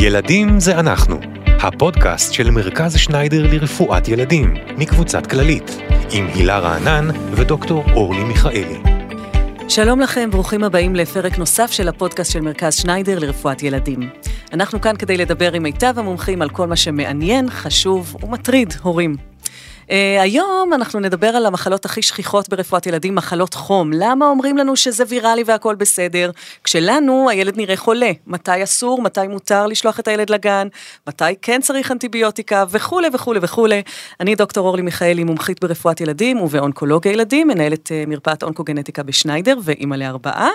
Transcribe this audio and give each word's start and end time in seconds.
ילדים 0.00 0.60
זה 0.60 0.80
אנחנו, 0.80 1.20
הפודקאסט 1.46 2.32
של 2.32 2.50
מרכז 2.50 2.96
שניידר 2.96 3.46
לרפואת 3.52 4.08
ילדים, 4.08 4.54
מקבוצת 4.76 5.26
כללית, 5.26 5.78
עם 6.12 6.26
הילה 6.34 6.58
רענן 6.58 7.08
ודוקטור 7.32 7.84
אורלי 7.92 8.24
מיכאלי. 8.24 8.78
שלום 9.68 10.00
לכם, 10.00 10.30
ברוכים 10.30 10.64
הבאים 10.64 10.96
לפרק 10.96 11.38
נוסף 11.38 11.70
של 11.70 11.88
הפודקאסט 11.88 12.32
של 12.32 12.40
מרכז 12.40 12.74
שניידר 12.74 13.18
לרפואת 13.18 13.62
ילדים. 13.62 14.10
אנחנו 14.52 14.80
כאן 14.80 14.96
כדי 14.96 15.16
לדבר 15.16 15.52
עם 15.52 15.62
מיטב 15.62 15.94
המומחים 15.96 16.42
על 16.42 16.50
כל 16.50 16.66
מה 16.66 16.76
שמעניין, 16.76 17.50
חשוב 17.50 18.16
ומטריד 18.22 18.74
הורים. 18.82 19.16
Uh, 19.88 19.90
היום 20.20 20.72
אנחנו 20.74 21.00
נדבר 21.00 21.26
על 21.26 21.46
המחלות 21.46 21.84
הכי 21.84 22.02
שכיחות 22.02 22.48
ברפואת 22.48 22.86
ילדים, 22.86 23.14
מחלות 23.14 23.54
חום. 23.54 23.90
למה 23.92 24.26
אומרים 24.26 24.56
לנו 24.56 24.76
שזה 24.76 25.04
ויראלי 25.08 25.42
והכל 25.46 25.74
בסדר? 25.74 26.30
כשלנו 26.64 27.30
הילד 27.30 27.56
נראה 27.56 27.76
חולה. 27.76 28.10
מתי 28.26 28.62
אסור, 28.62 29.02
מתי 29.02 29.28
מותר 29.28 29.66
לשלוח 29.66 30.00
את 30.00 30.08
הילד 30.08 30.30
לגן, 30.30 30.68
מתי 31.06 31.24
כן 31.42 31.60
צריך 31.60 31.92
אנטיביוטיקה, 31.92 32.64
וכולי 32.70 33.08
וכולי 33.12 33.40
וכולי. 33.42 33.82
אני 34.20 34.34
דוקטור 34.34 34.66
אורלי 34.66 34.82
מיכאלי, 34.82 35.24
מומחית 35.24 35.60
ברפואת 35.60 36.00
ילדים 36.00 36.40
ובאונקולוגיה 36.40 37.12
ילדים, 37.12 37.48
מנהלת 37.48 37.86
uh, 37.86 38.08
מרפאת 38.08 38.42
אונקוגנטיקה 38.42 39.02
בשניידר 39.02 39.58
ואימא 39.62 39.94
לארבעה. 39.94 40.50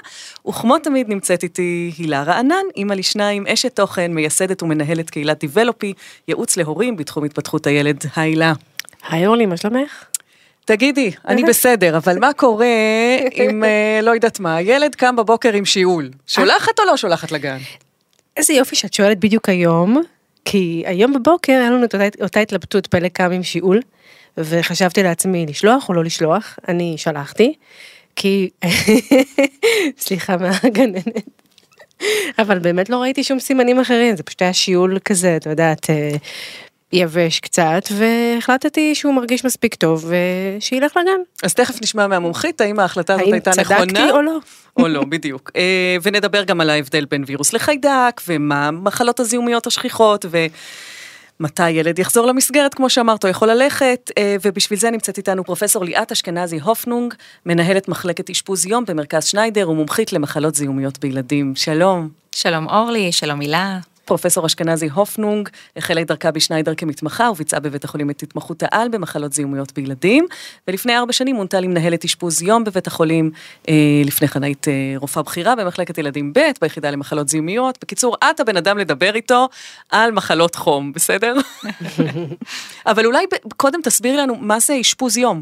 וכמו 0.47 0.79
תמיד 0.79 1.09
נמצאת 1.09 1.43
איתי 1.43 1.93
הילה 1.97 2.23
רענן, 2.23 2.65
אימא 2.77 2.93
לשניים, 2.93 3.47
אשת 3.47 3.75
תוכן, 3.75 4.13
מייסדת 4.13 4.63
ומנהלת 4.63 5.09
קהילת 5.09 5.39
דיבלופי, 5.39 5.93
ייעוץ 6.27 6.57
להורים 6.57 6.95
בתחום 6.97 7.23
התפתחות 7.23 7.67
הילד. 7.67 8.03
הילה. 8.15 8.53
היי 9.09 9.27
אורלי, 9.27 9.45
מה 9.45 9.57
שלומך? 9.57 10.05
תגידי, 10.65 11.11
אני 11.27 11.43
בסדר, 11.43 11.97
אבל 11.97 12.19
מה 12.19 12.33
קורה 12.33 12.65
אם, 13.33 13.63
אה, 13.63 13.99
לא 14.03 14.11
יודעת 14.11 14.39
מה, 14.39 14.61
ילד 14.61 14.95
קם 14.95 15.15
בבוקר 15.15 15.53
עם 15.53 15.65
שיעול, 15.65 16.09
שולחת 16.27 16.79
או 16.79 16.85
לא 16.85 16.97
שולחת 16.97 17.31
לגן? 17.31 17.57
איזה 18.37 18.53
יופי 18.53 18.75
שאת 18.75 18.93
שואלת 18.93 19.19
בדיוק 19.19 19.49
היום, 19.49 20.01
כי 20.45 20.83
היום 20.85 21.13
בבוקר 21.13 21.53
היה 21.53 21.69
לנו 21.69 21.85
את 21.85 21.93
אותה, 21.95 22.05
אותה 22.21 22.39
התלבטות 22.39 22.87
פלא 22.87 23.07
קם 23.07 23.31
עם 23.31 23.43
שיעול, 23.43 23.79
וחשבתי 24.37 25.03
לעצמי 25.03 25.45
לשלוח 25.45 25.89
או 25.89 25.93
לא 25.93 26.03
לשלוח, 26.03 26.59
אני 26.67 26.93
שלחתי, 26.97 27.53
כי, 28.15 28.49
סליחה 30.03 30.37
מהגננת, 30.37 31.07
אבל 32.39 32.59
באמת 32.59 32.89
לא 32.89 32.97
ראיתי 32.97 33.23
שום 33.23 33.39
סימנים 33.39 33.79
אחרים, 33.79 34.15
זה 34.15 34.23
פשוט 34.23 34.41
היה 34.41 34.53
שיעול 34.53 34.99
כזה, 35.05 35.35
את 35.37 35.45
יודעת, 35.45 35.89
אה, 35.89 36.11
יבש 36.93 37.39
קצת, 37.39 37.83
והחלטתי 37.91 38.95
שהוא 38.95 39.13
מרגיש 39.13 39.45
מספיק 39.45 39.75
טוב, 39.75 40.05
ושילך 40.07 40.97
לגן. 40.97 41.21
אז 41.43 41.53
תכף 41.53 41.81
נשמע 41.81 42.07
מהמומחית, 42.07 42.61
האם 42.61 42.79
ההחלטה 42.79 43.13
הזאת 43.13 43.33
הייתה 43.33 43.51
נכונה? 43.61 43.79
האם 43.79 43.87
צדקתי 43.87 44.11
או 44.11 44.21
לא? 44.21 44.37
או 44.79 44.87
לא, 44.87 45.03
בדיוק. 45.03 45.51
אה, 45.55 45.97
ונדבר 46.03 46.43
גם 46.43 46.61
על 46.61 46.69
ההבדל 46.69 47.05
בין 47.05 47.23
וירוס 47.27 47.53
לחיידק, 47.53 48.21
ומה 48.27 48.67
המחלות 48.67 49.19
הזיהומיות 49.19 49.67
השכיחות, 49.67 50.25
ו... 50.29 50.45
מתי 51.39 51.69
ילד 51.69 51.99
יחזור 51.99 52.25
למסגרת, 52.25 52.73
כמו 52.73 52.89
שאמרת, 52.89 53.23
הוא 53.23 53.29
יכול 53.29 53.51
ללכת, 53.51 54.11
אה, 54.17 54.35
ובשביל 54.41 54.79
זה 54.79 54.91
נמצאת 54.91 55.17
איתנו 55.17 55.43
פרופסור 55.43 55.85
ליאת 55.85 56.11
אשכנזי 56.11 56.59
הופנונג, 56.59 57.13
מנהלת 57.45 57.87
מחלקת 57.87 58.29
אשפוז 58.29 58.65
יום 58.65 58.85
במרכז 58.85 59.25
שניידר 59.25 59.69
ומומחית 59.69 60.13
למחלות 60.13 60.55
זיהומיות 60.55 60.99
בילדים. 60.99 61.55
שלום. 61.55 62.09
שלום 62.31 62.67
אורלי, 62.67 63.11
שלום 63.11 63.39
הילה. 63.39 63.79
פרופסור 64.05 64.45
אשכנזי 64.45 64.89
הופנונג 64.89 65.49
החלה 65.77 66.01
את 66.01 66.07
דרכה 66.07 66.31
בשניידר 66.31 66.75
כמתמחה 66.75 67.29
וביצעה 67.31 67.59
בבית 67.59 67.83
החולים 67.83 68.09
את 68.09 68.23
התמחות 68.23 68.63
העל 68.63 68.89
במחלות 68.89 69.33
זיהומיות 69.33 69.73
בילדים, 69.73 70.25
ולפני 70.67 70.97
ארבע 70.97 71.13
שנים 71.13 71.35
מונתה 71.35 71.59
למנהלת 71.59 72.05
אשפוז 72.05 72.41
יום 72.41 72.63
בבית 72.63 72.87
החולים, 72.87 73.31
אה, 73.69 74.01
לפני 74.05 74.27
כן 74.27 74.43
היית 74.43 74.67
אה, 74.67 74.93
רופאה 74.97 75.23
בכירה 75.23 75.55
במחלקת 75.55 75.97
ילדים 75.97 76.33
ב', 76.33 76.39
ביחידה 76.61 76.91
למחלות 76.91 77.29
זיהומיות. 77.29 77.77
בקיצור, 77.81 78.15
את 78.29 78.39
הבן 78.39 78.57
אדם 78.57 78.77
לדבר 78.77 79.15
איתו 79.15 79.49
על 79.89 80.11
מחלות 80.11 80.55
חום, 80.55 80.93
בסדר? 80.93 81.35
אבל 82.85 83.05
אולי 83.05 83.25
קודם 83.57 83.81
תסבירי 83.81 84.17
לנו 84.17 84.35
מה 84.35 84.59
זה 84.59 84.77
אשפוז 84.81 85.17
יום. 85.17 85.41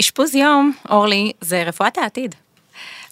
אשפוז 0.00 0.34
יום, 0.34 0.72
אורלי, 0.90 1.32
זה 1.40 1.62
רפואת 1.62 1.98
העתיד. 1.98 2.34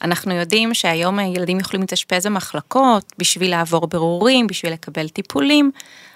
אנחנו 0.03 0.35
יודעים 0.35 0.75
שהיום 0.75 1.21
ילדים 1.21 1.61
יכולים 1.61 1.81
להתאשפז 1.81 2.27
במחלקות 2.27 3.13
בשביל 3.19 3.51
לעבור 3.51 3.87
ברורים, 3.87 4.47
בשביל 4.47 4.73
לקבל 4.73 5.09
טיפולים, 5.09 5.71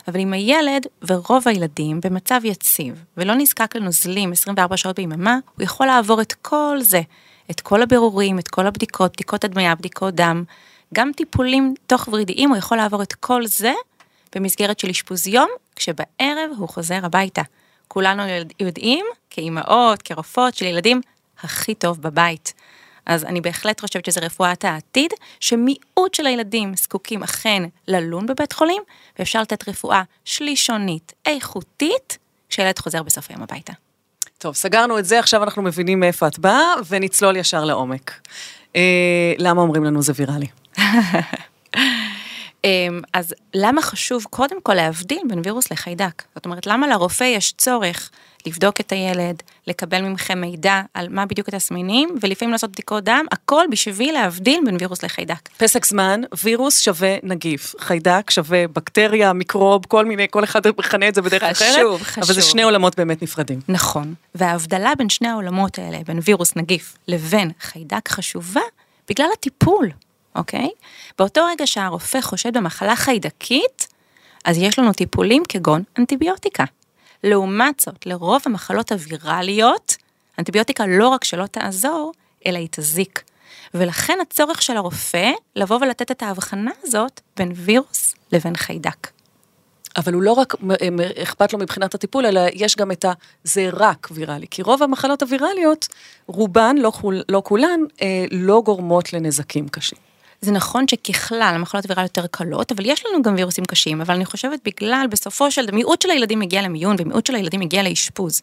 אבל 0.09 0.21
אם 0.21 0.33
הילד 0.33 0.87
ורוב 1.09 1.49
הילדים 1.49 2.01
במצב 2.05 2.41
יציב 2.45 3.05
ולא 3.17 3.35
נזקק 3.35 3.77
לנוזלים 3.77 4.33
24 4.33 4.77
שעות 4.77 4.97
ביממה, 4.97 5.39
הוא 5.57 5.65
יכול 5.65 5.87
לעבור 5.87 6.21
את 6.21 6.33
כל 6.33 6.79
זה, 6.81 7.01
את 7.51 7.61
כל 7.61 7.83
הבירורים, 7.83 8.39
את 8.39 8.49
כל 8.49 8.67
הבדיקות, 8.67 9.13
בדיקות 9.13 9.45
הדמיה, 9.45 9.75
בדיקות 9.75 10.15
דם, 10.15 10.45
גם 10.95 11.11
טיפולים 11.17 11.75
תוך 11.87 12.09
ורידיים, 12.09 12.49
הוא 12.49 12.59
יכול 12.59 12.77
לעבור 12.77 13.03
את 13.03 13.13
כל 13.13 13.47
זה 13.47 13.73
במסגרת 14.35 14.79
של 14.79 14.89
אשפוז 14.89 15.27
יום, 15.27 15.49
כשבערב 15.77 16.51
הוא 16.57 16.69
חוזר 16.69 16.99
הביתה. 17.03 17.43
כולנו 17.89 18.23
יודעים, 18.61 19.07
כאימהות, 19.31 20.03
כרופאות 20.03 20.55
של 20.55 20.65
ילדים, 20.65 21.01
הכי 21.43 21.75
טוב 21.75 22.03
בבית. 22.03 22.53
אז 23.07 23.25
אני 23.25 23.41
בהחלט 23.41 23.81
חושבת 23.81 24.05
שזה 24.05 24.21
רפואת 24.21 24.65
העתיד, 24.65 25.11
שמיעוט 25.41 26.15
של 26.15 26.27
הילדים 26.27 26.77
זקוקים 26.77 27.23
אכן 27.23 27.63
ללון 27.89 28.27
בבית 28.27 28.53
חולים, 28.53 28.83
ואפשר 29.19 29.43
לתת 29.43 29.69
רפואה 29.69 30.03
שלישונית, 30.25 31.13
איכותית, 31.27 32.19
כשילד 32.49 32.79
חוזר 32.79 33.03
בסוף 33.03 33.31
היום 33.31 33.43
הביתה. 33.43 33.73
טוב, 34.39 34.55
סגרנו 34.55 34.99
את 34.99 35.05
זה, 35.05 35.19
עכשיו 35.19 35.43
אנחנו 35.43 35.63
מבינים 35.63 36.01
מאיפה 36.01 36.27
את 36.27 36.39
באה, 36.39 36.75
ונצלול 36.89 37.37
ישר 37.37 37.65
לעומק. 37.65 38.13
אה, 38.77 39.33
למה 39.39 39.63
אומרים 39.63 39.85
לנו 39.85 40.03
זה 40.03 40.13
ויראלי? 40.17 40.47
אמ, 42.65 43.01
אז 43.13 43.35
למה 43.55 43.83
חשוב 43.83 44.25
קודם 44.31 44.61
כל 44.63 44.75
להבדיל 44.75 45.23
בין 45.29 45.41
וירוס 45.45 45.73
לחיידק? 45.73 46.23
זאת 46.35 46.45
אומרת, 46.45 46.67
למה 46.67 46.87
לרופא 46.87 47.25
יש 47.25 47.53
צורך 47.53 48.11
לבדוק 48.47 48.81
את 48.81 48.93
הילד, 48.93 49.43
לקבל 49.67 50.03
מכם 50.03 50.41
מידע 50.41 50.81
על 50.95 51.09
מה 51.11 51.27
בדיוק 51.27 51.49
התסמינים, 51.49 52.09
ולפעמים 52.21 52.53
לעשות 52.53 52.71
בדיקות 52.71 53.05
דם, 53.05 53.25
הכל 53.33 53.65
בשביל 53.71 54.15
להבדיל 54.15 54.61
בין 54.65 54.77
וירוס 54.81 55.03
לחיידק. 55.03 55.49
פסק 55.57 55.85
זמן, 55.85 56.21
וירוס 56.45 56.81
שווה 56.81 57.17
נגיף, 57.23 57.75
חיידק 57.81 58.31
שווה 58.31 58.69
בקטריה, 58.69 59.33
מיקרוב, 59.33 59.87
כל 59.89 60.05
מיני, 60.05 60.27
כל 60.31 60.45
אחד 60.45 60.61
מכנה 60.79 61.09
את 61.09 61.15
זה 61.15 61.23
בדרך 61.23 61.43
חשוב, 61.43 61.67
אחרת, 61.67 61.77
חשוב. 61.77 62.03
חשוב. 62.03 62.25
אבל 62.25 62.35
זה 62.35 62.43
שני 62.43 62.63
עולמות 62.63 62.97
באמת 62.97 63.23
נפרדים. 63.23 63.61
נכון, 63.69 64.15
וההבדלה 64.35 64.93
בין 64.99 65.09
שני 65.09 65.29
העולמות 65.29 65.79
האלה, 65.79 65.99
בין 66.07 66.19
וירוס 66.25 66.57
נגיף 66.57 66.97
לבין 67.09 67.51
חיידק 67.61 68.09
חשובה, 68.09 68.61
בגלל 69.09 69.27
הטיפול, 69.33 69.91
אוקיי? 70.35 70.69
באותו 71.19 71.47
רגע 71.51 71.67
שהרופא 71.67 72.21
חושד 72.21 72.57
במחלה 72.57 72.97
חיידקית, 72.97 73.89
אז 74.45 74.59
יש 74.59 74.79
לנו 74.79 74.93
טיפולים 74.93 75.43
כגון 75.49 75.83
אנטיביוטיקה. 75.99 76.65
לעומת 77.25 77.81
זאת, 77.81 78.07
לרוב 78.07 78.43
המחלות 78.47 78.93
הווירליות, 78.93 79.97
אנטיביוטיקה 80.39 80.87
לא 80.87 81.09
רק 81.09 81.25
שלא 81.25 81.47
תעזור, 81.47 82.13
אלא 82.47 82.59
היא 82.59 82.69
תזיק. 82.71 83.23
ולכן 83.75 84.19
הצורך 84.23 84.63
של 84.63 84.77
הרופא 84.77 85.31
לבוא 85.57 85.77
ולתת 85.81 86.11
את 86.11 86.23
ההבחנה 86.23 86.71
הזאת 86.83 87.21
בין 87.37 87.53
וירוס 87.55 88.15
לבין 88.33 88.57
חיידק. 88.57 89.11
אבל 89.97 90.15
הוא 90.15 90.23
לא 90.23 90.33
רק 90.33 90.55
אכפת 91.23 91.53
לו 91.53 91.59
מבחינת 91.59 91.95
הטיפול, 91.95 92.27
אלא 92.27 92.41
יש 92.53 92.77
גם 92.77 92.93
את 92.93 93.05
ה... 93.05 93.13
זה 93.45 93.69
רק 93.73 94.09
ויראלי. 94.11 94.47
כי 94.51 94.63
רוב 94.63 94.83
המחלות 94.83 95.23
הווירליות, 95.23 95.89
רובן, 96.27 96.77
לא, 96.79 96.93
לא 97.29 97.43
כולן, 97.45 97.81
אה, 98.03 98.25
לא 98.31 98.63
גורמות 98.65 99.13
לנזקים 99.13 99.69
קשים. 99.69 100.06
זה 100.41 100.53
נכון 100.53 100.89
שככלל 100.89 101.53
המחלות 101.55 101.85
ויראליות 101.89 102.17
יותר 102.17 102.29
קלות, 102.31 102.73
אבל 102.73 102.87
יש 102.87 103.07
לנו 103.07 103.23
גם 103.23 103.35
וירוסים 103.35 103.65
קשים, 103.65 104.01
אבל 104.01 104.15
אני 104.15 104.25
חושבת 104.25 104.61
בגלל 104.65 105.07
בסופו 105.11 105.51
של 105.51 105.71
מיעוט 105.73 106.03
של 106.03 106.11
הילדים 106.11 106.39
מגיע 106.39 106.63
למיון 106.63 106.97
ומיעוט 106.99 107.27
של 107.27 107.35
הילדים 107.35 107.61
מגיע 107.61 107.83
לאשפוז. 107.83 108.43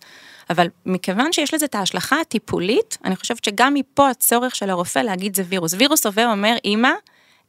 אבל 0.49 0.67
מכיוון 0.85 1.33
שיש 1.33 1.53
לזה 1.53 1.65
את 1.65 1.75
ההשלכה 1.75 2.21
הטיפולית, 2.21 2.97
אני 3.05 3.15
חושבת 3.15 3.43
שגם 3.43 3.73
מפה 3.73 4.09
הצורך 4.09 4.55
של 4.55 4.69
הרופא 4.69 4.99
להגיד 4.99 5.35
זה 5.35 5.43
וירוס. 5.47 5.73
וירוס 5.77 6.05
עובר 6.05 6.27
אומר, 6.31 6.55
אמא, 6.65 6.91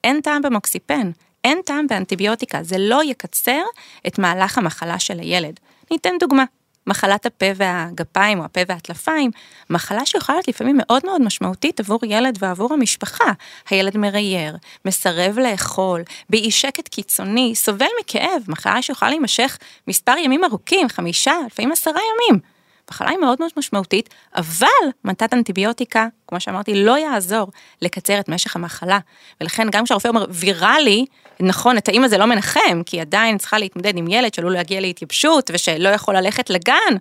אין 0.05 0.21
טעם 0.21 0.43
במוקסיפן, 0.43 1.11
אין 1.45 1.61
טעם 1.67 1.87
באנטיביוטיקה, 1.87 2.63
זה 2.63 2.79
לא 2.79 3.05
יקצר 3.05 3.63
את 4.07 4.19
מהלך 4.19 4.59
המחלה 4.59 4.99
של 4.99 5.21
הילד. 5.21 5.61
ניתן 5.91 6.13
דוגמה. 6.21 6.45
מחלת 6.87 7.27
הפה 7.27 7.47
והגפיים 7.57 8.39
או 8.39 8.45
הפה 8.45 8.61
והטלפיים, 8.69 9.31
מחלה 9.71 10.07
שיכולה 10.07 10.37
להיות 10.37 10.49
לפעמים 10.49 10.77
מאוד 10.79 11.03
מאוד 11.05 11.23
משמעותית 11.23 11.81
עבור 11.81 12.01
ילד 12.05 12.39
ועבור 12.41 12.73
המשפחה. 12.73 13.33
הילד 13.71 13.97
מרייר, 13.97 14.57
מסרב 14.85 15.39
לאכול, 15.39 16.03
באי 16.31 16.51
שקט 16.51 16.89
קיצוני, 16.89 17.55
סובל 17.55 17.87
מכאב, 18.01 18.43
מחלה 18.49 18.83
שיכולה 18.83 19.11
להימשך 19.11 19.59
מספר 19.89 20.15
ימים 20.19 20.45
ארוכים, 20.45 20.89
חמישה, 20.89 21.35
לפעמים 21.47 21.73
עשרה 21.73 22.01
ימים. 22.15 22.54
מחלה 22.91 23.11
היא 23.11 23.19
מאוד 23.19 23.37
מאוד 23.41 23.51
משמעותית, 23.57 24.15
אבל 24.37 24.67
מתת 25.05 25.35
אנטיביוטיקה, 25.35 26.07
כמו 26.29 26.41
שאמרתי, 26.41 26.85
לא 26.85 26.99
יעזור 26.99 27.51
לקצר 27.83 28.21
את 28.21 28.29
משך 28.29 28.57
המחלה. 28.57 28.99
ולכן 29.41 29.71
גם 29.71 29.85
כשהרופא 29.85 30.09
אומר 30.09 30.25
ויראלי, 30.31 31.05
נכון, 31.41 31.79
את 31.79 31.89
האמא 31.89 32.09
זה 32.09 32.19
לא 32.19 32.27
מנחם, 32.27 32.83
כי 32.87 33.01
עדיין 33.01 33.39
צריכה 33.39 33.59
להתמודד 33.59 33.97
עם 33.97 34.09
ילד 34.09 34.35
שעלול 34.35 34.53
להגיע 34.53 34.81
להתייבשות 34.81 35.51
ושלא 35.55 35.89
יכול 35.89 36.17
ללכת 36.17 36.51
לגן, 36.51 36.97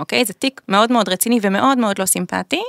אוקיי? 0.00 0.24
זה 0.24 0.32
תיק 0.32 0.60
מאוד 0.68 0.92
מאוד 0.92 1.08
רציני 1.08 1.38
ומאוד 1.42 1.78
מאוד 1.78 1.98
לא 1.98 2.06
סימפטי, 2.06 2.62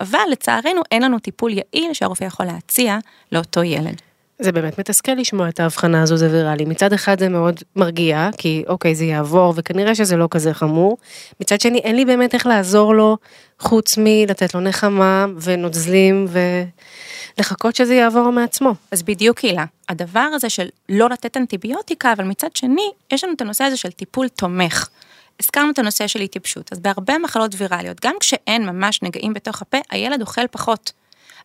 אבל 0.00 0.18
לצערנו 0.30 0.82
אין 0.92 1.02
לנו 1.02 1.18
טיפול 1.18 1.52
יעיל 1.52 1.92
שהרופא 1.92 2.24
יכול 2.24 2.46
להציע 2.46 2.98
לאותו 3.32 3.62
ילד. 3.62 4.02
זה 4.38 4.52
באמת 4.52 4.78
מתסכל 4.78 5.12
לשמוע 5.12 5.48
את 5.48 5.60
ההבחנה 5.60 6.02
הזו, 6.02 6.16
זה 6.16 6.30
ויראלי. 6.30 6.64
מצד 6.64 6.92
אחד 6.92 7.18
זה 7.18 7.28
מאוד 7.28 7.60
מרגיע, 7.76 8.28
כי 8.38 8.64
אוקיי, 8.68 8.94
זה 8.94 9.04
יעבור, 9.04 9.54
וכנראה 9.56 9.94
שזה 9.94 10.16
לא 10.16 10.28
כזה 10.30 10.54
חמור. 10.54 10.96
מצד 11.40 11.60
שני, 11.60 11.78
אין 11.78 11.96
לי 11.96 12.04
באמת 12.04 12.34
איך 12.34 12.46
לעזור 12.46 12.94
לו, 12.94 13.16
חוץ 13.60 13.98
מלתת 13.98 14.54
לו 14.54 14.60
נחמה, 14.60 15.26
ונוזלים, 15.40 16.26
ולחכות 17.38 17.76
שזה 17.76 17.94
יעבור 17.94 18.30
מעצמו. 18.30 18.74
אז 18.90 19.02
בדיוק 19.02 19.38
הילה, 19.38 19.64
הדבר 19.88 20.28
הזה 20.34 20.50
של 20.50 20.68
לא 20.88 21.08
לתת 21.08 21.36
אנטיביוטיקה, 21.36 22.12
אבל 22.12 22.24
מצד 22.24 22.56
שני, 22.56 22.90
יש 23.12 23.24
לנו 23.24 23.32
את 23.32 23.40
הנושא 23.40 23.64
הזה 23.64 23.76
של 23.76 23.90
טיפול 23.90 24.28
תומך. 24.28 24.88
הזכרנו 25.40 25.70
את 25.70 25.78
הנושא 25.78 26.06
של 26.06 26.20
התייבשות, 26.20 26.72
אז 26.72 26.78
בהרבה 26.78 27.18
מחלות 27.18 27.54
ויראליות, 27.56 28.04
גם 28.04 28.14
כשאין 28.20 28.66
ממש 28.66 29.02
נגעים 29.02 29.34
בתוך 29.34 29.62
הפה, 29.62 29.78
הילד 29.90 30.20
אוכל 30.20 30.46
פחות. 30.50 30.92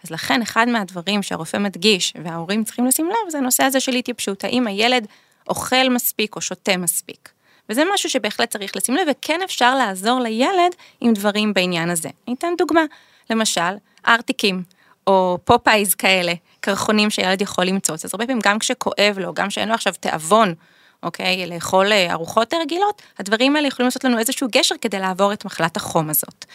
אז 0.03 0.12
לכן 0.12 0.42
אחד 0.42 0.69
מהדברים 0.69 1.24
שהרופא 1.24 1.57
מדגיש 1.57 2.13
וההורים 2.24 2.63
צריכים 2.63 2.86
לשים 2.86 3.06
לב 3.09 3.30
זה 3.30 3.38
הנושא 3.38 3.63
הזה 3.63 3.80
של 3.80 3.92
התייבשות, 3.92 4.44
האם 4.44 4.68
הילד 4.68 5.07
אוכל 5.50 5.89
מספיק 5.89 6.36
או 6.36 6.42
שותה 6.42 6.77
מספיק. 6.77 7.30
וזה 7.69 7.83
משהו 7.94 8.09
שבהחלט 8.09 8.50
צריך 8.50 8.75
לשים 8.75 8.95
לב 8.95 9.07
וכן 9.12 9.39
אפשר 9.44 9.75
לעזור 9.75 10.19
לילד 10.19 10.75
עם 11.01 11.13
דברים 11.13 11.53
בעניין 11.53 11.89
הזה. 11.89 12.09
אני 12.27 12.36
אתן 12.36 12.53
דוגמה, 12.57 12.81
למשל 13.30 13.71
ארטיקים 14.07 14.63
או 15.07 15.38
פופאיז 15.44 15.95
כאלה, 15.95 16.33
קרחונים 16.59 17.09
שילד 17.09 17.42
יכול 17.42 17.65
למצוץ, 17.65 18.06
אז 18.06 18.12
הרבה 18.13 18.25
פעמים 18.25 18.42
גם 18.44 18.59
כשכואב 18.59 19.15
לו, 19.18 19.33
גם 19.33 19.50
שאין 19.50 19.69
לו 19.69 19.74
עכשיו 19.75 19.94
תיאבון 20.00 20.54
אוקיי? 21.03 21.48
לאכול 21.48 21.92
אה, 21.92 22.12
ארוחות 22.12 22.53
רגילות, 22.53 23.01
הדברים 23.19 23.56
האלה 23.56 23.68
יכולים 23.68 23.88
לעשות 23.88 24.03
לנו 24.03 24.19
איזשהו 24.19 24.48
גשר 24.51 24.75
כדי 24.81 25.00
לעבור 25.00 25.33
את 25.33 25.45
מחלת 25.45 25.77
החום 25.77 26.09
הזאת. 26.09 26.45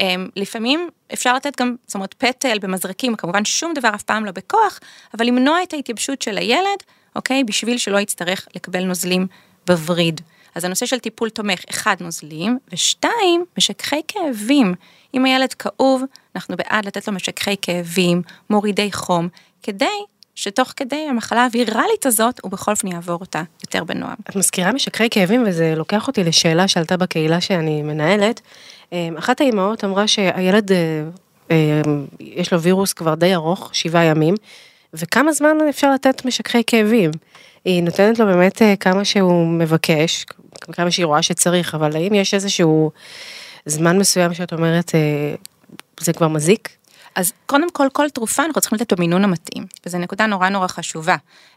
אמ, 0.00 0.28
לפעמים 0.36 0.88
אפשר 1.12 1.34
לתת 1.34 1.60
גם, 1.60 1.76
זאת 1.86 1.94
אומרת, 1.94 2.14
פטל 2.14 2.58
במזרקים, 2.58 3.16
כמובן 3.16 3.44
שום 3.44 3.74
דבר 3.74 3.90
אף 3.94 4.02
פעם 4.02 4.24
לא 4.24 4.30
בכוח, 4.30 4.80
אבל 5.14 5.26
למנוע 5.26 5.62
את 5.62 5.72
ההתייבשות 5.72 6.22
של 6.22 6.38
הילד, 6.38 6.82
אוקיי? 7.16 7.44
בשביל 7.44 7.78
שלא 7.78 7.98
יצטרך 7.98 8.48
לקבל 8.54 8.84
נוזלים 8.84 9.26
בווריד. 9.66 10.20
אז 10.54 10.64
הנושא 10.64 10.86
של 10.86 10.98
טיפול 10.98 11.30
תומך, 11.30 11.60
אחד, 11.70 11.96
נוזלים, 12.00 12.58
ושתיים, 12.72 13.44
משככי 13.58 14.00
כאבים. 14.08 14.74
אם 15.14 15.24
הילד 15.24 15.54
כאוב, 15.54 16.02
אנחנו 16.36 16.56
בעד 16.56 16.86
לתת 16.86 17.08
לו 17.08 17.14
משככי 17.14 17.56
כאבים, 17.62 18.22
מורידי 18.50 18.92
חום, 18.92 19.28
כדי 19.62 19.86
שתוך 20.34 20.72
כדי 20.76 21.06
המחלה 21.10 21.44
הוויראלית 21.44 22.06
הזאת, 22.06 22.40
הוא 22.42 22.50
בכל 22.50 22.70
אופן 22.70 22.86
יעבור 22.86 23.18
אותה 23.20 23.42
יותר 23.62 23.84
בנועם. 23.84 24.14
את 24.30 24.36
מזכירה 24.36 24.72
משככי 24.72 25.10
כאבים, 25.10 25.44
וזה 25.46 25.74
לוקח 25.76 26.06
אותי 26.06 26.24
לשאלה 26.24 26.68
שעלתה 26.68 26.96
בקהילה 26.96 27.40
שאני 27.40 27.82
מנהלת. 27.82 28.40
אמ, 28.92 29.16
אחת 29.18 29.40
האימהות 29.40 29.84
אמרה 29.84 30.08
שהילד, 30.08 30.72
אה, 30.72 30.76
אמ, 31.50 32.06
יש 32.20 32.52
לו 32.52 32.60
וירוס 32.60 32.92
כבר 32.92 33.14
די 33.14 33.34
ארוך, 33.34 33.70
שבעה 33.72 34.04
ימים, 34.04 34.34
וכמה 34.94 35.32
זמן 35.32 35.56
אפשר 35.68 35.92
לתת 35.92 36.24
משככי 36.24 36.62
כאבים? 36.66 37.10
היא 37.64 37.82
נותנת 37.82 38.18
לו 38.18 38.26
באמת 38.26 38.62
אה, 38.62 38.76
כמה 38.76 39.04
שהוא 39.04 39.46
מבקש, 39.46 40.26
כמה 40.72 40.90
שהיא 40.90 41.06
רואה 41.06 41.22
שצריך, 41.22 41.74
אבל 41.74 41.96
האם 41.96 42.14
יש 42.14 42.34
איזשהו 42.34 42.90
זמן 43.66 43.98
מסוים 43.98 44.34
שאת 44.34 44.52
אומרת, 44.52 44.94
אה, 44.94 45.34
זה 46.00 46.12
כבר 46.12 46.28
מזיק? 46.28 46.68
אז 47.16 47.32
קודם 47.46 47.70
כל, 47.70 47.88
כל 47.92 48.10
תרופה 48.10 48.44
אנחנו 48.44 48.60
צריכים 48.60 48.76
לתת 48.76 48.92
במינון 48.92 49.24
המתאים, 49.24 49.66
וזו 49.86 49.98
נקודה 49.98 50.26
נורא 50.26 50.48
נורא 50.48 50.66
חשובה. 50.66 51.16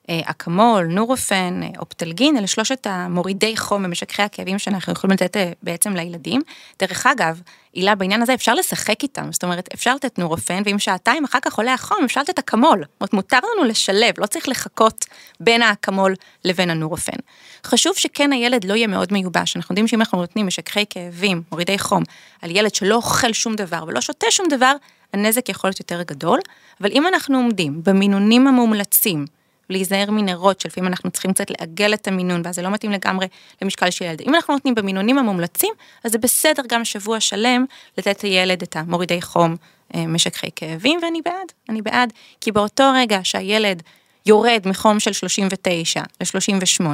אה, 0.09 0.19
אקמול, 0.25 0.85
נורופן, 0.85 1.59
אה, 1.63 1.67
אופטלגין, 1.79 2.37
אלה 2.37 2.47
שלושת 2.47 2.87
המורידי 2.89 3.57
חום 3.57 3.85
ומשככי 3.85 4.21
הכאבים 4.21 4.59
שאנחנו 4.59 4.93
יכולים 4.93 5.13
לתת 5.13 5.37
אה, 5.37 5.51
בעצם 5.63 5.95
לילדים. 5.95 6.41
דרך 6.79 7.05
אגב, 7.05 7.41
הילה, 7.73 7.95
בעניין 7.95 8.21
הזה 8.21 8.33
אפשר 8.33 8.53
לשחק 8.53 9.03
איתם, 9.03 9.31
זאת 9.31 9.43
אומרת, 9.43 9.69
אפשר 9.73 9.95
לתת 9.95 10.19
נורופן, 10.19 10.61
ואם 10.65 10.79
שעתיים 10.79 11.23
אחר 11.23 11.39
כך 11.41 11.57
עולה 11.57 11.73
החום, 11.73 11.97
אפשר 12.05 12.21
לתת 12.21 12.39
אקמול. 12.39 12.79
זאת 12.79 13.01
אומרת, 13.01 13.13
מותר 13.13 13.39
לנו 13.55 13.63
לשלב, 13.63 14.13
לא 14.17 14.25
צריך 14.25 14.49
לחכות 14.49 15.05
בין 15.39 15.61
האקמול 15.61 16.15
לבין 16.45 16.69
הנורופן. 16.69 17.17
חשוב 17.65 17.93
שכן 17.95 18.33
הילד 18.33 18.63
לא 18.63 18.73
יהיה 18.73 18.87
מאוד 18.87 19.13
מיובש, 19.13 19.55
אנחנו 19.55 19.73
יודעים 19.73 19.87
שאם 19.87 19.99
אנחנו 19.99 20.17
נותנים 20.17 20.47
משככי 20.47 20.85
כאבים, 20.89 21.41
מורידי 21.51 21.79
חום, 21.79 22.03
על 22.41 22.51
ילד 22.55 22.75
שלא 22.75 22.95
אוכל 22.95 23.33
שום 23.33 23.55
דבר 23.55 23.83
ולא 23.87 24.01
שותה 24.01 24.27
שום 24.31 24.47
דבר, 24.49 24.73
הנזק 25.13 25.49
יכול 25.49 25.67
להיות 25.67 25.79
יותר 25.79 26.01
גדול, 26.01 26.39
אבל 26.81 26.91
אם 26.91 27.07
אנחנו 27.07 27.37
עומדים 27.37 27.81
במינונים 27.83 28.47
המומלצים, 28.47 29.25
להיזהר 29.69 30.11
מנרות 30.11 30.61
שלפעמים 30.61 30.87
אנחנו 30.87 31.11
צריכים 31.11 31.33
קצת 31.33 31.49
לעגל 31.49 31.93
את 31.93 32.07
המינון 32.07 32.41
ואז 32.45 32.55
זה 32.55 32.61
לא 32.61 32.69
מתאים 32.69 32.91
לגמרי 32.91 33.27
למשקל 33.61 33.89
של 33.89 34.05
ילד. 34.05 34.21
אם 34.21 34.35
אנחנו 34.35 34.53
נותנים 34.53 34.75
במינונים 34.75 35.17
המומלצים, 35.17 35.73
אז 36.03 36.11
זה 36.11 36.17
בסדר 36.17 36.63
גם 36.67 36.85
שבוע 36.85 37.19
שלם 37.19 37.65
לתת 37.97 38.23
לילד 38.23 38.61
את 38.61 38.75
המורידי 38.75 39.21
חום, 39.21 39.55
אה, 39.95 40.07
משככי 40.07 40.47
כאבים, 40.55 40.99
ואני 41.03 41.21
בעד, 41.21 41.51
אני 41.69 41.81
בעד, 41.81 42.13
כי 42.41 42.51
באותו 42.51 42.91
רגע 42.95 43.19
שהילד 43.23 43.83
יורד 44.25 44.61
מחום 44.65 44.99
של 44.99 45.13
39 45.13 46.01
ל-38, 46.21 46.85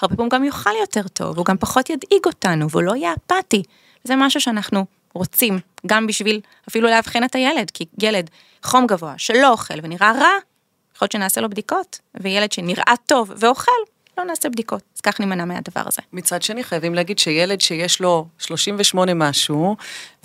הרבה 0.00 0.16
פעמים 0.16 0.28
גם 0.28 0.44
יאכל 0.44 0.70
יותר 0.80 1.08
טוב, 1.08 1.38
הוא 1.38 1.46
גם 1.46 1.56
פחות 1.58 1.90
ידאיג 1.90 2.26
אותנו, 2.26 2.70
והוא 2.70 2.82
לא 2.82 2.96
יהיה 2.96 3.12
אפאתי. 3.26 3.62
זה 4.04 4.16
משהו 4.16 4.40
שאנחנו 4.40 4.86
רוצים, 5.14 5.58
גם 5.86 6.06
בשביל 6.06 6.40
אפילו 6.68 6.88
לאבחן 6.88 7.24
את 7.24 7.34
הילד, 7.34 7.70
כי 7.70 7.84
ילד 8.02 8.30
חום 8.62 8.86
גבוה 8.86 9.14
שלא 9.16 9.50
אוכל 9.50 9.74
ונראה 9.82 10.12
רע, 10.12 10.30
יכול 10.96 11.06
להיות 11.06 11.12
שנעשה 11.12 11.40
לו 11.40 11.50
בדיקות, 11.50 11.98
וילד 12.14 12.52
שנראה 12.52 12.94
טוב 13.06 13.32
ואוכל, 13.36 13.72
לא 14.18 14.24
נעשה 14.24 14.48
בדיקות, 14.48 14.82
אז 14.96 15.00
כך 15.00 15.20
נימנע 15.20 15.44
מהדבר 15.44 15.82
הזה. 15.86 16.02
מצד 16.12 16.42
שני 16.42 16.64
חייבים 16.64 16.94
להגיד 16.94 17.18
שילד 17.18 17.60
שיש 17.60 18.00
לו 18.00 18.26
38 18.38 19.14
משהו, 19.14 19.76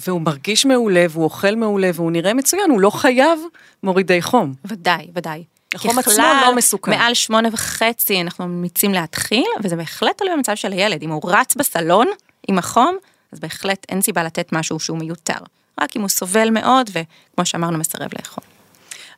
והוא 0.07 0.21
מרגיש 0.21 0.65
מעולה, 0.65 1.05
והוא 1.09 1.23
אוכל 1.23 1.55
מעולה, 1.55 1.91
והוא 1.93 2.11
נראה 2.11 2.33
מצוין, 2.33 2.71
הוא 2.71 2.81
לא 2.81 2.89
חייב 2.89 3.39
מורידי 3.83 4.21
חום. 4.21 4.53
ודאי, 4.65 5.07
ודאי. 5.15 5.43
החום 5.75 5.99
עצמו 5.99 6.23
לא 6.41 6.55
מסוכן. 6.55 6.91
מעל 6.91 7.13
שמונה 7.13 7.49
וחצי 7.51 8.21
אנחנו 8.21 8.47
ממליצים 8.47 8.93
להתחיל, 8.93 9.45
וזה 9.63 9.75
בהחלט 9.75 10.17
תלוי 10.17 10.33
במצב 10.35 10.55
של 10.55 10.71
הילד. 10.71 11.03
אם 11.03 11.09
הוא 11.09 11.21
רץ 11.25 11.55
בסלון 11.55 12.07
עם 12.47 12.57
החום, 12.57 12.97
אז 13.31 13.39
בהחלט 13.39 13.85
אין 13.89 14.01
סיבה 14.01 14.23
לתת 14.23 14.53
משהו 14.53 14.79
שהוא 14.79 14.97
מיותר. 14.97 15.37
רק 15.81 15.95
אם 15.95 16.01
הוא 16.01 16.09
סובל 16.09 16.49
מאוד, 16.49 16.89
וכמו 16.93 17.45
שאמרנו, 17.45 17.77
מסרב 17.77 18.09
לאכול. 18.19 18.43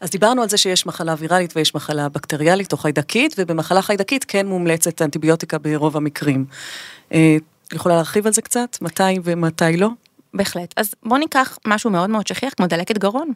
אז 0.02 0.10
דיברנו 0.10 0.42
על 0.42 0.50
זה 0.50 0.58
שיש 0.58 0.86
מחלה 0.86 1.16
ויראלית 1.18 1.56
ויש 1.56 1.76
מחלה 1.76 2.10
בקטריאלית 2.10 2.72
או 2.72 2.78
חיידקית, 2.78 3.36
ובמחלה 3.38 3.82
חיידקית 3.82 4.24
כן 4.24 4.48
מומלצת 4.48 5.02
אנטיביוטיקה 5.02 5.58
ברוב 5.58 5.98
המקרים. 5.98 6.46
אה, 7.14 7.38
יכולה 7.74 7.96
להרחיב 7.96 8.28
על 8.28 8.34
זה 8.34 8.42
קצת? 8.42 8.78
מתי 8.82 9.04
ומתי 9.24 9.78
לא? 9.78 9.90
בהחלט. 10.34 10.74
אז 10.78 10.94
בואו 11.04 11.20
ניקח 11.20 11.58
משהו 11.66 11.90
מאוד 11.90 12.10
מאוד 12.10 12.28
שכיח 12.28 12.54
כמו 12.58 12.68
דלקת 12.68 12.98
גרון. 12.98 13.34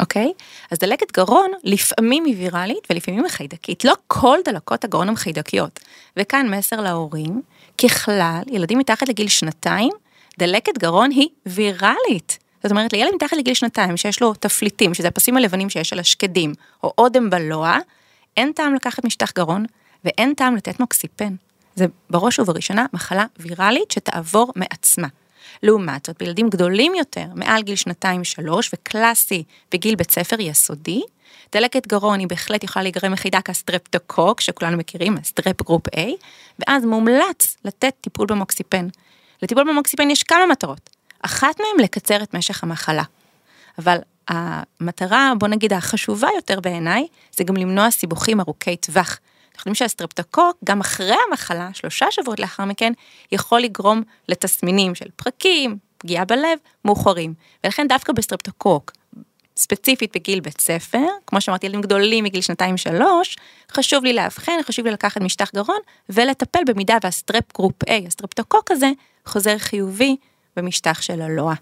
אוקיי? 0.00 0.32
אז 0.70 0.78
דלקת 0.78 1.12
גרון 1.12 1.50
לפעמים 1.64 2.24
היא 2.24 2.36
ויראלית 2.38 2.86
ולפעמים 2.90 3.24
היא 3.24 3.30
חיידקית. 3.30 3.84
לא 3.84 3.94
כל 4.06 4.38
דלקות 4.44 4.84
הגרון 4.84 5.08
הן 5.08 5.16
חיידקיות. 5.16 5.80
וכאן 6.16 6.54
מסר 6.54 6.80
להורים, 6.80 7.42
ככלל, 7.78 8.42
ילדים 8.46 8.78
מתחת 8.78 9.08
לגיל 9.08 9.28
שנתיים, 9.28 9.92
דלקת 10.38 10.78
גרון 10.78 11.10
היא 11.10 11.28
ויראלית. 11.46 12.38
זאת 12.62 12.70
אומרת, 12.70 12.92
לילד 12.92 13.14
מתחת 13.14 13.36
לגיל 13.36 13.54
שנתיים 13.54 13.96
שיש 13.96 14.22
לו 14.22 14.34
תפליטים, 14.34 14.94
שזה 14.94 15.08
הפסים 15.08 15.36
הלבנים 15.36 15.70
שיש 15.70 15.92
על 15.92 15.98
השקדים, 15.98 16.52
או 16.82 16.92
אודם 16.98 17.30
בלוע, 17.30 17.78
אין 18.36 18.52
טעם 18.52 18.74
לקחת 18.74 19.04
משטח 19.04 19.32
גרון, 19.32 19.64
ואין 20.04 20.34
טעם 20.34 20.56
לתת 20.56 20.80
מוקסיפן. 20.80 21.34
זה 21.74 21.86
בראש 22.10 22.38
ובראשונה 22.38 22.86
מחלה 22.92 23.24
ויראלית 23.38 23.90
שתעבור 23.90 24.52
מעצמה. 24.56 25.08
לעומת 25.62 26.06
זאת, 26.06 26.18
בילדים 26.18 26.48
גדולים 26.48 26.94
יותר, 26.94 27.26
מעל 27.34 27.62
גיל 27.62 27.76
שנתיים-שלוש, 27.76 28.70
וקלאסי 28.74 29.42
בגיל 29.72 29.94
בית 29.94 30.10
ספר 30.10 30.40
יסודי, 30.40 31.02
דלקת 31.52 31.86
גרון 31.86 32.18
היא 32.18 32.28
בהחלט 32.28 32.64
יכולה 32.64 32.82
להיגרם 32.82 33.12
מחיידק 33.12 33.50
הסטרפטוקוק, 33.50 34.40
שכולנו 34.40 34.76
מכירים, 34.76 35.16
ה 35.16 35.24
strep 35.24 35.62
group 35.62 35.88
A, 35.88 36.00
ואז 36.58 36.84
מומלץ 36.84 37.56
לתת 37.64 37.94
טיפול 38.00 38.26
במוקסיפן. 38.26 38.88
לטיפול 39.44 39.64
במוקסיפן 39.70 40.10
יש 40.10 40.22
כמה 40.22 40.46
מטרות. 40.46 40.90
אחת 41.22 41.60
מהן 41.60 41.84
לקצר 41.84 42.22
את 42.22 42.34
משך 42.34 42.62
המחלה. 42.62 43.02
אבל 43.78 43.98
המטרה, 44.28 45.32
בוא 45.38 45.48
נגיד, 45.48 45.72
החשובה 45.72 46.28
יותר 46.36 46.60
בעיניי, 46.60 47.06
זה 47.36 47.44
גם 47.44 47.56
למנוע 47.56 47.90
סיבוכים 47.90 48.40
ארוכי 48.40 48.76
טווח. 48.76 49.18
אנחנו 49.54 49.58
יודעים 49.58 49.74
שהסטרפטוקוק, 49.74 50.56
גם 50.64 50.80
אחרי 50.80 51.16
המחלה, 51.28 51.70
שלושה 51.72 52.06
שבועות 52.10 52.40
לאחר 52.40 52.64
מכן, 52.64 52.92
יכול 53.32 53.60
לגרום 53.60 54.02
לתסמינים 54.28 54.94
של 54.94 55.06
פרקים, 55.16 55.78
פגיעה 55.98 56.24
בלב, 56.24 56.58
מאוחרים. 56.84 57.34
ולכן 57.64 57.88
דווקא 57.88 58.12
בסטרפטוקוק, 58.12 58.92
ספציפית 59.56 60.16
בגיל 60.16 60.40
בית 60.40 60.60
ספר, 60.60 61.06
כמו 61.26 61.40
שאמרתי, 61.40 61.66
ילדים 61.66 61.80
גדולים 61.80 62.24
מגיל 62.24 62.40
שנתיים-שלוש, 62.40 63.36
חשוב 63.72 64.04
לי 64.04 64.12
לאבחן, 64.12 64.52
חשוב 64.66 64.84
לי 64.84 64.90
לקחת 64.90 65.20
משטח 65.20 65.50
גרון 65.54 65.78
ולטפל 66.08 66.60
במידה 66.66 66.96
וה 67.02 67.14
strep 67.14 67.44
group 67.54 67.84
A, 67.84 67.92
הסטרפטוקוק 68.06 68.70
הזה, 68.70 68.90
חוזר 69.26 69.58
חיובי 69.58 70.16
במשטח 70.56 71.02
של 71.02 71.22
הלואה. 71.22 71.54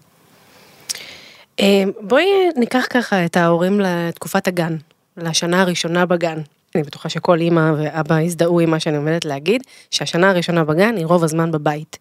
אה, 1.59 1.83
בואי 2.01 2.25
ניקח 2.55 2.85
ככה 2.89 3.25
את 3.25 3.37
ההורים 3.37 3.79
לתקופת 3.79 4.47
הגן, 4.47 4.75
לשנה 5.17 5.61
הראשונה 5.61 6.05
בגן. 6.05 6.41
אני 6.75 6.83
בטוחה 6.83 7.09
שכל 7.09 7.39
אימא 7.39 7.71
ואבא 7.77 8.19
יזדהו 8.19 8.59
עם 8.59 8.69
מה 8.69 8.79
שאני 8.79 8.97
עומדת 8.97 9.25
להגיד, 9.25 9.63
שהשנה 9.91 10.29
הראשונה 10.29 10.63
בגן 10.63 10.97
היא 10.97 11.05
רוב 11.05 11.23
הזמן 11.23 11.51
בבית. 11.51 11.97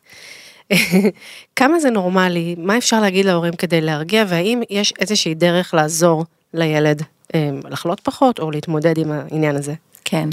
כמה 1.56 1.80
זה 1.80 1.90
נורמלי, 1.90 2.54
מה 2.58 2.78
אפשר 2.78 3.00
להגיד 3.00 3.26
להורים 3.26 3.56
כדי 3.56 3.80
להרגיע, 3.80 4.24
והאם 4.28 4.62
יש 4.70 4.92
איזושהי 5.00 5.34
דרך 5.34 5.74
לעזור 5.74 6.24
לילד 6.54 7.02
אה, 7.34 7.50
לחלות 7.70 8.00
פחות 8.00 8.38
או 8.38 8.50
להתמודד 8.50 8.98
עם 8.98 9.12
העניין 9.12 9.56
הזה? 9.56 9.74
כן. 10.04 10.28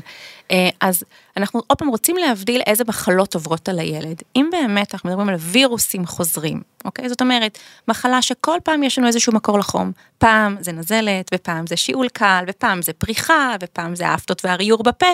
אה, 0.51 0.69
אז 0.81 1.03
אנחנו 1.38 1.62
עוד 1.67 1.77
פעם 1.77 1.88
רוצים 1.88 2.17
להבדיל 2.17 2.62
איזה 2.65 2.83
מחלות 2.88 3.36
עוברות 3.36 3.69
על 3.69 3.79
הילד. 3.79 4.21
אם 4.36 4.50
באמת 4.51 4.93
אנחנו 4.93 5.09
מדברים 5.09 5.29
על 5.29 5.36
וירוסים 5.36 6.05
חוזרים, 6.05 6.62
אוקיי? 6.86 7.09
זאת 7.09 7.21
אומרת, 7.21 7.57
מחלה 7.88 8.21
שכל 8.21 8.57
פעם 8.63 8.83
יש 8.83 8.98
לנו 8.98 9.07
איזשהו 9.07 9.33
מקור 9.33 9.59
לחום. 9.59 9.91
פעם 10.17 10.55
זה 10.59 10.71
נזלת, 10.71 11.29
ופעם 11.33 11.67
זה 11.67 11.77
שיעול 11.77 12.09
קל, 12.09 12.43
ופעם 12.48 12.81
זה 12.81 12.93
פריחה, 12.93 13.55
ופעם 13.62 13.95
זה 13.95 14.07
האפטות 14.07 14.45
והריור 14.45 14.83
בפה, 14.83 15.07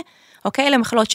אוקיי? 0.46 0.68
אלה 0.68 0.78
מחלות 0.78 1.12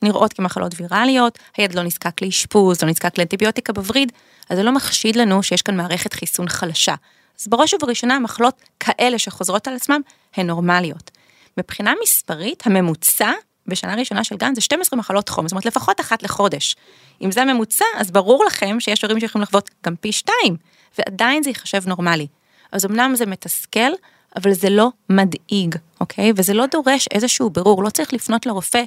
שנראות 0.00 0.32
כמחלות 0.32 0.72
ויראליות, 0.76 1.38
הילד 1.56 1.74
לא 1.74 1.82
נזקק 1.82 2.22
לאשפוז, 2.22 2.82
לא 2.82 2.88
נזקק 2.88 3.18
לאנטיביוטיקה 3.18 3.72
בווריד, 3.72 4.12
אז 4.50 4.56
זה 4.56 4.62
לא 4.62 4.72
מחשיד 4.72 5.16
לנו 5.16 5.42
שיש 5.42 5.62
כאן 5.62 5.76
מערכת 5.76 6.12
חיסון 6.12 6.48
חלשה. 6.48 6.94
אז 7.40 7.48
בראש 7.48 7.74
ובראשונה 7.74 8.18
מחלות 8.18 8.62
כאלה 8.80 9.18
שחוזרות 9.18 9.68
על 9.68 9.74
עצמם 9.74 10.00
הן 10.36 10.46
נורמליות. 10.46 11.10
מבחינה 11.58 11.92
מספרית, 12.02 12.62
הממוצע 12.66 13.32
בשנה 13.66 13.94
ראשונה 13.94 14.24
של 14.24 14.36
גן 14.36 14.54
זה 14.54 14.60
12 14.60 14.98
מחלות 14.98 15.28
חום, 15.28 15.48
זאת 15.48 15.52
אומרת 15.52 15.66
לפחות 15.66 16.00
אחת 16.00 16.22
לחודש. 16.22 16.76
אם 17.22 17.32
זה 17.32 17.42
הממוצע, 17.42 17.84
אז 17.96 18.10
ברור 18.10 18.44
לכם 18.44 18.80
שיש 18.80 19.02
הורים 19.02 19.20
שיכולים 19.20 19.42
לחוות 19.42 19.70
גם 19.86 19.96
פי 19.96 20.12
שתיים, 20.12 20.56
ועדיין 20.98 21.42
זה 21.42 21.50
ייחשב 21.50 21.88
נורמלי. 21.88 22.26
אז 22.72 22.86
אמנם 22.86 23.14
זה 23.16 23.26
מתסכל, 23.26 23.90
אבל 24.36 24.52
זה 24.52 24.70
לא 24.70 24.88
מדאיג, 25.10 25.74
אוקיי? 26.00 26.32
וזה 26.36 26.54
לא 26.54 26.66
דורש 26.66 27.08
איזשהו 27.14 27.50
בירור, 27.50 27.84
לא 27.84 27.90
צריך 27.90 28.12
לפנות 28.12 28.46
לרופא, 28.46 28.82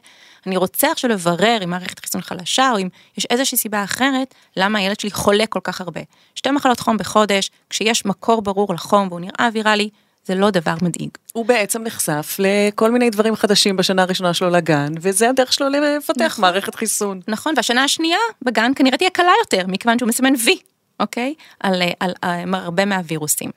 אני 0.48 0.58
רוצה 0.58 0.92
עכשיו 0.92 1.10
לברר 1.10 1.60
אם 1.64 1.70
מערכת 1.70 2.00
חיסון 2.00 2.22
חלשה, 2.22 2.72
או 2.72 2.78
אם 2.78 2.88
יש 3.18 3.26
איזושהי 3.30 3.58
סיבה 3.58 3.84
אחרת, 3.84 4.36
למה 4.58 4.80
הילד 4.80 5.00
שלי 5.00 5.12
חולה 5.12 5.46
כל 5.46 5.60
כך 5.64 5.82
הרבה. 5.82 6.02
שתי 6.36 6.52
מחלות 6.52 6.80
חום 6.80 6.98
בחודש, 6.98 7.52
כשיש 7.70 8.06
מקור 8.06 8.42
ברור 8.42 8.74
לחום 8.74 9.08
והוא 9.08 9.20
נראה 9.20 9.50
ויראלי, 9.54 9.90
זה 10.26 10.36
לא 10.36 10.50
דבר 10.50 10.74
מדאיג. 10.82 11.10
הוא 11.34 11.46
בעצם 11.46 11.84
נחשף 11.84 12.38
לכל 12.40 12.92
מיני 12.92 13.10
דברים 13.10 13.36
חדשים 13.36 13.78
בשנה 13.78 14.02
הראשונה 14.02 14.34
שלו 14.34 14.50
לגן, 14.50 14.94
וזה 15.02 15.30
הדרך 15.30 15.54
שלו 15.54 15.68
לפתח 15.70 16.26
נכון. 16.26 16.42
מערכת 16.42 16.76
חיסון. 16.76 17.22
נכון, 17.28 17.54
והשנה 17.58 17.84
השנייה 17.84 18.20
בגן 18.42 18.72
כנראה 18.76 18.98
תהיה 18.98 19.10
קלה 19.10 19.32
יותר, 19.40 19.68
מכיוון 19.68 20.00
שהוא 20.00 20.10
מסמן 20.10 20.34
וי, 20.46 20.60
אוקיי? 21.00 21.34
על, 21.60 21.82
על, 21.82 21.90
על, 22.00 22.14
על 22.22 22.54
הרבה 22.54 22.86
מהווירוסים. 22.86 23.52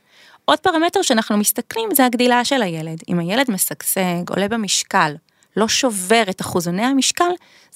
עוד 0.44 0.58
פרמטר 0.58 1.02
שאנחנו 1.02 1.36
מסתכלים 1.36 1.88
זה 1.94 2.06
הגדילה 2.06 2.44
של 2.44 2.62
הילד. 2.62 2.98
אם 3.08 3.18
הילד 3.18 3.50
משגשג, 3.50 4.30
עולה 4.30 4.48
במשקל, 4.48 5.14
לא 5.56 5.68
שובר 5.68 6.22
את 6.30 6.40
אחוזוני 6.40 6.82
המשקל, 6.82 7.30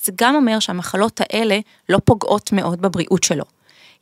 זה 0.04 0.12
גם 0.14 0.34
אומר 0.34 0.58
שהמחלות 0.58 1.20
האלה 1.20 1.58
לא 1.88 1.98
פוגעות 2.04 2.52
מאוד 2.52 2.82
בבריאות 2.82 3.22
שלו. 3.22 3.44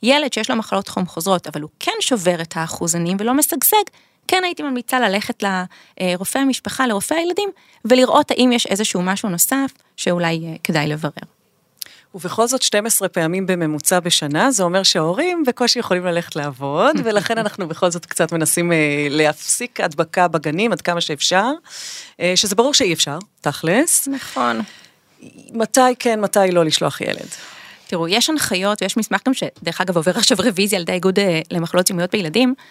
ילד 0.03 0.33
שיש 0.33 0.49
לו 0.49 0.55
מחלות 0.55 0.87
חום 0.87 1.05
חוזרות, 1.05 1.47
אבל 1.47 1.61
הוא 1.61 1.69
כן 1.79 1.91
שובר 1.99 2.41
את 2.41 2.57
האחוזונים 2.57 3.17
ולא 3.19 3.33
משגשג, 3.33 3.83
כן 4.27 4.41
הייתי 4.43 4.63
ממליצה 4.63 4.99
ללכת 4.99 5.43
לרופא 5.43 6.37
המשפחה, 6.39 6.87
לרופא 6.87 7.13
הילדים, 7.13 7.49
ולראות 7.85 8.31
האם 8.31 8.51
יש 8.51 8.65
איזשהו 8.65 9.01
משהו 9.01 9.29
נוסף 9.29 9.71
שאולי 9.97 10.45
אה, 10.45 10.55
כדאי 10.63 10.87
לברר. 10.87 11.11
ובכל 12.15 12.47
זאת 12.47 12.61
12 12.61 13.07
פעמים 13.07 13.45
בממוצע 13.47 13.99
בשנה, 13.99 14.51
זה 14.51 14.63
אומר 14.63 14.83
שההורים 14.83 15.43
בקושי 15.47 15.79
יכולים 15.79 16.05
ללכת 16.05 16.35
לעבוד, 16.35 16.95
ולכן 17.03 17.37
אנחנו 17.37 17.67
בכל 17.67 17.91
זאת 17.91 18.05
קצת 18.05 18.31
מנסים 18.31 18.71
אה, 18.71 19.07
להפסיק 19.09 19.79
הדבקה 19.79 20.27
בגנים 20.27 20.71
עד 20.71 20.81
כמה 20.81 21.01
שאפשר, 21.01 21.51
אה, 22.19 22.33
שזה 22.35 22.55
ברור 22.55 22.73
שאי 22.73 22.93
אפשר, 22.93 23.17
תכלס. 23.41 24.07
נכון. 24.07 24.61
מתי 25.51 25.95
כן, 25.99 26.21
מתי 26.21 26.51
לא 26.51 26.65
לשלוח 26.65 27.01
ילד. 27.01 27.27
תראו, 27.87 28.07
יש 28.07 28.29
הנחיות 28.29 28.81
ויש 28.81 28.97
מסמך 28.97 29.21
גם 29.27 29.33
שדרך 29.33 29.81
אגב 29.81 29.97
עובר 29.97 30.11
עכשיו 30.15 30.37
רוויזיה 30.43 30.77
על 30.77 30.81
ידי 30.81 30.91
האיגוד 30.91 31.19
למחלות 31.51 31.87
זיהומיות 31.87 32.11
בילדים, 32.11 32.53
אה, 32.57 32.63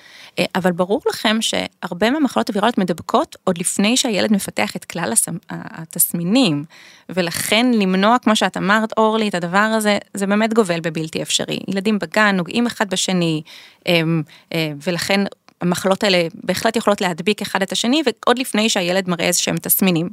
אבל 0.55 0.73
ברור 0.73 1.01
לכם 1.09 1.37
שהרבה 1.41 2.11
מהמחלות 2.11 2.49
הווירליות 2.49 2.79
מדבקות 2.79 3.37
עוד 3.45 3.59
לפני 3.59 3.97
שהילד 3.97 4.33
מפתח 4.33 4.77
את 4.77 4.85
כלל 4.85 5.13
התסמינים, 5.51 6.65
ולכן 7.09 7.67
למנוע, 7.75 8.17
כמו 8.19 8.37
שאת 8.37 8.57
אמרת, 8.57 8.93
אורלי, 8.97 9.29
את 9.29 9.35
הדבר 9.35 9.59
הזה, 9.59 9.99
זה 10.15 10.27
באמת 10.27 10.55
גובל 10.55 10.81
בבלתי 10.81 11.23
אפשרי. 11.23 11.59
ילדים 11.69 11.99
בגן 11.99 12.37
נוגעים 12.37 12.67
אחד 12.67 12.91
בשני, 12.91 13.43
אמ, 13.87 14.23
אה, 14.53 14.73
ולכן 14.83 15.21
המחלות 15.61 16.05
האלה 16.05 16.27
בהחלט 16.35 16.77
יכולות 16.77 17.01
להדביק 17.01 17.43
אחד 17.43 17.63
את 17.63 17.73
השני, 17.73 18.03
ועוד 18.07 18.39
לפני 18.39 18.69
שהילד 18.69 19.11
מראה 19.11 19.27
איזה 19.27 19.41
שהם 19.41 19.57
תסמינים. 19.57 20.09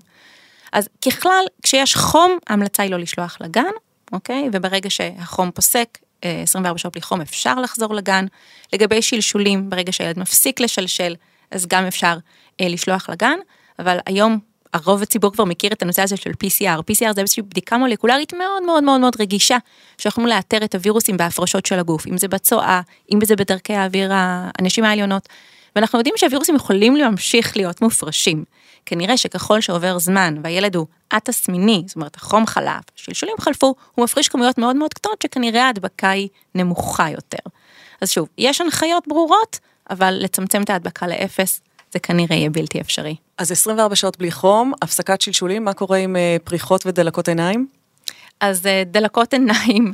אז 0.73 0.89
ככלל, 1.05 1.43
כשיש 1.63 1.95
חום, 1.95 2.37
ההמלצה 2.47 2.83
היא 2.83 2.91
לא 2.91 2.97
לשלוח 2.97 3.37
לגן, 3.41 3.71
אוקיי? 4.11 4.49
וברגע 4.53 4.89
שהחום 4.89 5.51
פוסק, 5.51 5.97
24 6.21 6.77
שעות 6.77 6.93
בלי 6.93 7.01
חום 7.01 7.21
אפשר 7.21 7.55
לחזור 7.55 7.93
לגן. 7.95 8.25
לגבי 8.73 9.01
שלשולים, 9.01 9.69
ברגע 9.69 9.91
שהילד 9.91 10.19
מפסיק 10.19 10.59
לשלשל, 10.59 11.15
אז 11.51 11.67
גם 11.67 11.85
אפשר 11.85 12.17
אה, 12.61 12.67
לשלוח 12.67 13.09
לגן, 13.09 13.37
אבל 13.79 13.97
היום 14.05 14.39
הרוב 14.73 15.01
הציבור 15.01 15.31
כבר 15.31 15.45
מכיר 15.45 15.73
את 15.73 15.81
הנושא 15.81 16.01
הזה 16.01 16.17
של 16.17 16.29
PCR. 16.29 16.79
PCR 16.79 17.13
זה 17.15 17.21
איזושהי 17.21 17.43
בדיקה 17.43 17.77
מולקולרית 17.77 18.33
מאוד 18.33 18.63
מאוד 18.65 18.83
מאוד 18.83 19.01
מאוד 19.01 19.13
רגישה, 19.19 19.57
שיכולים 19.97 20.29
לאתר 20.29 20.63
את 20.63 20.75
הווירוסים 20.75 21.17
בהפרשות 21.17 21.65
של 21.65 21.79
הגוף, 21.79 22.07
אם 22.07 22.17
זה 22.17 22.27
בצואה, 22.27 22.81
אם 23.13 23.19
זה 23.25 23.35
בדרכי 23.35 23.73
האוויר 23.73 24.11
הנשימה 24.59 24.89
העליונות. 24.89 25.29
ואנחנו 25.75 25.99
יודעים 25.99 26.15
שהווירוסים 26.17 26.55
יכולים 26.55 26.95
להמשיך 26.95 27.57
להיות 27.57 27.81
מופרשים. 27.81 28.43
כנראה 28.85 29.17
שככל 29.17 29.61
שעובר 29.61 29.99
זמן 29.99 30.35
והילד 30.43 30.75
הוא 30.75 30.87
א-תסמיני, 31.09 31.83
זאת 31.85 31.95
אומרת 31.95 32.15
החום 32.15 32.45
חלף, 32.45 32.83
שלשולים 32.95 33.35
חלפו, 33.39 33.75
הוא 33.95 34.03
מפריש 34.03 34.27
כמויות 34.27 34.57
מאוד 34.57 34.75
מאוד 34.75 34.93
קטנות 34.93 35.21
שכנראה 35.21 35.65
ההדבקה 35.65 36.09
היא 36.09 36.29
נמוכה 36.55 37.09
יותר. 37.09 37.49
אז 38.01 38.11
שוב, 38.11 38.27
יש 38.37 38.61
הנחיות 38.61 39.07
ברורות, 39.07 39.59
אבל 39.89 40.17
לצמצם 40.19 40.61
את 40.61 40.69
ההדבקה 40.69 41.07
לאפס 41.07 41.61
זה 41.93 41.99
כנראה 41.99 42.35
יהיה 42.35 42.49
בלתי 42.49 42.81
אפשרי. 42.81 43.15
אז 43.37 43.51
24 43.51 43.95
שעות 43.95 44.17
בלי 44.17 44.31
חום, 44.31 44.73
הפסקת 44.81 45.21
שלשולים, 45.21 45.65
מה 45.65 45.73
קורה 45.73 45.97
עם 45.97 46.15
אה, 46.15 46.37
פריחות 46.43 46.85
ודלקות 46.85 47.27
עיניים? 47.27 47.67
אז 48.39 48.65
אה, 48.65 48.83
דלקות 48.85 49.33
עיניים, 49.33 49.93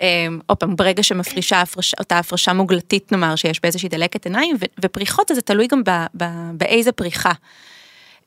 אה, 0.00 0.26
עוד 0.46 0.58
פעם, 0.58 0.76
ברגע 0.76 1.02
שמפרישה 1.02 1.60
הפרש, 1.60 1.94
אותה 1.98 2.18
הפרשה 2.18 2.52
מוגלתית 2.52 3.12
נאמר 3.12 3.36
שיש 3.36 3.60
באיזושהי 3.62 3.88
דלקת 3.88 4.24
עיניים, 4.24 4.56
ופריחות 4.84 5.30
זה 5.34 5.40
תלוי 5.40 5.66
גם 5.66 5.84
ב, 5.84 5.90
ב, 6.16 6.24
באיזה 6.54 6.92
פריחה. 6.92 7.32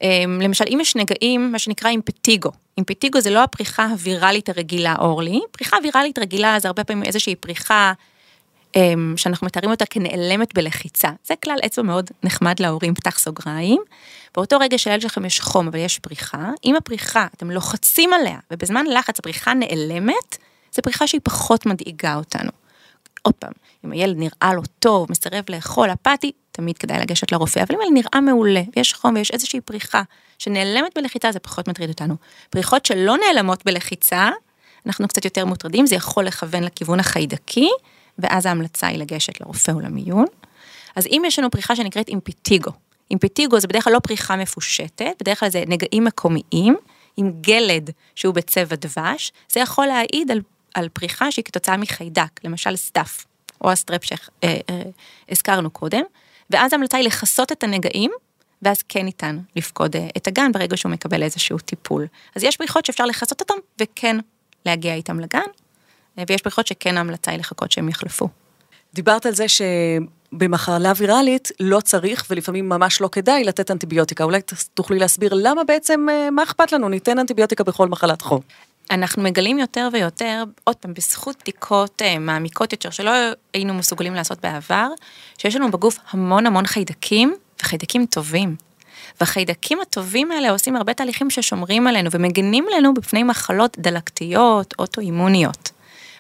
אמ, 0.02 0.42
למשל, 0.42 0.66
אם 0.70 0.78
יש 0.82 0.96
נגעים, 0.96 1.52
מה 1.52 1.60
שנקרא 1.60 1.90
אימפטיגו. 1.90 2.52
אימפטיגו 2.78 3.22
זה 3.22 3.30
לא 3.30 3.44
הפריחה 3.44 3.86
הוויראלית 3.86 4.50
הרגילה, 4.50 4.96
אורלי. 5.00 5.42
פריחה 5.52 5.78
ויראלית 5.84 6.20
רגילה 6.20 6.60
זה 6.60 6.68
הרבה 6.68 6.84
פעמים 6.84 7.04
איזושהי 7.04 7.36
פריחה 7.36 7.94
אמ, 8.76 9.14
שאנחנו 9.18 9.48
מתארים 9.48 9.72
אותה 9.72 9.86
כנעלמת 9.86 10.54
בלחיצה. 10.54 11.10
זה 11.26 11.34
כלל 11.44 11.58
אצבע 11.66 11.84
מאוד 11.84 12.10
נחמד 12.24 12.60
להורים, 12.60 12.96
פתח 12.96 13.20
סוגריים. 13.20 13.82
באותו 14.36 14.60
רגע 14.60 14.78
שלילד 14.78 15.02
שלכם 15.02 15.26
יש 15.26 15.42
חום 15.42 15.68
אבל 15.68 15.80
יש 15.80 16.00
פריחה, 16.00 16.52
אם 16.66 16.76
הפריחה, 16.76 17.28
אתם 17.36 17.52
לוחצים 17.52 18.14
עליה, 18.14 18.38
ובזמן 18.52 18.86
לחץ 18.86 19.20
הפריחה 19.20 19.54
נעלמת, 19.54 20.38
זו 20.72 20.82
פריחה 20.82 21.08
שהיא 21.08 21.22
פחות 21.24 21.66
מדאיגה 21.66 22.16
אותנו. 22.16 22.52
עוד 23.26 23.34
פעם, 23.34 23.52
אם 23.86 23.92
הילד 23.92 24.18
נראה 24.18 24.54
לו 24.54 24.62
טוב, 24.80 25.08
מסרב 25.12 25.44
לאכול, 25.50 25.90
אפתי, 25.90 26.32
תמיד 26.52 26.78
כדאי 26.78 27.00
לגשת 27.00 27.32
לרופא, 27.32 27.60
אבל 27.60 27.76
אם 27.76 27.82
הילד 27.82 27.94
נראה 27.94 28.22
מעולה, 28.22 28.62
ויש 28.76 28.94
חום 28.94 29.16
ויש 29.16 29.32
איזושהי 29.32 29.62
פריחה 29.62 30.02
שנעלמת 30.40 30.92
בלחיצה, 30.96 31.32
זה 31.32 31.40
פחות 31.40 31.68
מטריד 31.68 31.90
אותנו. 31.90 32.16
פריחות 32.50 32.86
שלא 32.86 33.16
נעלמות 33.18 33.66
בלחיצה, 33.66 34.30
אנחנו 34.86 35.08
קצת 35.08 35.26
יותר 35.26 35.46
מוטרדים, 35.46 35.86
זה 35.86 35.96
יכול 35.96 36.26
לכוון 36.26 36.64
לכיוון 36.64 37.00
החיידקי, 37.00 37.70
ואז 38.20 38.46
ההמלצה 38.46 38.88
היא 38.88 39.00
לגשת 39.00 39.42
לרופא 39.42 39.72
או 39.72 39.80
למיון. 39.80 40.26
אז 40.96 41.08
אם 41.08 41.24
יש 41.26 41.40
לנו 41.40 41.52
פריחה 41.52 41.76
שנקראת 41.76 42.08
אימפיטיגו, 42.08 42.72
אימפיטיגו 43.12 43.60
זה 43.60 43.68
בדרך 43.68 43.84
כלל 43.84 43.94
לא 43.94 44.00
פריחה 44.00 44.36
מפושטת, 44.36 45.16
בדרך 45.20 45.40
כלל 45.40 45.50
זה 45.50 45.64
נגעים 45.68 46.04
מקומיים, 46.04 46.76
עם 47.18 47.32
גלד 47.42 47.90
שהוא 48.16 48.34
בצבע 48.34 48.76
דבש, 48.76 49.32
זה 49.50 49.60
יכול 49.60 49.86
להעיד 49.86 50.32
על, 50.32 50.42
על 50.76 50.90
פריחה 50.90 51.32
שהיא 51.32 51.46
כתוצאה 51.46 51.78
מחיידק, 51.78 52.44
למשל 52.44 52.76
staph, 52.76 53.26
או 53.62 53.72
ה 53.72 53.77
strep 53.77 54.02
שהזכרנו 54.04 55.70
קודם, 55.70 56.02
ואז 56.50 56.74
ההמלצה 56.74 56.98
היא 56.98 57.06
לכסות 57.06 57.52
את 57.52 57.64
הנגעים, 57.64 58.12
ואז 58.62 58.82
כן 58.90 59.06
ניתן 59.06 59.40
לפקוד 59.56 59.96
אה, 59.96 60.08
את 60.18 60.28
הגן 60.28 60.52
ברגע 60.52 60.78
שהוא 60.78 60.92
מקבל 60.92 61.24
איזשהו 61.24 61.58
טיפול. 61.58 62.08
אז 62.36 62.44
יש 62.44 62.58
פריחות 62.58 62.86
שאפשר 62.86 63.06
לכסות 63.06 63.42
אותם, 63.42 63.54
וכן 63.82 64.18
להגיע 64.66 64.94
איתם 64.94 65.20
לגן, 65.20 65.40
אה, 66.20 66.24
ויש 66.28 66.44
פריחות 66.44 66.68
שכן 66.68 66.98
ההמלצה 66.98 67.32
היא 67.32 67.40
לחכות 67.40 67.72
שהם 67.72 67.90
יחלפו. 67.90 68.30
דיברת 68.94 69.26
על 69.26 69.36
זה 69.36 69.46
שבמחלה 69.48 70.92
ויראלית 70.98 71.52
לא 71.60 71.80
צריך 71.82 72.26
ולפעמים 72.30 72.70
ממש 72.70 73.02
לא 73.02 73.10
כדאי 73.12 73.44
לתת 73.44 73.72
אנטיביוטיקה. 73.72 74.24
אולי 74.24 74.40
תוכלי 74.74 75.00
להסביר 75.00 75.34
למה 75.34 75.64
בעצם, 75.64 76.08
אה, 76.10 76.32
מה 76.32 76.44
אכפת 76.44 76.72
לנו, 76.72 76.90
ניתן 76.90 77.20
אנטיביוטיקה 77.20 77.64
בכל 77.64 77.88
מחלת 77.88 78.22
חום. 78.22 78.42
אנחנו 78.92 79.24
מגלים 79.24 79.60
יותר 79.60 79.90
ויותר, 79.94 80.44
עוד 80.64 80.76
פעם, 80.76 80.94
בזכות 80.94 81.36
בדיקות 81.42 82.02
אה, 82.02 82.20
מעמיקות 82.20 82.72
יותר 82.72 82.90
שלא 82.90 83.12
היינו 83.54 83.74
מסוגלים 83.74 84.14
לעשות 84.14 84.42
בעבר, 84.42 84.88
שיש 85.38 85.56
לנו 85.56 85.72
בגוף 85.72 85.98
המון 86.10 86.46
המון 86.46 86.66
חיידקים, 86.66 87.36
וחיידקים 87.62 88.06
טובים. 88.06 88.56
והחיידקים 89.22 89.82
הטובים 89.82 90.32
האלה 90.32 90.50
עושים 90.50 90.76
הרבה 90.76 90.94
תהליכים 90.94 91.30
ששומרים 91.30 91.88
עלינו 91.88 92.10
ומגנים 92.12 92.66
עלינו 92.72 92.94
בפני 92.94 93.24
מחלות 93.24 93.78
דלקתיות, 93.80 94.74
אוטואימוניות. 94.80 95.72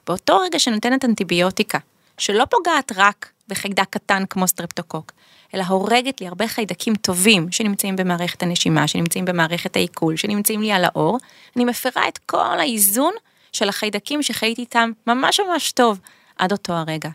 באותו 0.07 0.39
רגע 0.39 0.59
שנותנת 0.59 1.05
אנטיביוטיקה, 1.05 1.77
שלא 2.17 2.45
פוגעת 2.49 2.91
רק 2.95 3.29
בחיידק 3.47 3.89
קטן 3.89 4.23
כמו 4.29 4.47
סטרפטוקוק, 4.47 5.11
אלא 5.55 5.63
הורגת 5.63 6.21
לי 6.21 6.27
הרבה 6.27 6.47
חיידקים 6.47 6.95
טובים 6.95 7.51
שנמצאים 7.51 7.95
במערכת 7.95 8.43
הנשימה, 8.43 8.87
שנמצאים 8.87 9.25
במערכת 9.25 9.75
העיכול, 9.75 10.15
שנמצאים 10.15 10.61
לי 10.61 10.71
על 10.71 10.83
האור, 10.83 11.17
אני 11.55 11.65
מפרה 11.65 12.07
את 12.07 12.17
כל 12.17 12.59
האיזון 12.59 13.13
של 13.51 13.69
החיידקים 13.69 14.23
שחייתי 14.23 14.61
איתם 14.61 14.91
ממש 15.07 15.39
ממש 15.39 15.71
טוב 15.71 15.99
עד 16.37 16.51
אותו 16.51 16.73
הרגע. 16.73 17.09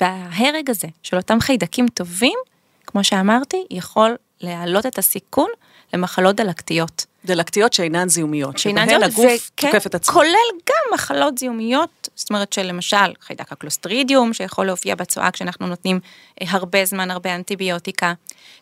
וההרג 0.00 0.70
הזה 0.70 0.88
של 1.02 1.16
אותם 1.16 1.40
חיידקים 1.40 1.88
טובים, 1.88 2.38
כמו 2.86 3.04
שאמרתי, 3.04 3.64
יכול 3.70 4.16
להעלות 4.40 4.86
את 4.86 4.98
הסיכון 4.98 5.48
למחלות 5.94 6.36
דלקתיות. 6.36 7.06
דלקתיות 7.24 7.72
שאינן 7.72 8.08
זיהומיות, 8.08 8.58
שבהן 8.58 9.02
הגוף 9.02 9.18
וכן, 9.18 9.70
תוקף 9.70 9.86
את 9.86 9.94
עצמו. 9.94 10.14
כולל 10.14 10.50
גם 10.68 10.94
מחלות 10.94 11.38
זיהומיות, 11.38 12.08
זאת 12.14 12.30
אומרת 12.30 12.52
שלמשל 12.52 12.96
חיידק 13.20 13.52
הקלוסטרידיום 13.52 14.32
שיכול 14.32 14.66
להופיע 14.66 14.94
בצואה 14.94 15.30
כשאנחנו 15.30 15.66
נותנים 15.66 16.00
אה, 16.42 16.46
הרבה 16.50 16.84
זמן 16.84 17.10
הרבה 17.10 17.34
אנטיביוטיקה, 17.34 18.12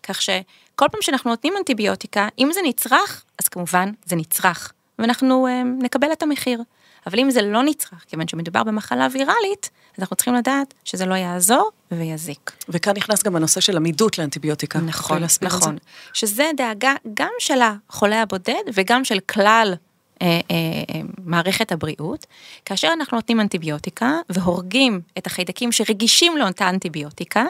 כך 0.03 0.23
שכל 0.23 0.87
פעם 0.93 1.03
שאנחנו 1.03 1.31
נותנים 1.31 1.55
אנטיביוטיקה, 1.59 2.29
אם 2.39 2.51
זה 2.53 2.61
נצרך, 2.65 3.25
אז 3.43 3.49
כמובן 3.49 3.91
זה 4.07 4.17
נצרך, 4.17 4.73
ואנחנו 4.99 5.47
אה, 5.47 5.63
נקבל 5.79 6.13
את 6.13 6.23
המחיר. 6.23 6.63
אבל 7.07 7.19
אם 7.19 7.31
זה 7.31 7.43
לא 7.43 7.63
נצרך, 7.63 8.05
כיוון 8.09 8.29
שמדובר 8.29 8.65
במחלה 8.65 9.09
ויראלית, 9.13 9.71
אז 9.97 10.03
אנחנו 10.03 10.17
צריכים 10.17 10.35
לדעת 10.35 10.75
שזה 10.85 11.07
לא 11.07 11.15
יעזור 11.15 11.71
ויזיק. 11.93 12.53
וכאן 12.69 12.93
נכנס 12.97 13.23
גם 13.23 13.37
הנושא 13.37 13.61
של 13.61 13.77
עמידות 13.77 14.19
לאנטיביוטיקה. 14.19 14.79
נכון, 14.79 15.61
זה? 15.61 15.67
נכון. 15.67 15.79
שזה 16.13 16.51
דאגה 16.57 16.95
גם 17.15 17.33
של 17.39 17.59
החולה 17.63 18.23
הבודד 18.23 18.63
וגם 18.75 19.05
של 19.05 19.21
כלל 19.21 19.75
אה, 20.23 20.27
אה, 20.27 20.57
אה, 20.95 21.01
מערכת 21.25 21.73
הבריאות. 21.73 22.27
כאשר 22.65 22.89
אנחנו 22.93 23.17
נותנים 23.17 23.41
אנטיביוטיקה 23.41 24.13
והורגים 24.29 25.01
את 25.19 25.27
החיידקים 25.27 25.73
שרגישים 25.73 26.37
לאותה 26.37 26.69
אנטיביוטיקה, 26.69 27.45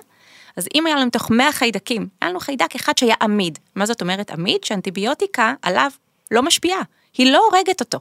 אז 0.56 0.68
אם 0.74 0.86
היה 0.86 0.96
לנו 0.96 1.06
מתוך 1.06 1.30
100 1.30 1.52
חיידקים, 1.52 2.08
היה 2.20 2.30
לנו 2.30 2.40
חיידק 2.40 2.74
אחד 2.74 2.98
שהיה 2.98 3.14
עמיד. 3.22 3.58
מה 3.74 3.86
זאת 3.86 4.00
אומרת 4.00 4.30
עמיד? 4.30 4.64
שאנטיביוטיקה 4.64 5.54
עליו 5.62 5.90
לא 6.30 6.42
משפיעה, 6.42 6.80
היא 7.18 7.32
לא 7.32 7.48
הורגת 7.50 7.80
אותו. 7.80 7.98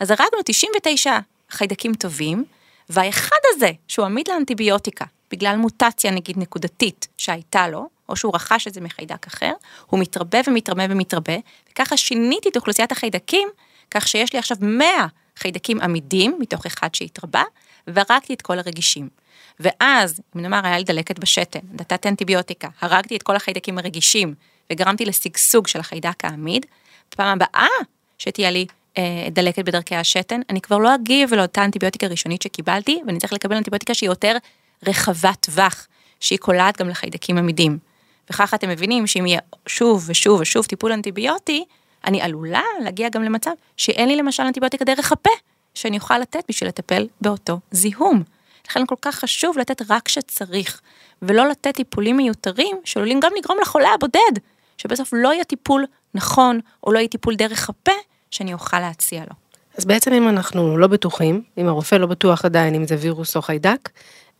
אז 0.00 0.10
הרגנו 0.10 0.42
99 0.44 1.18
חיידקים 1.50 1.94
טובים, 1.94 2.44
והאחד 2.88 3.36
הזה, 3.54 3.70
שהוא 3.88 4.06
עמיד 4.06 4.28
לאנטיביוטיקה, 4.28 5.04
בגלל 5.30 5.56
מוטציה 5.56 6.10
נגיד 6.10 6.38
נקודתית 6.38 7.08
שהייתה 7.16 7.68
לו, 7.68 7.88
או 8.08 8.16
שהוא 8.16 8.34
רכש 8.34 8.66
את 8.66 8.74
זה 8.74 8.80
מחיידק 8.80 9.26
אחר, 9.26 9.52
הוא 9.86 10.00
מתרבה 10.00 10.38
ומתרבה 10.46 10.84
ומתרבה, 10.90 11.36
וככה 11.72 11.96
שיניתי 11.96 12.48
את 12.48 12.56
אוכלוסיית 12.56 12.92
החיידקים, 12.92 13.48
כך 13.90 14.08
שיש 14.08 14.32
לי 14.32 14.38
עכשיו 14.38 14.56
100 14.60 14.86
חיידקים 15.36 15.80
עמידים 15.80 16.36
מתוך 16.38 16.66
אחד 16.66 16.94
שהתרבה, 16.94 17.42
והרגתי 17.86 18.34
את 18.34 18.42
כל 18.42 18.58
הרגישים. 18.58 19.08
ואז, 19.60 20.20
אם 20.36 20.40
נאמר, 20.40 20.60
היה 20.64 20.78
לי 20.78 20.84
דלקת 20.84 21.18
בשתן, 21.18 21.60
נתתי 21.72 22.08
אנטיביוטיקה, 22.08 22.68
הרגתי 22.80 23.16
את 23.16 23.22
כל 23.22 23.36
החיידקים 23.36 23.78
הרגישים, 23.78 24.34
וגרמתי 24.72 25.04
לשגשוג 25.04 25.66
של 25.66 25.80
החיידק 25.80 26.24
העמיד, 26.24 26.66
בפעם 27.12 27.42
הבאה 27.42 27.68
שתהיה 28.18 28.50
לי 28.50 28.66
דלקת 29.30 29.64
בדרכי 29.64 29.96
השתן, 29.96 30.40
אני 30.50 30.60
כבר 30.60 30.78
לא 30.78 30.94
אגיב 30.94 31.34
לאותה 31.34 31.64
אנטיביוטיקה 31.64 32.06
ראשונית 32.06 32.42
שקיבלתי, 32.42 33.00
ואני 33.06 33.18
צריך 33.18 33.32
לקבל 33.32 33.56
אנטיביוטיקה 33.56 33.94
שהיא 33.94 34.10
יותר 34.10 34.36
רחבת 34.86 35.36
טווח, 35.40 35.86
שהיא 36.20 36.38
קולעת 36.38 36.78
גם 36.78 36.88
לחיידקים 36.88 37.38
עמידים. 37.38 37.78
וככה 38.30 38.56
אתם 38.56 38.68
מבינים 38.68 39.06
שאם 39.06 39.26
יהיה 39.26 39.40
שוב 39.66 40.04
ושוב 40.08 40.40
ושוב 40.40 40.64
טיפול 40.66 40.92
אנטיביוטי, 40.92 41.64
אני 42.04 42.22
עלולה 42.22 42.62
להגיע 42.80 43.08
גם 43.08 43.22
למצב 43.22 43.50
שאין 43.76 44.08
לי 44.08 44.16
למשל 44.16 44.42
אנטיביוטיקה 44.42 44.84
דרך 44.84 45.12
הפה, 45.12 45.30
שאני 45.74 45.96
אוכל 45.98 46.18
לתת 46.18 46.44
בשביל 46.48 46.68
לטפל 46.68 47.08
באותו 47.20 47.58
זיהום. 47.70 48.22
לכן 48.68 48.86
כל 48.86 48.94
כך 49.02 49.14
חשוב 49.14 49.58
לתת 49.58 49.82
רק 49.90 50.02
כשצריך, 50.02 50.80
ולא 51.22 51.48
לתת 51.48 51.74
טיפולים 51.74 52.16
מיותרים 52.16 52.76
שעלולים 52.84 53.20
גם 53.20 53.30
לגרום 53.38 53.58
לחולה 53.62 53.88
הבודד, 53.94 54.40
שבסוף 54.78 55.10
לא 55.12 55.32
יהיה 55.32 55.44
טיפול 55.44 55.86
נכון, 56.14 56.60
או 56.84 56.92
לא 56.92 56.98
יהיה 56.98 57.08
טיפול 57.08 57.34
דרך 57.34 57.68
הפה, 57.68 57.92
שאני 58.32 58.52
אוכל 58.52 58.80
להציע 58.80 59.20
לו. 59.20 59.34
אז 59.78 59.84
בעצם 59.84 60.12
אם 60.12 60.28
אנחנו 60.28 60.78
לא 60.78 60.86
בטוחים, 60.86 61.42
אם 61.58 61.68
הרופא 61.68 61.94
לא 61.94 62.06
בטוח 62.06 62.44
עדיין 62.44 62.74
אם 62.74 62.86
זה 62.86 62.96
וירוס 63.00 63.36
או 63.36 63.42
חיידק, 63.42 63.90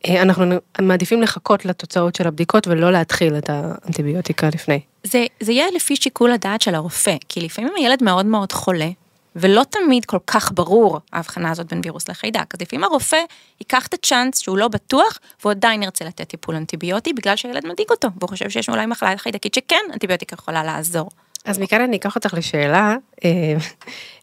אה, 0.09 0.23
אנחנו 0.23 0.45
מעדיפים 0.81 1.23
לחכות 1.23 1.65
לתוצאות 1.65 2.15
של 2.15 2.27
הבדיקות 2.27 2.69
ולא 2.69 2.93
להתחיל 2.93 3.39
את 3.39 3.51
האנטיביוטיקה 3.51 4.49
לפני. 4.49 4.81
זה, 5.05 5.27
זה 5.41 5.53
יהיה 5.53 5.67
לפי 5.75 5.97
שיקול 5.97 6.33
הדעת 6.33 6.61
של 6.61 6.75
הרופא, 6.75 7.17
כי 7.29 7.41
לפעמים 7.41 7.73
הילד 7.77 8.03
מאוד 8.03 8.27
מאוד 8.27 8.53
חולה, 8.53 8.89
ולא 9.37 9.63
תמיד 9.71 10.05
כל 10.05 10.19
כך 10.27 10.53
ברור 10.55 11.01
ההבחנה 11.13 11.51
הזאת 11.51 11.67
בין 11.67 11.81
וירוס 11.85 12.09
לחיידק. 12.09 12.55
אז 12.55 12.61
לפעמים 12.61 12.85
הרופא 12.85 13.19
ייקח 13.61 13.87
את 13.87 13.95
הצ'אנס 13.95 14.39
שהוא 14.39 14.59
לא 14.59 14.69
בטוח, 14.69 15.19
והוא 15.41 15.51
עדיין 15.51 15.83
ירצה 15.83 16.05
לתת 16.05 16.29
טיפול 16.29 16.55
אנטיביוטי, 16.55 17.13
בגלל 17.13 17.37
שהילד 17.37 17.67
מדאיג 17.67 17.91
אותו, 17.91 18.09
והוא 18.19 18.29
חושב 18.29 18.51
שיש 18.51 18.69
אולי 18.69 18.87
מחלה 18.87 19.17
חיידקית 19.17 19.55
שכן 19.55 19.85
אנטיביוטיקה 19.93 20.35
יכולה 20.35 20.65
לעזור. 20.65 21.11
אז 21.45 21.59
מכאן 21.59 21.81
אני 21.81 21.97
אקח 21.97 22.17
אותך 22.17 22.35
לשאלה, 22.35 22.97
אה, 23.25 23.31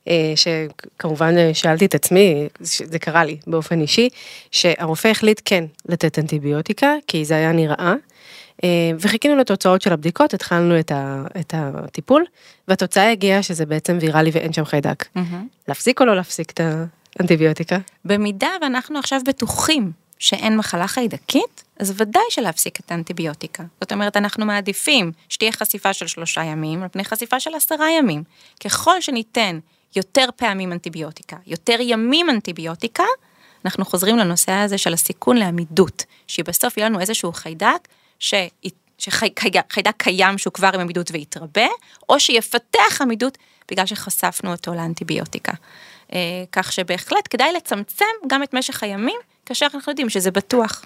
אה, 0.07 0.33
שכמובן 0.35 1.37
אה, 1.37 1.53
שאלתי 1.53 1.85
את 1.85 1.95
עצמי, 1.95 2.47
זה 2.59 2.99
קרה 2.99 3.23
לי 3.23 3.37
באופן 3.47 3.81
אישי, 3.81 4.09
שהרופא 4.51 5.07
החליט 5.07 5.41
כן 5.45 5.65
לתת 5.89 6.19
אנטיביוטיקה, 6.19 6.93
כי 7.07 7.25
זה 7.25 7.35
היה 7.35 7.51
נראה, 7.51 7.93
וחיכינו 8.99 9.35
לתוצאות 9.35 9.81
של 9.81 9.93
הבדיקות, 9.93 10.33
התחלנו 10.33 10.79
את, 10.79 10.91
ה, 10.91 11.23
את 11.39 11.53
הטיפול, 11.57 12.25
והתוצאה 12.67 13.11
הגיעה 13.11 13.43
שזה 13.43 13.65
בעצם 13.65 13.97
ויראלי 14.01 14.29
ואין 14.33 14.53
שם 14.53 14.65
חיידק. 14.65 15.05
להפסיק 15.67 16.01
או 16.01 16.05
לא 16.05 16.15
להפסיק 16.15 16.51
את 16.51 16.61
האנטיביוטיקה? 17.19 17.77
במידה 18.05 18.49
ואנחנו 18.61 18.99
עכשיו 18.99 19.21
בטוחים 19.25 19.91
שאין 20.19 20.57
מחלה 20.57 20.87
חיידקית, 20.87 21.63
אז 21.79 21.93
ודאי 21.97 22.23
שלהפסיק 22.29 22.79
את 22.79 22.91
האנטיביוטיקה. 22.91 23.63
זאת 23.81 23.91
אומרת, 23.91 24.17
אנחנו 24.17 24.45
מעדיפים 24.45 25.11
שתהיה 25.29 25.51
חשיפה 25.51 25.93
של 25.93 26.07
שלושה 26.07 26.43
ימים 26.43 26.83
על 26.83 26.89
פני 26.89 27.05
חשיפה 27.05 27.39
של 27.39 27.55
עשרה 27.55 27.91
ימים. 27.91 28.23
ככל 28.63 29.01
שניתן 29.01 29.59
יותר 29.95 30.25
פעמים 30.35 30.73
אנטיביוטיקה, 30.73 31.37
יותר 31.47 31.77
ימים 31.79 32.29
אנטיביוטיקה, 32.29 33.03
אנחנו 33.65 33.85
חוזרים 33.85 34.17
לנושא 34.17 34.51
הזה 34.51 34.77
של 34.77 34.93
הסיכון 34.93 35.37
לעמידות, 35.37 36.03
שבסוף 36.27 36.77
יהיה 36.77 36.89
לנו 36.89 36.99
איזשהו 36.99 37.33
חיידק, 37.33 37.87
ש... 38.19 38.33
שחיידק 38.97 39.93
קיים 39.97 40.37
שהוא 40.37 40.53
כבר 40.53 40.69
עם 40.73 40.79
עמידות 40.79 41.11
ויתרבה, 41.11 41.67
או 42.09 42.19
שיפתח 42.19 43.01
עמידות 43.01 43.37
בגלל 43.71 43.85
שחשפנו 43.85 44.51
אותו 44.51 44.73
לאנטיביוטיקה. 44.73 45.53
אה, 46.13 46.19
כך 46.51 46.73
שבהחלט 46.73 47.27
כדאי 47.29 47.53
לצמצם 47.53 48.05
גם 48.27 48.43
את 48.43 48.53
משך 48.53 48.83
הימים, 48.83 49.19
כאשר 49.45 49.67
אנחנו 49.73 49.91
יודעים 49.91 50.09
שזה 50.09 50.31
בטוח. 50.31 50.85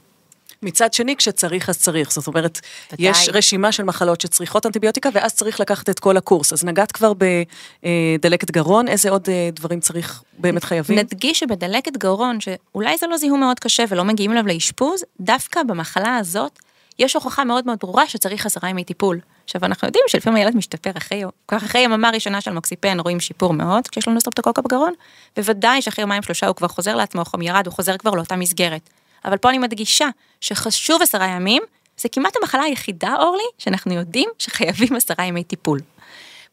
מצד 0.63 0.93
שני, 0.93 1.15
כשצריך 1.15 1.69
אז 1.69 1.77
צריך, 1.77 2.11
זאת 2.11 2.27
אומרת, 2.27 2.59
ודאי. 2.93 3.09
יש 3.09 3.29
רשימה 3.33 3.71
של 3.71 3.83
מחלות 3.83 4.21
שצריכות 4.21 4.65
אנטיביוטיקה, 4.65 5.09
ואז 5.13 5.33
צריך 5.33 5.59
לקחת 5.59 5.89
את 5.89 5.99
כל 5.99 6.17
הקורס. 6.17 6.53
אז 6.53 6.63
נגעת 6.63 6.91
כבר 6.91 7.13
בדלקת 7.13 8.51
גרון, 8.51 8.87
איזה 8.87 9.09
עוד 9.09 9.29
אה, 9.29 9.49
דברים 9.53 9.79
צריך, 9.79 10.23
באמת 10.37 10.63
חייבים? 10.63 10.99
נדגיש 10.99 11.39
שבדלקת 11.39 11.97
גרון, 11.97 12.37
שאולי 12.39 12.97
זה 12.97 13.07
לא 13.07 13.17
זיהום 13.17 13.39
מאוד 13.39 13.59
קשה 13.59 13.83
ולא 13.89 14.03
מגיעים 14.03 14.31
אליו 14.31 14.47
לאשפוז, 14.47 15.03
דווקא 15.19 15.63
במחלה 15.63 16.17
הזאת, 16.17 16.59
יש 16.99 17.13
הוכחה 17.13 17.43
מאוד 17.43 17.65
מאוד 17.65 17.77
ברורה 17.81 18.07
שצריך 18.07 18.45
עשרה 18.45 18.69
ימי 18.69 18.83
טיפול. 18.83 19.19
עכשיו 19.45 19.65
אנחנו 19.65 19.87
יודעים 19.87 20.03
שלפעמים 20.07 20.37
הילד 20.37 20.55
משתפר 20.55 20.91
אחרי, 20.97 21.23
כך 21.47 21.63
אחרי 21.63 21.81
יממה 21.81 22.09
ראשונה 22.09 22.41
של 22.41 22.51
מוקסיפן 22.51 22.99
רואים 22.99 23.19
שיפור 23.19 23.53
מאוד 23.53 23.87
כשיש 23.87 24.07
לנו 24.07 24.21
סטרפטוקוקה 24.21 24.61
בגרון, 24.61 24.93
בוודאי 25.35 25.81
שאחרי 25.81 26.01
יומיים 26.01 26.23
שלושה 26.23 26.47
הוא 26.47 26.55
כבר 26.55 26.67
חוזר 26.67 26.95
לעצמו, 26.95 27.25
חום 27.25 27.41
ירד, 27.41 27.67
הוא 27.67 27.73
חוזר 27.73 27.97
כבר 27.97 28.11
לאותה 28.11 28.35
מסגרת. 28.35 28.89
אבל 29.25 29.37
פה 29.37 29.49
אני 29.49 29.57
מדגישה 29.57 30.07
שחשוב 30.41 31.01
עשרה 31.01 31.27
ימים, 31.27 31.63
זה 31.97 32.09
כמעט 32.09 32.35
המחלה 32.41 32.63
היחידה, 32.63 33.15
אורלי, 33.19 33.43
שאנחנו 33.57 33.93
יודעים 33.93 34.29
שחייבים 34.39 34.95
עשרה 34.95 35.25
ימי 35.25 35.43
טיפול. 35.43 35.79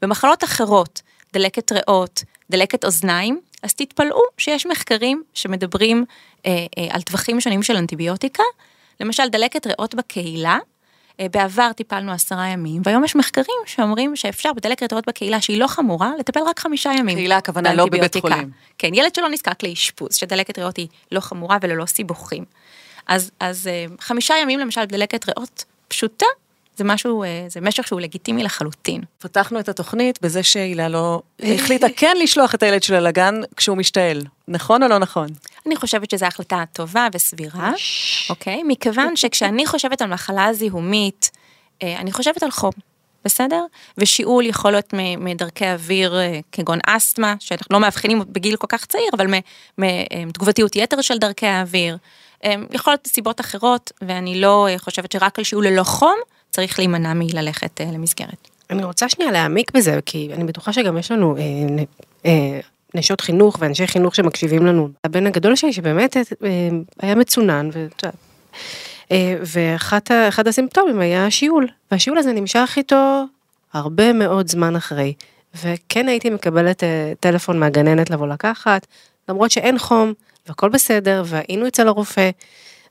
במחלות 0.02 0.44
אחרות, 0.44 1.02
דלקת 1.32 1.72
ריאות, 1.72 2.24
דלקת 2.50 2.84
אוזניים, 2.84 3.40
אז 3.62 3.74
תתפלאו 3.74 4.22
שיש 4.38 4.66
מחקרים 4.66 5.22
שמדברים 5.34 6.04
אה, 6.46 6.66
אה, 6.78 6.86
על 6.90 7.02
טווחים 7.02 7.40
שונים 7.40 7.62
של 7.62 7.76
אנטיביוטיקה. 7.76 8.42
למשל, 9.00 9.28
דלקת 9.28 9.66
ריאות 9.66 9.94
בקהילה, 9.94 10.58
בעבר 11.28 11.72
טיפלנו 11.72 12.12
עשרה 12.12 12.48
ימים, 12.48 12.82
והיום 12.84 13.04
יש 13.04 13.16
מחקרים 13.16 13.56
שאומרים 13.66 14.16
שאפשר 14.16 14.52
בדלקת 14.52 14.92
ריאות 14.92 15.08
בקהילה 15.08 15.40
שהיא 15.40 15.60
לא 15.60 15.66
חמורה, 15.66 16.12
לטפל 16.18 16.40
רק 16.40 16.58
חמישה 16.58 16.90
ימים. 16.98 17.16
קהילה 17.16 17.36
הכוונה 17.36 17.74
לא 17.74 17.86
בבית. 17.86 18.16
חולים. 18.16 18.50
כן, 18.78 18.94
ילד 18.94 19.14
שלא 19.14 19.28
נזקק 19.28 19.62
לאשפוז, 19.62 20.14
שדלקת 20.14 20.58
ריאות 20.58 20.76
היא 20.76 20.88
לא 21.12 21.20
חמורה 21.20 21.58
וללא 21.60 21.86
סיבוכים. 21.86 22.44
אז, 23.06 23.30
אז 23.40 23.66
אה, 23.66 23.84
חמישה 24.00 24.34
ימים 24.42 24.58
למשל 24.58 24.84
דלקת 24.84 25.28
ריאות 25.28 25.64
פשוטה, 25.88 26.26
זה 26.80 26.84
משהו, 26.84 27.22
אה, 27.22 27.44
זה 27.48 27.60
משך 27.60 27.86
שהוא 27.86 28.00
לגיטימי 28.00 28.42
לחלוטין. 28.42 29.00
פתחנו 29.18 29.60
את 29.60 29.68
התוכנית 29.68 30.18
בזה 30.22 30.42
שהילה 30.42 30.88
לא 30.88 31.22
החליטה 31.42 31.86
כן 31.96 32.16
לשלוח 32.22 32.54
את 32.54 32.62
הילד 32.62 32.82
שלה 32.82 33.00
לגן 33.00 33.34
כשהוא 33.56 33.76
משתעל. 33.76 34.22
נכון 34.48 34.82
או 34.82 34.88
לא 34.88 34.98
נכון? 34.98 35.26
אני 35.66 35.76
חושבת 35.76 36.10
שזו 36.10 36.26
החלטה 36.26 36.64
טובה 36.72 37.08
וסבירה, 37.14 37.72
אוקיי? 38.30 38.62
מכיוון 38.66 39.16
שכשאני 39.20 39.66
חושבת 39.66 40.02
על 40.02 40.12
מחלה 40.12 40.52
זיהומית, 40.52 41.30
אה, 41.82 41.96
אני 41.98 42.12
חושבת 42.12 42.42
על 42.42 42.50
חום, 42.50 42.72
בסדר? 43.24 43.64
ושיעול 43.98 44.46
יכול 44.46 44.70
להיות 44.70 44.94
מדרכי 45.18 45.66
אוויר 45.72 46.18
אה, 46.18 46.40
כגון 46.52 46.78
אסתמה, 46.86 47.34
שאנחנו 47.40 47.74
לא 47.74 47.80
מאבחנים 47.80 48.22
בגיל 48.28 48.56
כל 48.56 48.66
כך 48.70 48.86
צעיר, 48.86 49.10
אבל 49.16 49.26
מתגובתיות 49.78 50.76
יתר 50.76 51.00
של 51.00 51.18
דרכי 51.18 51.46
האוויר. 51.46 51.96
אה, 52.44 52.54
יכול 52.70 52.92
להיות 52.92 53.06
סיבות 53.06 53.40
אחרות, 53.40 53.92
ואני 54.02 54.40
לא 54.40 54.68
אה, 54.68 54.78
חושבת 54.78 55.12
שרק 55.12 55.38
על 55.38 55.44
שיעול 55.44 55.66
ללא 55.66 55.82
חום, 55.82 56.18
צריך 56.50 56.78
להימנע 56.78 57.14
מללכת 57.14 57.80
אה, 57.80 57.86
למסגרת. 57.92 58.48
אני 58.70 58.84
רוצה 58.84 59.08
שנייה 59.08 59.30
להעמיק 59.30 59.70
בזה, 59.74 59.98
כי 60.06 60.28
אני 60.32 60.44
בטוחה 60.44 60.72
שגם 60.72 60.98
יש 60.98 61.10
לנו 61.10 61.36
אה, 61.36 61.42
אה, 62.26 62.60
נשות 62.94 63.20
חינוך 63.20 63.56
ואנשי 63.60 63.86
חינוך 63.86 64.14
שמקשיבים 64.14 64.66
לנו. 64.66 64.88
הבן 65.04 65.26
הגדול 65.26 65.56
שלי 65.56 65.72
שבאמת 65.72 66.16
אה, 66.16 66.22
היה 67.00 67.14
מצונן, 67.14 67.68
ואת 67.72 68.02
יודעת, 68.02 68.14
אה, 69.12 69.36
ואחד 69.42 70.48
הסימפטומים 70.48 71.00
היה 71.00 71.30
שיעול, 71.30 71.66
והשיעול 71.90 72.18
הזה 72.18 72.32
נמשך 72.32 72.74
איתו 72.76 73.24
הרבה 73.72 74.12
מאוד 74.12 74.48
זמן 74.48 74.76
אחרי. 74.76 75.14
וכן 75.64 76.08
הייתי 76.08 76.30
מקבלת 76.30 76.84
אה, 76.84 77.12
טלפון 77.20 77.58
מהגננת 77.58 78.10
לבוא 78.10 78.26
לקחת, 78.26 78.86
למרות 79.28 79.50
שאין 79.50 79.78
חום, 79.78 80.12
והכל 80.48 80.68
בסדר, 80.68 81.22
והיינו 81.26 81.66
אצל 81.66 81.88
הרופא, 81.88 82.30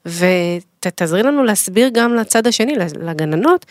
ותעזרי 0.06 1.24
לנו 1.24 1.44
להסביר 1.44 1.90
גם 1.94 2.16
לצד 2.16 2.48
השני, 2.48 2.76
לגננות, 3.02 3.66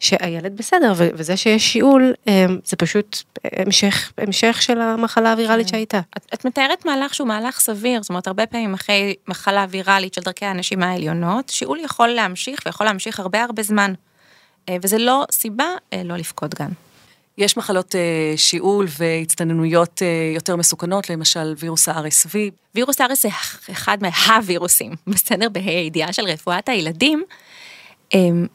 שהילד 0.00 0.56
בסדר, 0.56 0.92
וזה 0.96 1.36
שיש 1.36 1.72
שיעול, 1.72 2.14
אמ, 2.26 2.58
זה 2.64 2.76
פשוט 2.76 3.22
המשך, 3.44 4.12
המשך 4.18 4.62
של 4.62 4.80
המחלה 4.80 5.32
הוויראלית 5.32 5.66
כן. 5.66 5.70
שהייתה. 5.70 6.00
את, 6.16 6.26
את 6.34 6.44
מתארת 6.44 6.86
מהלך 6.86 7.14
שהוא 7.14 7.28
מהלך 7.28 7.60
סביר, 7.60 8.02
זאת 8.02 8.10
אומרת, 8.10 8.26
הרבה 8.26 8.46
פעמים 8.46 8.74
אחרי 8.74 9.14
מחלה 9.28 9.66
ויראלית 9.70 10.14
של 10.14 10.20
דרכי 10.20 10.44
הנשימה 10.44 10.90
העליונות, 10.90 11.48
שיעול 11.48 11.78
יכול 11.78 12.08
להמשיך 12.08 12.60
ויכול 12.66 12.86
להמשיך 12.86 13.20
הרבה 13.20 13.42
הרבה 13.42 13.62
זמן. 13.62 13.92
אה, 14.68 14.76
וזה 14.82 14.98
לא 14.98 15.24
סיבה 15.30 15.66
אה, 15.92 16.02
לא 16.04 16.16
לפקוד 16.16 16.54
גן. 16.54 16.70
יש 17.38 17.56
מחלות 17.56 17.94
אה, 17.94 18.00
שיעול 18.36 18.86
והצטננויות 18.98 20.02
יותר 20.34 20.56
מסוכנות, 20.56 21.10
למשל 21.10 21.54
וירוס 21.58 21.88
ה-RSV. 21.88 22.34
וירוס 22.74 23.00
ה-RSV 23.00 23.14
זה 23.14 23.28
אחד 23.70 23.98
מהווירוסים, 24.02 24.92
בסדר? 25.06 25.48
בידיעה 25.48 26.12
של 26.12 26.22
רפואת 26.22 26.68
הילדים. 26.68 27.24
אמ, 28.14 28.46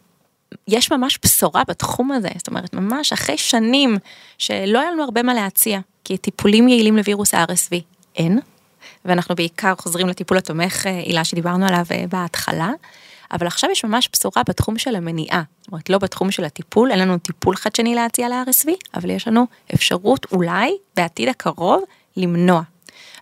יש 0.67 0.91
ממש 0.91 1.19
בשורה 1.25 1.63
בתחום 1.67 2.11
הזה, 2.11 2.29
זאת 2.37 2.47
אומרת, 2.47 2.73
ממש 2.73 3.13
אחרי 3.13 3.37
שנים 3.37 3.97
שלא 4.37 4.79
היה 4.79 4.91
לנו 4.91 5.03
הרבה 5.03 5.23
מה 5.23 5.33
להציע, 5.33 5.79
כי 6.03 6.17
טיפולים 6.17 6.67
יעילים 6.67 6.97
לווירוס 6.97 7.33
ה-RSV 7.33 7.75
אין, 8.15 8.39
ואנחנו 9.05 9.35
בעיקר 9.35 9.73
חוזרים 9.77 10.07
לטיפול 10.07 10.37
התומך, 10.37 10.87
אה, 10.87 10.91
הילה 10.91 11.23
שדיברנו 11.23 11.65
עליו 11.65 11.85
אה, 11.91 12.05
בהתחלה, 12.09 12.71
אבל 13.33 13.47
עכשיו 13.47 13.69
יש 13.71 13.85
ממש 13.85 14.09
בשורה 14.13 14.43
בתחום 14.43 14.77
של 14.77 14.95
המניעה, 14.95 15.43
זאת 15.59 15.67
אומרת, 15.71 15.89
לא 15.89 15.97
בתחום 15.97 16.31
של 16.31 16.43
הטיפול, 16.43 16.91
אין 16.91 16.99
לנו 16.99 17.17
טיפול 17.17 17.55
חדשני 17.55 17.95
להציע 17.95 18.29
ל-RSV, 18.29 18.69
אבל 18.93 19.09
יש 19.09 19.27
לנו 19.27 19.45
אפשרות 19.73 20.25
אולי 20.31 20.71
בעתיד 20.95 21.29
הקרוב 21.29 21.83
למנוע. 22.17 22.61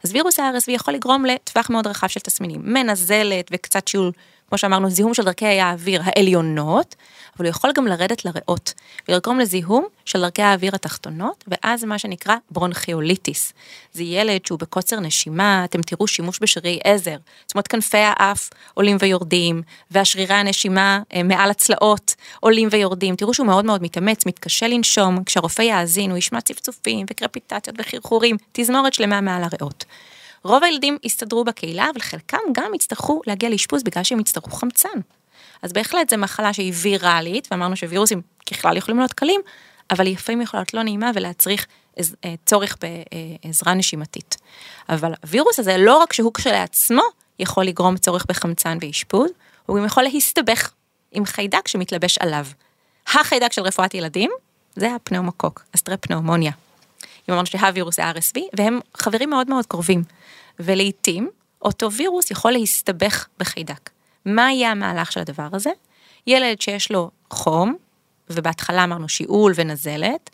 אז 0.04 0.12
וירוס 0.14 0.40
ה-RSV 0.40 0.72
יכול 0.72 0.94
לגרום 0.94 1.26
לטווח 1.26 1.70
מאוד 1.70 1.88
רחב 1.88 2.08
של 2.08 2.20
תסמינים, 2.20 2.62
מנזלת 2.64 3.48
וקצת 3.52 3.88
שיעול 3.88 4.12
כמו 4.52 4.58
שאמרנו, 4.58 4.90
זיהום 4.90 5.14
של 5.14 5.24
דרכי 5.24 5.46
האוויר 5.46 6.02
העליונות, 6.06 6.96
אבל 7.38 7.46
הוא 7.46 7.50
יכול 7.50 7.72
גם 7.76 7.88
לרדת 7.88 8.26
לריאות, 8.26 8.74
ולגרום 9.10 9.40
לזיהום 9.40 9.86
של 10.06 10.22
דרכי 10.22 10.42
האוויר 10.42 10.76
התחתונות, 10.76 11.44
ואז 11.48 11.84
מה 11.84 12.00
שנקרא 12.00 12.36
ברונכיוליטיס. 12.50 13.54
זה 13.94 14.04
ילד 14.04 14.46
שהוא 14.46 14.60
בקוצר 14.60 15.00
נשימה, 15.00 15.66
אתם 15.66 15.82
תראו 15.82 16.08
שימוש 16.08 16.40
בשרירי 16.42 16.80
עזר, 16.84 17.16
זאת 17.46 17.56
אומרת 17.56 17.68
כנפי 17.68 17.98
האף 17.98 18.50
עולים 18.74 18.98
ויורדים, 19.00 19.62
והשרירי 19.92 20.34
הנשימה 20.34 21.00
אה, 21.14 21.24
מעל 21.24 21.50
הצלעות 21.50 22.16
עולים 22.40 22.68
ויורדים, 22.72 23.16
תראו 23.16 23.34
שהוא 23.34 23.48
מאוד 23.48 23.66
מאוד 23.66 23.84
מתאמץ, 23.84 24.26
מתקשה 24.26 24.68
לנשום, 24.68 25.24
כשהרופא 25.24 25.62
יאזין 25.62 26.10
הוא 26.10 26.18
ישמע 26.18 26.42
צפצופים 26.42 27.06
וקרפיטציות 27.10 27.76
וחרחורים, 27.80 28.38
תזמורת 28.52 28.94
שלמה 28.94 29.22
מעל 29.22 29.44
הריאות. 29.44 29.86
רוב 30.44 30.64
הילדים 30.64 30.98
יסתדרו 31.04 31.44
בקהילה, 31.44 31.90
אבל 31.94 32.00
חלקם 32.00 32.38
גם 32.54 32.74
יצטרכו 32.74 33.22
להגיע 33.28 33.50
לאשפוז 33.50 33.84
בגלל 33.84 34.04
שהם 34.04 34.20
יצטרכו 34.20 34.52
חמצן. 34.52 35.00
אז 35.62 35.74
בהחלט 35.74 36.10
זו 36.10 36.18
מחלה 36.18 36.54
שהיא 36.54 36.74
ויראלית, 36.76 37.48
ואמרנו 37.52 37.76
שווירוסים 37.76 38.22
ככלל 38.52 38.78
יכולים 38.78 39.00
להיות 39.00 39.14
קלים, 39.14 39.42
אבל 39.92 40.08
לפעמים 40.08 40.42
יכולה 40.42 40.62
להיות 40.62 40.74
לא 40.74 40.84
נעימה 40.84 41.12
ולהצריך 41.16 41.68
אה, 42.00 42.34
צורך 42.46 42.78
בעזרה 42.82 43.74
נשימתית. 43.74 44.38
אבל 44.90 45.14
הווירוס 45.24 45.60
הזה, 45.60 45.78
לא 45.78 45.98
רק 45.98 46.14
שהוא 46.14 46.34
כשלעצמו 46.34 47.02
יכול 47.40 47.66
לגרום 47.66 47.98
צורך 47.98 48.26
בחמצן 48.30 48.78
ואשפוז, 48.82 49.32
הוא 49.66 49.78
גם 49.78 49.86
יכול 49.86 50.04
להסתבך 50.04 50.72
עם 51.12 51.26
חיידק 51.26 51.68
שמתלבש 51.68 52.18
עליו. 52.18 52.46
החיידק 53.08 53.52
של 53.52 53.62
רפואת 53.62 53.94
ילדים 53.94 54.32
זה 54.76 54.96
הפנאומוקוק, 54.96 55.64
אסטרפנאומוניה. 55.76 56.52
אמרנו 57.32 57.46
שהווירוס 57.46 57.96
זה 57.96 58.12
RSV, 58.12 58.40
והם 58.58 58.80
חברים 58.98 59.30
מאוד 59.30 59.50
מאוד 59.50 59.66
קרובים. 59.66 60.04
ולעיתים 60.60 61.30
אותו 61.62 61.92
וירוס 61.92 62.32
יכול 62.32 62.52
להסתבך 62.52 63.28
בחיידק. 63.38 63.90
מה 64.26 64.52
יהיה 64.52 64.72
המהלך 64.72 65.12
של 65.12 65.20
הדבר 65.20 65.48
הזה? 65.54 65.72
ילד 66.28 66.62
שיש 66.62 66.92
לו 66.92 67.12
חום, 67.32 67.76
ובהתחלה 68.30 68.84
אמרנו 68.84 69.10
שיעול 69.10 69.54
ונזלת, 69.56 70.30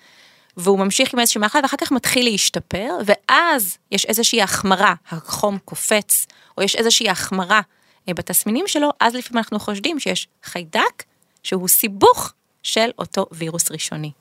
והוא 0.57 0.79
ממשיך 0.79 1.13
עם 1.13 1.19
איזושהי 1.19 1.41
מאכל 1.41 1.59
ואחר 1.61 1.77
כך 1.77 1.91
מתחיל 1.91 2.25
להשתפר, 2.25 2.89
ואז 3.05 3.77
יש 3.91 4.05
איזושהי 4.05 4.41
החמרה, 4.41 4.93
החום 5.09 5.57
קופץ, 5.65 6.25
או 6.57 6.63
יש 6.63 6.75
איזושהי 6.75 7.09
החמרה 7.09 7.61
אה, 8.09 8.13
בתסמינים 8.13 8.67
שלו, 8.67 8.89
אז 8.99 9.15
לפעמים 9.15 9.37
אנחנו 9.37 9.59
חושדים 9.59 9.99
שיש 9.99 10.27
חיידק 10.43 11.03
שהוא 11.43 11.67
סיבוך 11.67 12.33
של 12.63 12.89
אותו 12.99 13.25
וירוס 13.31 13.71
ראשוני. 13.71 14.11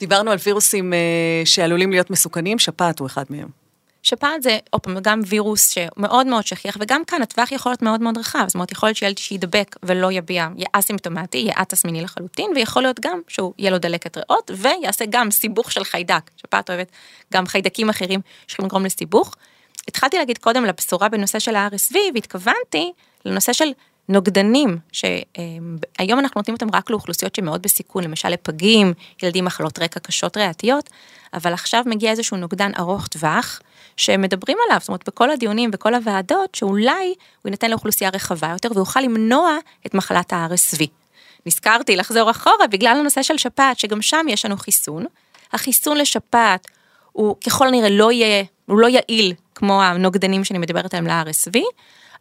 דיברנו 0.00 0.30
על 0.30 0.38
וירוסים 0.46 0.92
אה, 0.92 0.98
שעלולים 1.44 1.90
להיות 1.90 2.10
מסוכנים, 2.10 2.58
שפעת 2.58 2.98
הוא 2.98 3.06
אחד 3.06 3.24
מהם. 3.30 3.48
שפעת 4.02 4.42
זה, 4.42 4.58
עוד 4.70 4.82
פעם, 4.82 4.98
גם 5.02 5.20
וירוס 5.26 5.68
שמאוד 5.68 6.26
מאוד 6.26 6.46
שכיח, 6.46 6.76
וגם 6.80 7.04
כאן 7.04 7.22
הטווח 7.22 7.52
יכול 7.52 7.72
להיות 7.72 7.82
מאוד 7.82 8.00
מאוד 8.00 8.18
רחב, 8.18 8.44
זאת 8.46 8.54
אומרת, 8.54 8.72
יכול 8.72 8.86
להיות 8.88 8.96
שילד 8.96 9.18
שידבק 9.18 9.76
ולא 9.82 10.12
יביע, 10.12 10.48
יהיה 10.56 10.68
אסימפטומטי, 10.72 11.38
יהיה 11.38 11.54
א-תסמיני 11.56 12.00
לחלוטין, 12.00 12.50
ויכול 12.54 12.82
להיות 12.82 13.00
גם 13.00 13.20
שהוא 13.28 13.52
יהיה 13.58 13.70
לו 13.70 13.78
דלקת 13.78 14.16
ריאות, 14.16 14.50
ויעשה 14.54 15.04
גם 15.10 15.30
סיבוך 15.30 15.72
של 15.72 15.84
חיידק, 15.84 16.30
שפעת 16.36 16.70
אוהבת 16.70 16.90
גם 17.32 17.46
חיידקים 17.46 17.88
אחרים 17.88 18.20
שיכולים 18.46 18.66
לגרום 18.66 18.84
לסיבוך. 18.84 19.34
התחלתי 19.88 20.18
להגיד 20.18 20.38
קודם 20.38 20.64
לבשורה 20.64 21.08
בנושא 21.08 21.38
של 21.38 21.56
ה-RSV, 21.56 21.96
והתכוונתי 22.14 22.92
לנושא 23.24 23.52
של 23.52 23.68
נוגדנים, 24.08 24.78
שהיום 24.92 26.18
אנחנו 26.18 26.38
נותנים 26.38 26.54
אותם 26.54 26.66
רק 26.76 26.90
לאוכלוסיות 26.90 27.34
שמאוד 27.34 27.62
בסיכון, 27.62 28.04
למשל 28.04 28.28
לפגים, 28.28 28.92
ילדים 29.22 29.44
מחלות 29.44 29.78
רקע 29.78 30.00
קשות 30.00 30.36
ריאתיות, 30.36 30.90
אבל 31.34 31.52
עכשיו 31.52 31.82
מגיע 31.86 32.10
איזשהו 32.10 32.36
נוגדן 32.36 32.70
ארוך 32.78 33.06
טווח, 33.06 33.60
שמדברים 33.96 34.58
עליו, 34.66 34.80
זאת 34.80 34.88
אומרת 34.88 35.08
בכל 35.08 35.30
הדיונים, 35.30 35.70
בכל 35.70 35.94
הוועדות, 35.94 36.54
שאולי 36.54 37.14
הוא 37.42 37.50
ייתן 37.50 37.70
לאוכלוסייה 37.70 38.10
רחבה 38.10 38.48
יותר 38.48 38.70
ויוכל 38.74 39.00
למנוע 39.00 39.56
את 39.86 39.94
מחלת 39.94 40.32
ה-RSV. 40.32 40.86
נזכרתי 41.46 41.96
לחזור 41.96 42.30
אחורה 42.30 42.66
בגלל 42.70 42.96
הנושא 43.00 43.22
של 43.22 43.38
שפעת, 43.38 43.78
שגם 43.78 44.02
שם 44.02 44.26
יש 44.28 44.44
לנו 44.44 44.56
חיסון. 44.56 45.04
החיסון 45.52 45.96
לשפעת 45.96 46.68
הוא 47.12 47.36
ככל 47.46 47.68
הנראה 47.68 47.88
לא 47.88 48.12
יהיה, 48.12 48.44
הוא 48.66 48.78
לא 48.78 48.86
יעיל 48.86 49.32
כמו 49.54 49.82
הנוגדנים 49.82 50.44
שאני 50.44 50.58
מדברת 50.58 50.94
עליהם 50.94 51.28
ל-RSV, 51.28 51.60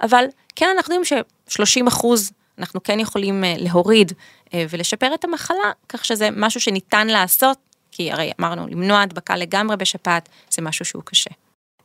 אבל 0.01 0.25
כן 0.55 0.67
אנחנו 0.75 0.95
יודעים 0.95 1.23
ש-30 1.47 1.87
אחוז 1.87 2.31
אנחנו 2.57 2.83
כן 2.83 2.99
יכולים 2.99 3.43
אה, 3.43 3.53
להוריד 3.57 4.11
אה, 4.53 4.65
ולשפר 4.69 5.13
את 5.13 5.23
המחלה, 5.23 5.71
כך 5.89 6.05
שזה 6.05 6.29
משהו 6.35 6.61
שניתן 6.61 7.07
לעשות, 7.07 7.57
כי 7.91 8.11
הרי 8.11 8.31
אמרנו, 8.39 8.67
למנוע 8.67 9.01
הדבקה 9.01 9.35
לגמרי 9.35 9.77
בשפעת 9.77 10.29
זה 10.49 10.61
משהו 10.61 10.85
שהוא 10.85 11.03
קשה. 11.05 11.29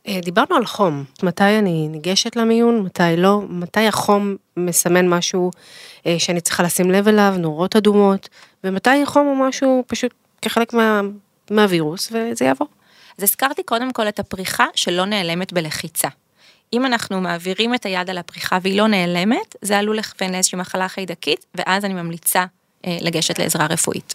אה, 0.08 0.18
דיברנו 0.22 0.56
על 0.56 0.66
חום, 0.66 1.04
מתי 1.22 1.58
אני 1.58 1.88
ניגשת 1.88 2.36
למיון, 2.36 2.80
מתי 2.80 3.16
לא, 3.16 3.40
מתי 3.48 3.86
החום 3.86 4.36
מסמן 4.56 5.08
משהו 5.08 5.50
שאני 6.18 6.40
צריכה 6.40 6.62
לשים 6.62 6.90
לב 6.90 7.08
אליו, 7.08 7.34
נורות 7.38 7.76
אדומות, 7.76 8.28
ומתי 8.64 9.02
החום 9.02 9.26
הוא 9.26 9.36
משהו 9.36 9.84
פשוט 9.86 10.14
כחלק 10.42 10.72
מה, 10.72 11.00
מהווירוס 11.50 12.12
וזה 12.12 12.44
יעבור. 12.44 12.68
אז 13.18 13.24
הזכרתי 13.24 13.62
קודם 13.62 13.92
כל 13.92 14.08
את 14.08 14.18
הפריחה 14.18 14.66
שלא 14.74 15.04
נעלמת 15.04 15.52
בלחיצה. 15.52 16.08
אם 16.72 16.87
אנחנו 16.87 17.20
מעבירים 17.20 17.74
את 17.74 17.87
היד 17.87 18.11
על 18.11 18.18
הפריחה 18.18 18.59
והיא 18.62 18.78
לא 18.78 18.88
נעלמת, 18.88 19.56
זה 19.62 19.78
עלול 19.78 19.98
לכוון 19.98 20.33
לאיזושהי 20.33 20.59
מחלה 20.59 20.88
חיידקית, 20.88 21.46
ואז 21.54 21.85
אני 21.85 21.94
ממליצה 21.94 22.44
אה, 22.87 22.98
לגשת 23.00 23.38
לעזרה 23.38 23.66
רפואית. 23.66 24.14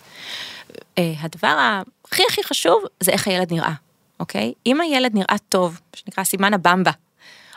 אה, 0.97 1.13
הדבר 1.19 1.77
הכי 2.05 2.23
הכי 2.29 2.43
חשוב 2.43 2.83
זה 2.99 3.11
איך 3.11 3.27
הילד 3.27 3.53
נראה, 3.53 3.73
אוקיי? 4.19 4.53
אם 4.65 4.81
הילד 4.81 5.15
נראה 5.15 5.35
טוב, 5.49 5.79
שנקרא 5.95 6.23
סימן 6.23 6.53
הבמבה, 6.53 6.91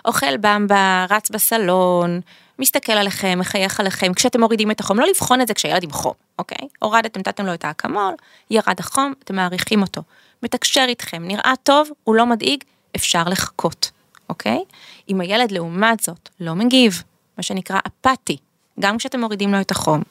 אוכל 0.04 0.36
במבה, 0.36 1.06
רץ 1.10 1.30
בסלון, 1.30 2.20
מסתכל 2.58 2.92
עליכם, 2.92 3.38
מחייך 3.38 3.80
עליכם, 3.80 4.14
כשאתם 4.14 4.40
מורידים 4.40 4.70
את 4.70 4.80
החום, 4.80 4.98
לא 5.00 5.06
לבחון 5.06 5.40
את 5.40 5.48
זה 5.48 5.54
כשהילד 5.54 5.82
עם 5.82 5.90
חום, 5.90 6.12
אוקיי? 6.38 6.68
הורדתם, 6.78 7.20
נתתם 7.20 7.46
לו 7.46 7.54
את 7.54 7.64
האקמול, 7.64 8.14
ירד 8.50 8.76
החום, 8.78 9.12
אתם 9.24 9.36
מעריכים 9.36 9.82
אותו. 9.82 10.02
מתקשר 10.42 10.84
איתכם, 10.88 11.22
נראה 11.26 11.52
טוב, 11.62 11.88
הוא 12.04 12.14
לא 12.14 12.26
מדאיג, 12.26 12.64
אפשר 12.96 13.24
לחכות. 13.24 13.90
אוקיי? 14.28 14.64
אם 15.08 15.20
הילד 15.20 15.52
לעומת 15.52 16.00
זאת 16.00 16.28
לא 16.40 16.54
מגיב, 16.54 17.02
מה 17.36 17.42
שנקרא 17.42 17.80
אפאתי, 17.86 18.36
גם 18.80 18.98
כשאתם 18.98 19.20
מורידים 19.20 19.52
לו 19.52 19.60
את 19.60 19.70
החום, 19.70 20.02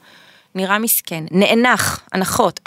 נראה 0.56 0.80
מסכן, 0.80 1.24
נאנח, 1.32 2.00
הנחות, 2.14 2.60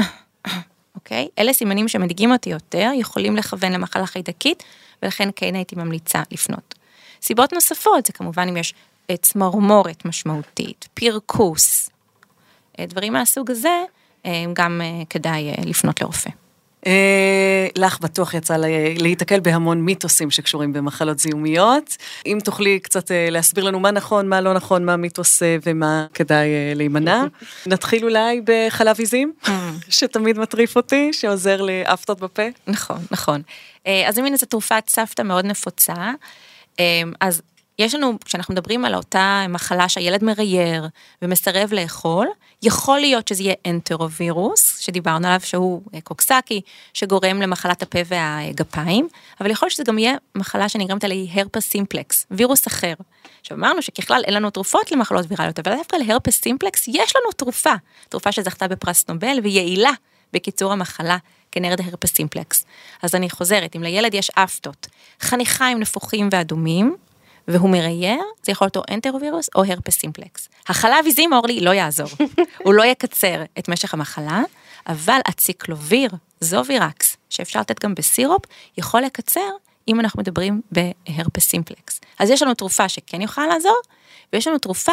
אוקיי? 0.97 1.29
אלה 1.39 1.53
סימנים 1.53 1.89
שמדאיגים 1.89 2.33
אותי 2.33 2.51
יותר, 2.51 2.91
יכולים 2.95 3.37
לכוון 3.37 3.73
למחלה 3.73 4.07
חיידקית, 4.07 4.63
ולכן 5.03 5.29
כן 5.37 5.55
הייתי 5.55 5.77
ממליצה 5.77 6.23
לפנות. 6.31 6.75
סיבות 7.23 7.53
נוספות 7.53 8.07
זה 8.07 8.13
כמובן 8.13 8.49
אם 8.49 8.57
יש 8.57 8.75
צמרמורת 9.21 10.05
משמעותית, 10.05 10.89
פרכוס, 10.95 11.91
אה, 12.79 12.87
דברים 12.87 13.13
מהסוג 13.13 13.51
הזה, 13.51 13.85
אה, 14.27 14.45
גם 14.53 14.81
אה, 14.85 15.03
כדאי 15.11 15.51
אה, 15.51 15.55
לפנות 15.67 16.01
לרופא. 16.01 16.31
אה, 16.87 17.67
לך 17.79 18.01
בטוח 18.01 18.35
יצא 18.35 18.57
לה- 18.57 18.67
להיתקל 18.99 19.41
בהמון 19.41 19.81
מיתוסים 19.81 20.31
שקשורים 20.31 20.73
במחלות 20.73 21.19
זיהומיות. 21.19 21.97
אם 22.27 22.39
תוכלי 22.45 22.79
קצת 22.81 23.11
אה, 23.11 23.31
להסביר 23.31 23.65
לנו 23.65 23.81
מה 23.81 23.91
נכון, 23.91 24.29
מה 24.29 24.41
לא 24.41 24.55
נכון, 24.55 24.85
מה 24.85 24.97
מיתוס 24.97 25.43
אה, 25.43 25.57
ומה 25.67 26.07
כדאי 26.15 26.49
להימנע. 26.75 27.23
נתחיל 27.67 28.05
אולי 28.05 28.41
בחלב 28.45 28.97
עיזים, 28.99 29.33
שתמיד 29.89 30.39
מטריף 30.39 30.77
אותי, 30.77 31.13
שעוזר 31.13 31.63
לאפטות 31.63 32.21
בפה. 32.21 32.43
נכון, 32.67 32.99
נכון. 33.11 33.43
אז 33.87 34.15
זה 34.15 34.23
מין 34.23 34.33
איזו 34.33 34.47
תרופת 34.47 34.83
סבתא 34.89 35.23
מאוד 35.23 35.45
נפוצה. 35.45 35.95
אז 37.21 37.43
יש 37.81 37.95
לנו, 37.95 38.13
כשאנחנו 38.25 38.55
מדברים 38.55 38.85
על 38.85 38.95
אותה 38.95 39.47
מחלה 39.49 39.89
שהילד 39.89 40.25
מרייר 40.25 40.89
ומסרב 41.23 41.73
לאכול, 41.73 42.27
יכול 42.63 43.01
להיות 43.01 43.29
שזה 43.29 43.43
יהיה 43.43 43.55
אנטרוווירוס, 43.67 44.79
שדיברנו 44.79 45.27
עליו 45.27 45.41
שהוא 45.41 45.83
אה, 45.95 46.01
קוקסקי, 46.01 46.61
שגורם 46.95 47.43
למחלת 47.43 47.83
הפה 47.83 47.99
והגפיים, 48.07 49.09
אבל 49.41 49.51
יכול 49.51 49.67
להיות 49.67 49.75
שזה 49.75 49.85
גם 49.85 49.99
יהיה 49.99 50.15
מחלה 50.35 50.69
שנגרמת 50.69 51.05
על 51.05 51.13
ידי 51.13 51.27
הרפס 51.33 51.71
סימפלקס, 51.71 52.27
וירוס 52.31 52.67
אחר. 52.67 52.95
עכשיו 53.41 53.57
אמרנו 53.57 53.83
שככלל 53.83 54.23
אין 54.25 54.35
לנו 54.35 54.51
תרופות 54.51 54.93
למחלות 54.93 55.27
ויראליות, 55.29 55.59
אבל 55.59 55.77
דווקא 55.77 55.97
להרפס 55.97 56.43
סימפלקס 56.43 56.89
יש 56.89 57.17
לנו 57.17 57.33
תרופה, 57.37 57.75
תרופה 58.09 58.33
שזכתה 58.33 58.69
בפרס 58.69 59.09
נובל 59.09 59.39
ויעילה 59.43 59.93
בקיצור 60.33 60.73
המחלה 60.73 61.17
כנגד 61.53 61.81
הרפס 61.81 62.15
סימפלקס. 62.15 62.65
אז 63.03 63.15
אני 63.15 63.31
חוזרת, 63.31 63.77
אם 63.77 63.83
לילד 63.83 64.15
יש 64.15 64.31
אפטות, 64.31 64.87
חניכיים 65.21 65.81
נפוחים 65.81 66.29
ואדומים, 66.33 66.97
והוא 67.51 67.71
מרייר, 67.71 68.23
זה 68.43 68.53
יכול 68.53 68.65
להיות 68.65 68.77
או 68.77 68.83
אנטרוווירוס 68.91 69.49
או 69.55 69.65
הרפס 69.65 69.99
סימפלקס. 69.99 70.49
החלב 70.69 71.05
עיזים, 71.05 71.33
אורלי, 71.33 71.61
לא 71.61 71.71
יעזור. 71.71 72.09
הוא 72.65 72.75
לא 72.75 72.85
יקצר 72.85 73.43
את 73.59 73.69
משך 73.69 73.95
המחלה, 73.95 74.43
אבל 74.87 75.21
האציקלוביר, 75.27 76.11
זובירקס, 76.41 77.17
שאפשר 77.31 77.61
לתת 77.61 77.85
גם 77.85 77.95
בסירופ, 77.95 78.43
יכול 78.79 79.01
לקצר 79.01 79.51
אם 79.89 80.01
אנחנו 80.01 80.21
מדברים 80.21 80.61
בהרפס 80.73 81.45
סימפלקס. 81.45 82.01
אז 82.19 82.31
יש 82.31 82.43
לנו 82.43 82.55
תרופה 82.55 82.89
שכן 82.89 83.21
יכולה 83.21 83.47
לעזור, 83.47 83.81
ויש 84.33 84.49
לנו 84.49 84.59
תרופה 84.59 84.93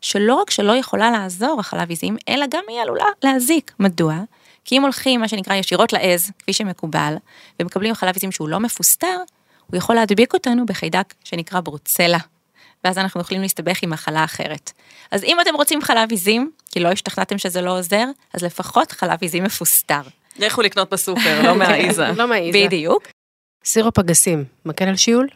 שלא 0.00 0.34
רק 0.34 0.50
שלא 0.50 0.76
יכולה 0.76 1.10
לעזור, 1.10 1.60
החלב 1.60 1.90
עיזים, 1.90 2.16
אלא 2.28 2.46
גם 2.50 2.62
היא 2.68 2.80
עלולה 2.80 3.06
להזיק. 3.22 3.72
מדוע? 3.78 4.14
כי 4.64 4.76
אם 4.76 4.82
הולכים, 4.82 5.20
מה 5.20 5.28
שנקרא, 5.28 5.54
ישירות 5.54 5.92
לעז, 5.92 6.30
כפי 6.38 6.52
שמקובל, 6.52 7.14
ומקבלים 7.60 7.94
חלב 7.94 8.14
עיזים 8.14 8.32
שהוא 8.32 8.48
לא 8.48 8.60
מפוסטר, 8.60 9.16
הוא 9.70 9.78
יכול 9.78 9.94
להדביק 9.94 10.34
אותנו 10.34 10.66
בחיידק 10.66 11.14
שנקרא 11.24 11.60
ברוצלה. 11.60 12.18
ואז 12.84 12.98
אנחנו 12.98 13.20
יכולים 13.20 13.42
להסתבך 13.42 13.82
עם 13.82 13.90
מחלה 13.90 14.24
אחרת. 14.24 14.72
אז 15.10 15.24
אם 15.24 15.40
אתם 15.40 15.54
רוצים 15.54 15.82
חלב 15.82 16.10
עיזים, 16.10 16.50
כי 16.70 16.80
לא 16.80 16.88
השתכנעתם 16.88 17.38
שזה 17.38 17.62
לא 17.62 17.78
עוזר, 17.78 18.04
אז 18.34 18.42
לפחות 18.42 18.92
חלב 18.92 19.18
עיזים 19.20 19.44
מפוסטר. 19.44 20.00
לכו 20.38 20.62
לקנות 20.62 20.90
בסופר, 20.90 21.42
לא 21.42 21.54
מהעיזה. 21.58 22.06
לא 22.16 22.28
מעיזה. 22.28 22.58
בדיוק. 22.66 23.02
סירופ 23.64 23.98
אגסים, 23.98 24.44
מקל 24.64 24.84
על 24.84 24.96
שיעול? 24.96 25.28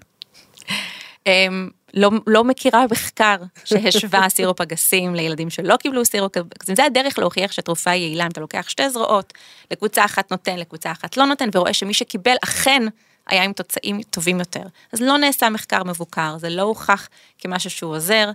אמ, 1.26 1.70
לא, 1.94 2.10
לא 2.26 2.44
מכירה 2.44 2.84
מחקר 2.90 3.36
שהשווה 3.64 4.28
סירופ 4.36 4.60
אגסים 4.60 5.14
לילדים 5.14 5.50
שלא 5.50 5.76
קיבלו 5.76 6.04
סירופ 6.04 6.36
אגסים. 6.36 6.76
זה 6.76 6.84
הדרך 6.84 7.18
להוכיח 7.18 7.52
שהתרופה 7.52 7.90
היא 7.90 8.02
יעילה, 8.02 8.24
אם 8.24 8.30
אתה 8.30 8.40
לוקח 8.40 8.68
שתי 8.68 8.90
זרועות, 8.90 9.32
לקבוצה 9.70 10.04
אחת 10.04 10.30
נותן, 10.30 10.56
לקבוצה 10.56 10.92
אחת 10.92 11.16
לא 11.16 11.26
נותן, 11.26 11.48
ורואה 11.54 11.72
שמי 11.72 11.94
שקיבל 11.94 12.36
אכן 12.44 12.82
היה 13.26 13.42
עם 13.42 13.52
תוצאים 13.52 14.02
טובים 14.02 14.38
יותר. 14.38 14.62
אז 14.92 15.00
לא 15.00 15.18
נעשה 15.18 15.50
מחקר 15.50 15.84
מבוקר, 15.84 16.38
זה 16.38 16.50
לא 16.50 16.62
הוכח 16.62 17.08
כמשהו 17.38 17.70
שהוא 17.70 17.96
עוזר, 17.96 18.30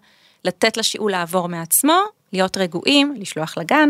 לתת 0.45 0.77
לשיעול 0.77 1.11
לעבור 1.11 1.49
מעצמו, 1.49 1.97
להיות 2.33 2.57
רגועים, 2.57 3.15
לשלוח 3.17 3.57
לגן. 3.57 3.89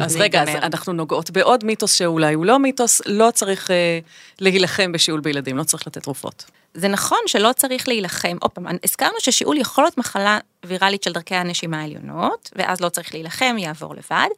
אז 0.00 0.16
רגע, 0.16 0.42
אז. 0.42 0.48
אנחנו 0.48 0.92
נוגעות 0.92 1.30
בעוד 1.30 1.64
מיתוס 1.64 1.92
שאולי 1.92 2.34
הוא 2.34 2.46
לא 2.46 2.58
מיתוס, 2.58 3.02
לא 3.06 3.30
צריך 3.34 3.70
אה, 3.70 3.98
להילחם 4.40 4.92
בשיעול 4.92 5.20
בילדים, 5.20 5.56
לא 5.56 5.64
צריך 5.64 5.86
לתת 5.86 6.02
תרופות. 6.02 6.44
זה 6.76 6.88
נכון 6.88 7.18
שלא 7.26 7.52
צריך 7.52 7.88
להילחם, 7.88 8.36
עוד 8.40 8.50
פעם, 8.50 8.66
הזכרנו 8.84 9.14
ששיעול 9.20 9.58
יכול 9.58 9.84
להיות 9.84 9.98
מחלה 9.98 10.38
ויראלית 10.66 11.02
של 11.02 11.12
דרכי 11.12 11.34
הנשימה 11.34 11.80
העליונות, 11.80 12.50
ואז 12.54 12.80
לא 12.80 12.88
צריך 12.88 13.14
להילחם, 13.14 13.56
יעבור 13.58 13.94
לבד. 13.94 14.28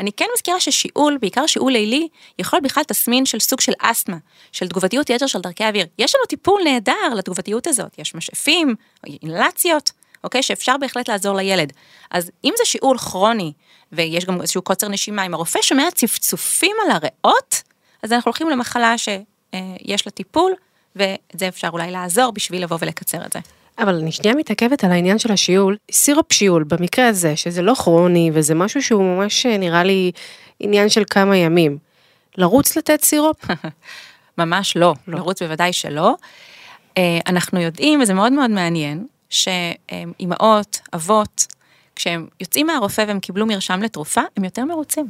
אני 0.00 0.12
כן 0.12 0.24
מזכירה 0.36 0.60
ששיעול, 0.60 1.18
בעיקר 1.20 1.46
שיעול 1.46 1.72
לילי, 1.72 2.08
יכול 2.38 2.60
בכלל 2.60 2.84
תסמין 2.84 3.26
של 3.26 3.38
סוג 3.38 3.60
של 3.60 3.72
אסתמה, 3.78 4.16
של 4.52 4.68
תגובתיות 4.68 5.10
יתר 5.10 5.26
של 5.26 5.40
דרכי 5.40 5.64
האוויר. 5.64 5.86
יש 5.98 6.14
לנו 6.14 6.24
טיפול 6.24 6.62
נהדר 6.64 7.14
לתגובתיות 7.16 7.66
הזאת, 7.66 7.98
יש 7.98 8.14
משאפים, 8.14 8.74
אינלציות, 9.22 9.92
אוקיי, 10.24 10.42
שאפשר 10.42 10.76
בהחלט 10.76 11.08
לעזור 11.08 11.36
לילד. 11.36 11.72
אז 12.10 12.30
אם 12.44 12.52
זה 12.58 12.64
שיעול 12.64 12.98
כרוני, 12.98 13.52
ויש 13.92 14.24
גם 14.24 14.40
איזשהו 14.40 14.62
קוצר 14.62 14.88
נשימה, 14.88 15.26
אם 15.26 15.34
הרופא 15.34 15.62
שומע 15.62 15.90
צפצופים 15.94 16.76
על 16.84 16.90
הריאות, 16.90 17.62
אז 18.02 18.12
אנחנו 18.12 18.28
הולכים 18.28 18.50
למחלה 18.50 18.94
שיש 18.98 20.06
לה 20.06 20.12
טיפול, 20.12 20.54
ואת 20.98 21.18
זה 21.32 21.48
אפשר 21.48 21.68
אולי 21.72 21.90
לעזור 21.90 22.32
בשביל 22.32 22.62
לבוא 22.62 22.76
ולקצר 22.80 23.24
את 23.26 23.32
זה. 23.32 23.38
אבל 23.78 23.94
אני 23.94 24.12
שנייה 24.12 24.36
מתעכבת 24.36 24.84
על 24.84 24.92
העניין 24.92 25.18
של 25.18 25.32
השיעול. 25.32 25.76
סירופ 25.92 26.32
שיעול, 26.32 26.64
במקרה 26.64 27.08
הזה, 27.08 27.36
שזה 27.36 27.62
לא 27.62 27.74
כרוני, 27.74 28.30
וזה 28.34 28.54
משהו 28.54 28.82
שהוא 28.82 29.02
ממש 29.02 29.46
אה, 29.46 29.58
נראה 29.58 29.84
לי 29.84 30.12
עניין 30.60 30.88
של 30.88 31.02
כמה 31.10 31.36
ימים. 31.36 31.78
לרוץ 32.38 32.76
לתת 32.76 33.02
סירופ? 33.02 33.44
ממש 34.38 34.76
לא, 34.76 34.94
לרוץ 35.08 35.42
בוודאי 35.42 35.72
שלא. 35.72 36.14
אה, 36.98 37.18
אנחנו 37.26 37.60
יודעים, 37.60 38.00
וזה 38.00 38.14
מאוד 38.14 38.32
מאוד 38.32 38.50
מעניין, 38.50 39.06
שאימהות, 39.30 40.80
אבות, 40.94 41.46
כשהם 41.96 42.26
יוצאים 42.40 42.66
מהרופא 42.66 43.04
והם 43.08 43.20
קיבלו 43.20 43.46
מרשם 43.46 43.82
לתרופה, 43.82 44.20
הם 44.36 44.44
יותר 44.44 44.64
מרוצים. 44.64 45.06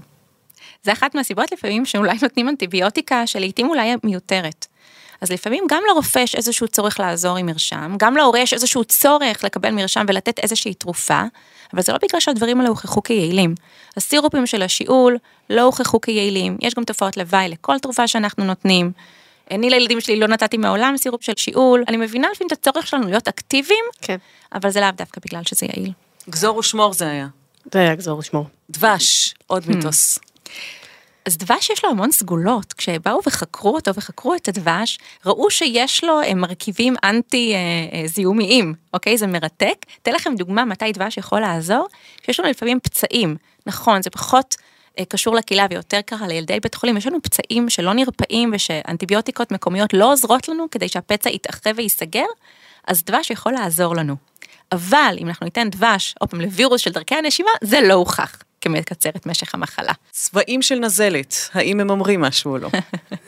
זה 0.82 0.92
אחת 0.92 1.14
מהסיבות 1.14 1.52
לפעמים 1.52 1.86
שאולי 1.86 2.16
נותנים 2.22 2.48
אנטיביוטיקה 2.48 3.26
שלעיתים 3.26 3.68
אולי 3.68 3.94
מיותרת. 4.04 4.66
אז 5.20 5.32
לפעמים 5.32 5.64
גם 5.70 5.82
לרופא 5.90 6.18
יש 6.18 6.34
איזשהו 6.34 6.68
צורך 6.68 7.00
לעזור 7.00 7.36
עם 7.36 7.46
מרשם, 7.46 7.94
גם 7.98 8.16
להורה 8.16 8.40
יש 8.40 8.52
איזשהו 8.54 8.84
צורך 8.84 9.44
לקבל 9.44 9.70
מרשם 9.70 10.04
ולתת 10.08 10.38
איזושהי 10.38 10.74
תרופה, 10.74 11.22
אבל 11.74 11.82
זה 11.82 11.92
לא 11.92 11.98
בגלל 12.02 12.20
שהדברים 12.20 12.58
האלה 12.58 12.68
הוכחו 12.68 13.02
כיעילים. 13.02 13.54
הסירופים 13.96 14.46
של 14.46 14.62
השיעול 14.62 15.18
לא 15.50 15.60
הוכחו 15.62 16.00
כיעילים, 16.00 16.56
יש 16.60 16.74
גם 16.74 16.84
תופעות 16.84 17.16
לוואי 17.16 17.48
לכל 17.48 17.78
תרופה 17.78 18.08
שאנחנו 18.08 18.44
נותנים. 18.44 18.92
אני 19.50 19.70
לילדים 19.70 20.00
שלי 20.00 20.16
לא 20.16 20.26
נתתי 20.26 20.56
מעולם 20.56 20.96
סירופ 20.96 21.22
של 21.24 21.32
שיעול, 21.36 21.84
אני 21.88 21.96
מבינה 21.96 22.28
לפעמים 22.32 22.46
את 22.46 22.52
הצורך 22.52 22.86
שלנו 22.86 23.08
להיות 23.08 23.28
אקטיביים, 23.28 23.84
כן. 24.00 24.16
אבל 24.54 24.70
זה 24.70 24.80
לאו 24.80 24.90
דווקא 24.96 25.20
בגלל 25.24 25.42
שזה 25.44 25.66
יעיל. 25.66 25.92
גזור 26.30 26.56
ושמור 26.56 26.94
זה 26.94 27.10
היה. 27.10 27.26
זה 27.72 27.78
היה 27.78 27.94
גזור 27.94 28.18
ושמור. 28.18 28.44
דבש, 28.70 29.34
עוד 29.46 29.64
Hmm. 29.64 29.68
מיתוס. 29.74 30.18
אז 31.28 31.38
דבש 31.38 31.70
יש 31.70 31.84
לו 31.84 31.90
המון 31.90 32.12
סגולות, 32.12 32.72
כשבאו 32.72 33.20
וחקרו 33.26 33.74
אותו 33.74 33.94
וחקרו 33.94 34.34
את 34.34 34.48
הדבש, 34.48 34.98
ראו 35.26 35.50
שיש 35.50 36.04
לו 36.04 36.20
אה, 36.20 36.34
מרכיבים 36.34 36.94
אנטי 37.04 37.54
אה, 37.54 37.58
אה, 37.98 38.06
זיהומיים, 38.06 38.74
אוקיי? 38.94 39.18
זה 39.18 39.26
מרתק. 39.26 39.74
אתן 40.02 40.12
לכם 40.12 40.34
דוגמה 40.34 40.64
מתי 40.64 40.92
דבש 40.92 41.16
יכול 41.16 41.40
לעזור, 41.40 41.86
שיש 42.26 42.40
לנו 42.40 42.48
לפעמים 42.48 42.80
פצעים, 42.80 43.36
נכון, 43.66 44.02
זה 44.02 44.10
פחות 44.10 44.56
אה, 44.98 45.04
קשור 45.04 45.34
לקהילה 45.34 45.66
ויותר 45.70 46.00
קרה 46.00 46.26
לילדי 46.26 46.60
בית 46.60 46.74
חולים, 46.74 46.96
יש 46.96 47.06
לנו 47.06 47.22
פצעים 47.22 47.70
שלא 47.70 47.92
נרפאים 47.92 48.50
ושאנטיביוטיקות 48.54 49.52
מקומיות 49.52 49.94
לא 49.94 50.12
עוזרות 50.12 50.48
לנו 50.48 50.66
כדי 50.70 50.88
שהפצע 50.88 51.30
יתאחה 51.30 51.70
וייסגר, 51.76 52.26
אז 52.86 53.04
דבש 53.04 53.30
יכול 53.30 53.52
לעזור 53.52 53.96
לנו. 53.96 54.16
אבל 54.72 55.16
אם 55.20 55.28
אנחנו 55.28 55.44
ניתן 55.44 55.70
דבש, 55.70 56.14
עוד 56.20 56.30
פעם, 56.30 56.40
לווירוס 56.40 56.80
של 56.80 56.90
דרכי 56.90 57.14
הנשימה, 57.14 57.50
זה 57.64 57.80
לא 57.80 57.94
הוכח 57.94 58.42
כמקצר 58.60 59.10
את 59.16 59.26
משך 59.26 59.54
המחלה. 59.54 59.92
צבעים 60.10 60.62
של 60.62 60.78
נזלת, 60.78 61.36
האם 61.52 61.80
הם 61.80 61.90
אומרים 61.90 62.20
משהו 62.20 62.52
או 62.52 62.58
לא? 62.58 62.68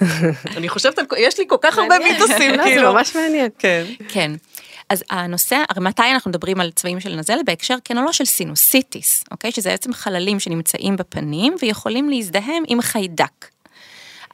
אני 0.57 0.69
חושבת 0.69 0.99
על, 0.99 1.05
יש 1.19 1.39
לי 1.39 1.45
כל 1.49 1.57
כך 1.63 1.79
הרבה 1.79 1.99
מיתוסים, 1.99 2.51
לא, 2.51 2.57
זה 2.57 2.63
כאילו. 2.63 2.93
ממש 2.93 3.17
מעניין. 3.17 3.49
כן. 3.59 3.85
כן. 4.09 4.33
אז 4.91 5.05
הנושא, 5.11 5.63
הרי 5.69 5.85
מתי 5.85 6.03
אנחנו 6.03 6.31
מדברים 6.31 6.61
על 6.61 6.71
צבעים 6.71 7.01
של 7.01 7.17
נזלת? 7.17 7.45
בהקשר 7.45 7.77
כן 7.85 7.99
או 7.99 8.05
לא 8.05 8.13
של 8.13 8.25
סינוסיטיס, 8.25 9.25
אוקיי? 9.31 9.53
שזה 9.53 9.71
בעצם 9.71 9.93
חללים 9.93 10.41
שנמצאים 10.41 10.97
בפנים 10.97 11.55
ויכולים 11.63 12.11
להזדהם 12.11 12.63
עם 12.69 12.81
חיידק. 12.83 13.50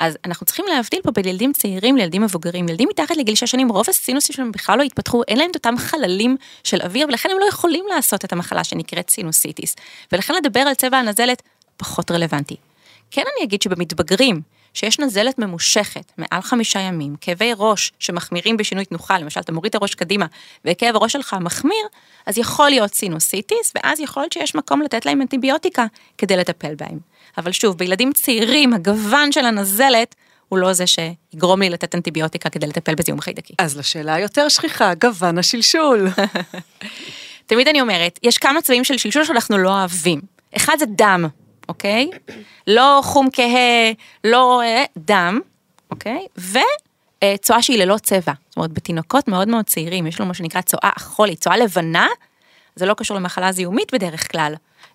אז 0.01 0.19
אנחנו 0.25 0.47
צריכים 0.47 0.65
להבדיל 0.69 1.01
פה 1.03 1.11
בין 1.11 1.29
ילדים 1.29 1.53
צעירים 1.53 1.97
לילדים 1.97 2.23
מבוגרים. 2.23 2.69
ילדים 2.69 2.89
מתחת 2.89 3.17
לגיל 3.17 3.35
6 3.35 3.51
שנים, 3.51 3.69
רוב 3.69 3.87
הסינוסים 3.89 4.37
שלהם 4.37 4.53
בכלל 4.53 4.79
לא 4.79 4.83
התפתחו, 4.83 5.23
אין 5.29 5.39
להם 5.39 5.51
את 5.51 5.57
אותם 5.57 5.75
חללים 5.79 6.37
של 6.65 6.83
אוויר, 6.83 7.07
ולכן 7.09 7.29
הם 7.31 7.39
לא 7.39 7.45
יכולים 7.45 7.85
לעשות 7.95 8.25
את 8.25 8.33
המחלה 8.33 8.65
שנקראת 8.65 9.11
סינוסיטיס. 9.11 9.77
ולכן 10.13 10.35
לדבר 10.35 10.61
על 10.61 10.75
צבע 10.75 10.97
הנזלת 10.97 11.43
פחות 11.77 12.11
רלוונטי. 12.11 12.57
כן 13.11 13.23
אני 13.37 13.45
אגיד 13.45 13.63
שבמתבגרים, 13.63 14.41
שיש 14.77 14.99
נזלת 14.99 15.39
ממושכת 15.39 16.13
מעל 16.19 16.43
חמישה 16.43 16.81
ימים, 16.81 17.17
כאבי 17.21 17.53
ראש 17.57 17.93
שמחמירים 17.99 18.57
בשינוי 18.57 18.85
תנוחה, 18.85 19.19
למשל 19.19 19.41
אתה 19.41 19.53
מוריד 19.53 19.71
את 19.71 19.75
הראש 19.75 19.95
קדימה 19.95 20.27
וכאב 20.65 20.97
הראש 20.97 21.13
שלך 21.13 21.37
מחמיר, 21.41 21.87
אז 22.27 22.39
יכול 22.39 22.71
להיות 22.71 22.95
סינוסיטיס, 22.95 23.73
ואז 23.75 24.01
יכול 24.01 24.23
להיות 24.23 24.33
שיש 24.33 24.55
מקום 24.55 24.83
לתת 24.83 25.07
להם 25.07 25.23
אנטיביוטיקה 25.23 25.87
כדי 26.19 26.37
לטפל 26.37 26.75
בהם. 26.75 26.99
אבל 27.39 27.53
שוב, 27.53 27.79
בילדים 27.79 28.13
צעירים, 28.13 28.75
הגוון 28.75 29.33
של 29.33 29.45
הנזלת 29.45 30.15
הוא 30.49 30.59
לא 30.59 30.73
זה 30.73 30.85
שיגרום 30.87 31.63
לי 31.63 31.71
לתת 31.71 31.95
אנטיביוטיקה 31.95 32.51
כדי 32.51 32.67
לטפל 32.67 32.95
בזיהום 32.95 33.21
חיידקי. 33.21 33.55
אז 33.59 33.79
לשאלה 33.79 34.15
היותר 34.15 34.49
שכיחה, 34.49 34.95
גוון 34.95 35.39
השלשול. 35.39 36.09
תמיד 37.47 37.69
אני 37.69 37.81
אומרת, 37.81 38.19
יש 38.23 38.39
כמה 38.39 38.63
צבעים 38.63 38.85
של 38.85 38.97
שלשול 38.97 39.25
שאנחנו 39.25 39.59
לא 39.59 39.69
אוהבים. 39.69 40.21
אחד 40.57 40.77
זה 40.79 40.87
דם, 40.87 41.25
אוקיי? 41.69 42.11
לא 42.67 43.01
חום 43.05 43.29
כהה, 43.33 43.93
לא 44.25 44.63
אה, 44.63 44.85
דם, 44.97 45.41
אוקיי? 45.91 46.27
וצואה 46.37 47.63
שהיא 47.63 47.79
ללא 47.79 47.99
צבע. 47.99 48.33
זאת 48.49 48.57
אומרת, 48.57 48.73
בתינוקות 48.73 49.29
מאוד 49.29 49.49
מאוד 49.49 49.65
צעירים, 49.65 50.07
יש 50.07 50.21
לנו 50.21 50.29
מה 50.29 50.35
שנקרא 50.35 50.61
צואה 50.61 50.91
אכולית, 50.97 51.41
צואה 51.41 51.57
לבנה, 51.57 52.07
זה 52.77 52.87
לא 52.87 52.95
קשור 52.95 53.17
למחלה 53.17 53.53
זיהומית 53.53 53.95
בדרך 53.95 54.33
כלל, 54.33 54.55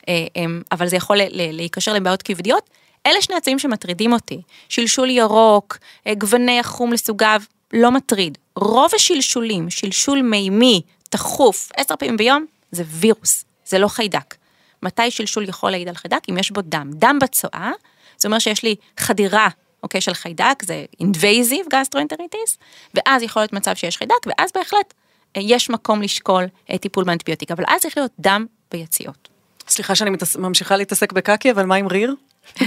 אה, 0.09 0.25
אבל 0.71 0.87
זה 0.87 0.95
יכול 0.95 1.17
להיקשר 1.29 1.93
לבעיות 1.93 2.21
כבדיות. 2.21 2.69
אלה 3.05 3.21
שני 3.21 3.35
הצבעים 3.35 3.59
שמטרידים 3.59 4.13
אותי, 4.13 4.41
שלשול 4.69 5.09
ירוק, 5.09 5.77
אה, 6.07 6.13
גווני 6.13 6.59
החום 6.59 6.93
לסוגיו, 6.93 7.41
לא 7.73 7.91
מטריד. 7.91 8.37
רוב 8.55 8.91
השלשולים, 8.95 9.69
שלשול 9.69 10.21
מימי, 10.21 10.81
תכוף, 11.09 11.71
עשר 11.77 11.95
פעמים 11.95 12.17
ביום, 12.17 12.45
זה 12.71 12.83
וירוס, 12.87 13.45
זה 13.65 13.79
לא 13.79 13.87
חיידק. 13.87 14.35
מתי 14.83 15.11
שלשול 15.11 15.49
יכול 15.49 15.71
להעיד 15.71 15.87
על 15.87 15.95
חיידק? 15.95 16.19
אם 16.29 16.37
יש 16.37 16.51
בו 16.51 16.61
דם. 16.61 16.89
דם 16.93 17.19
בצואה, 17.21 17.71
זה 18.17 18.27
אומר 18.27 18.39
שיש 18.39 18.63
לי 18.63 18.75
חדירה, 18.97 19.47
אוקיי, 19.83 20.01
של 20.01 20.13
חיידק, 20.13 20.63
זה 20.63 20.85
invasive 21.03 21.73
gastroenteritis, 21.73 22.57
ואז 22.93 23.23
יכול 23.23 23.41
להיות 23.41 23.53
מצב 23.53 23.75
שיש 23.75 23.97
חיידק, 23.97 24.27
ואז 24.27 24.51
בהחלט 24.55 24.93
אה, 25.37 25.41
יש 25.45 25.69
מקום 25.69 26.01
לשקול 26.01 26.47
אה, 26.71 26.77
טיפול 26.77 27.03
באנטיביוטיקה, 27.03 27.53
אבל 27.53 27.63
אז 27.67 27.81
צריך 27.81 27.97
להיות 27.97 28.11
דם 28.19 28.45
ביציאות. 28.71 29.29
סליחה 29.67 29.95
שאני 29.95 30.09
מתס... 30.09 30.35
ממשיכה 30.35 30.77
להתעסק 30.77 31.13
בקקי, 31.13 31.51
אבל 31.51 31.65
מה 31.65 31.75
עם 31.75 31.87
ריר? 31.87 32.15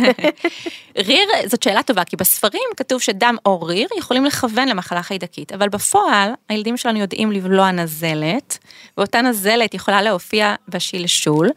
ריר 0.97 1.29
זאת 1.47 1.63
שאלה 1.63 1.83
טובה, 1.83 2.05
כי 2.05 2.17
בספרים 2.17 2.63
כתוב 2.77 3.01
שדם 3.01 3.37
או 3.47 3.63
ריר 3.63 3.89
יכולים 3.99 4.25
לכוון 4.25 4.69
למחלה 4.69 5.03
חיידקית, 5.03 5.53
אבל 5.53 5.69
בפועל 5.69 6.31
הילדים 6.49 6.77
שלנו 6.77 6.99
יודעים 6.99 7.33
לבלוע 7.33 7.71
נזלת, 7.71 8.59
ואותה 8.99 9.21
נזלת 9.21 9.75
יכולה 9.75 10.03
להופיע 10.03 10.55
בשלשול. 10.69 11.51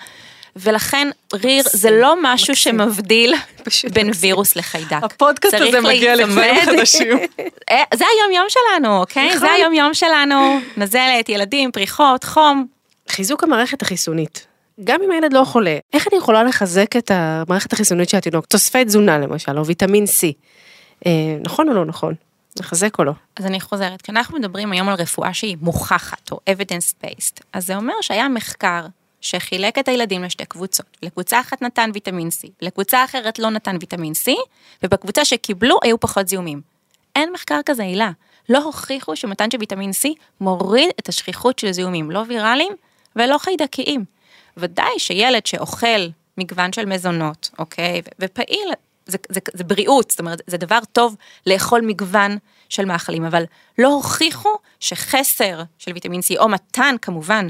ולכן 0.60 1.08
ריר 1.34 1.64
זה 1.72 1.92
לא 1.92 2.16
משהו 2.22 2.56
שמבדיל 2.56 3.34
בין 3.94 4.12
וירוס 4.20 4.56
לחיידק. 4.56 5.04
הפודקאסט 5.04 5.54
הזה 5.54 5.82
מגיע 5.82 6.16
לדברים 6.16 6.56
חדשים. 6.66 7.18
אה, 7.72 7.84
זה 7.94 8.06
היום 8.16 8.32
יום 8.36 8.46
שלנו, 8.50 9.00
אוקיי? 9.00 9.30
זה 9.30 9.36
נכון. 9.36 9.50
היום 9.50 9.74
יום 9.74 9.94
שלנו, 9.94 10.60
נזלת, 10.78 11.30
ילדים, 11.30 11.72
פריחות, 11.72 12.24
חום. 12.24 12.68
חיזוק 13.10 13.44
המערכת 13.44 13.82
החיסונית. 13.82 14.48
גם 14.84 15.00
אם 15.06 15.12
הילד 15.12 15.34
לא 15.34 15.44
חולה, 15.44 15.78
איך 15.94 16.08
אני 16.08 16.18
יכולה 16.18 16.44
לחזק 16.44 16.96
את 16.98 17.12
המערכת 17.14 17.74
החיסונית 17.74 18.10
של 18.10 18.18
התינוק? 18.18 18.46
תוספי 18.46 18.86
תזונה 18.86 19.18
למשל, 19.18 19.58
או 19.58 19.66
ויטמין 19.66 20.04
C. 20.04 20.34
אה, 21.06 21.12
נכון 21.44 21.70
או 21.70 21.74
לא 21.74 21.86
נכון? 21.86 22.14
לחזק 22.60 23.00
או 23.00 23.04
לא? 23.04 23.12
אז 23.36 23.46
אני 23.46 23.60
חוזרת, 23.60 24.02
כשאנחנו 24.02 24.38
מדברים 24.38 24.72
היום 24.72 24.90
על 24.90 24.96
רפואה 24.96 25.34
שהיא 25.34 25.58
מוכחת, 25.62 26.32
או 26.32 26.40
evidence 26.50 27.06
based, 27.06 27.42
אז 27.54 27.66
זה 27.66 27.76
אומר 27.76 27.94
שהיה 28.02 28.30
מחקר 28.30 28.86
שחילק 29.22 29.78
את 29.78 29.88
הילדים 29.88 30.24
לשתי 30.24 30.46
קבוצות. 30.46 30.98
לקבוצה 31.04 31.40
אחת 31.40 31.62
נתן 31.62 31.90
ויטמין 31.94 32.28
C, 32.28 32.48
לקבוצה 32.62 33.04
אחרת 33.04 33.40
לא 33.40 33.50
נתן 33.50 33.78
ויטמין 33.80 34.14
C, 34.14 34.32
ובקבוצה 34.84 35.26
שקיבלו 35.26 35.80
היו 35.84 36.00
פחות 36.00 36.28
זיהומים. 36.28 36.62
אין 37.16 37.34
מחקר 37.34 37.60
כזה, 37.66 37.84
הילה. 37.84 38.12
לא 38.50 38.64
הוכיחו 38.64 39.16
שמתן 39.16 39.52
של 39.52 39.58
ויטמין 39.60 39.90
C 39.90 40.08
מוריד 40.42 40.90
את 41.00 41.10
השכיחות 41.10 41.60
של 41.60 41.72
זיהומים, 41.72 42.12
לא 42.12 42.24
ויראליים 42.28 42.74
ולא 43.16 43.38
חיידקיים. 43.38 44.06
ודאי 44.58 45.00
שילד 45.00 45.46
שאוכל 45.46 46.08
מגוון 46.38 46.74
של 46.74 46.86
מזונות, 46.86 47.50
אוקיי, 47.60 48.02
ופעיל, 48.20 48.72
זה, 49.06 49.18
זה, 49.30 49.40
זה 49.54 49.64
בריאות, 49.64 50.12
זאת 50.12 50.20
אומרת, 50.20 50.42
זה 50.48 50.58
דבר 50.58 50.80
טוב 50.92 51.16
לאכול 51.46 51.82
מגוון 51.82 52.38
של 52.70 52.86
מאכלים, 52.86 53.26
אבל 53.26 53.44
לא 53.78 53.88
הוכיחו 53.88 54.50
שחסר 54.80 55.62
של 55.78 55.92
ויטמין 55.94 56.20
C, 56.20 56.40
או 56.40 56.50
מתן 56.50 56.96
כמובן, 57.02 57.48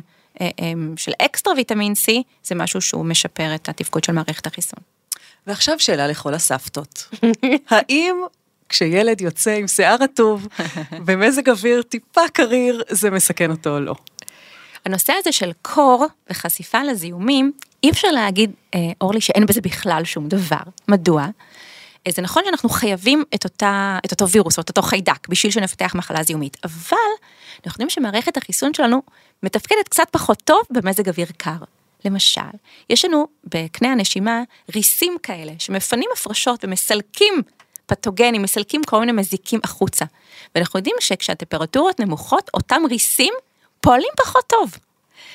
של 0.97 1.11
אקסטרה 1.21 1.53
ויטמין 1.53 1.93
C, 1.93 2.11
זה 2.43 2.55
משהו 2.55 2.81
שהוא 2.81 3.05
משפר 3.05 3.55
את 3.55 3.69
התפקוד 3.69 4.03
של 4.03 4.11
מערכת 4.13 4.47
החיסון. 4.47 4.79
ועכשיו 5.47 5.79
שאלה 5.79 6.07
לכל 6.07 6.33
הסבתות. 6.33 7.09
האם 7.69 8.15
כשילד 8.69 9.21
יוצא 9.21 9.51
עם 9.51 9.67
שיער 9.67 9.97
רטוב 9.99 10.47
במזג 11.05 11.49
אוויר 11.53 11.81
טיפה 11.81 12.21
קריר, 12.33 12.83
זה 12.89 13.11
מסכן 13.11 13.51
אותו 13.51 13.75
או 13.75 13.79
לא? 13.79 13.95
הנושא 14.85 15.13
הזה 15.19 15.31
של 15.31 15.51
קור 15.61 16.05
וחשיפה 16.29 16.83
לזיהומים, 16.83 17.51
אי 17.83 17.89
אפשר 17.89 18.07
להגיד, 18.07 18.51
אה, 18.75 18.79
אורלי, 19.01 19.21
שאין 19.21 19.45
בזה 19.45 19.61
בכלל 19.61 20.03
שום 20.03 20.27
דבר. 20.27 20.57
מדוע? 20.87 21.27
אה, 22.07 22.11
זה 22.11 22.21
נכון 22.21 22.43
שאנחנו 22.45 22.69
חייבים 22.69 23.23
את, 23.35 23.43
אותה, 23.43 23.99
את 24.05 24.11
אותו 24.11 24.29
וירוס 24.29 24.57
או 24.57 24.61
את 24.61 24.69
אותו 24.69 24.81
חיידק 24.81 25.27
בשביל 25.27 25.51
שנפתח 25.51 25.95
מחלה 25.95 26.23
זיהומית, 26.23 26.57
אבל 26.63 26.97
אנחנו 27.65 27.83
יודעים 27.83 27.89
שמערכת 27.89 28.37
החיסון 28.37 28.73
שלנו 28.73 29.01
מתפקדת 29.43 29.87
קצת 29.89 30.07
פחות 30.11 30.41
טוב 30.45 30.61
במזג 30.69 31.09
אוויר 31.09 31.27
קר. 31.37 31.57
למשל, 32.05 32.41
יש 32.89 33.05
לנו 33.05 33.27
בקנה 33.43 33.91
הנשימה 33.91 34.43
ריסים 34.75 35.17
כאלה 35.23 35.51
שמפנים 35.59 36.09
הפרשות 36.13 36.65
ומסלקים 36.65 37.33
פתוגנים, 37.85 38.41
מסלקים 38.41 38.83
כל 38.83 38.99
מיני 38.99 39.11
מזיקים 39.11 39.59
החוצה. 39.63 40.05
ואנחנו 40.55 40.79
יודעים 40.79 40.95
שכשהטמפרטורות 40.99 41.99
נמוכות, 41.99 42.49
אותם 42.53 42.81
ריסים 42.89 43.33
פועלים 43.81 44.09
פחות 44.17 44.43
טוב. 44.47 44.77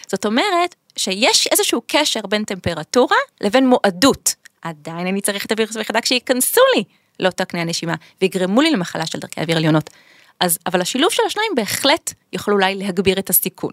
זאת 0.06 0.26
אומרת 0.26 0.74
שיש 0.96 1.46
איזשהו 1.46 1.82
קשר 1.86 2.20
בין 2.28 2.44
טמפרטורה 2.44 3.16
לבין 3.40 3.68
מועדות. 3.68 4.34
עדיין 4.62 5.06
אני 5.06 5.20
צריך 5.20 5.46
את 5.46 5.52
הווירוס 5.52 5.76
והחיידק 5.76 6.04
שייכנסו 6.04 6.60
לי 6.76 6.84
לאותה 7.20 7.44
קנה 7.44 7.60
הנשימה 7.60 7.94
ויגרמו 8.20 8.62
לי 8.62 8.70
למחלה 8.70 9.06
של 9.06 9.18
דרכי 9.18 9.40
אוויר 9.40 9.56
עליונות. 9.56 9.90
אז, 10.40 10.58
אבל 10.66 10.80
השילוב 10.80 11.10
של 11.10 11.22
השניים 11.26 11.52
בהחלט 11.56 12.12
יכול 12.32 12.54
אולי 12.54 12.74
להגביר 12.74 13.18
את 13.18 13.30
הסיכון. 13.30 13.72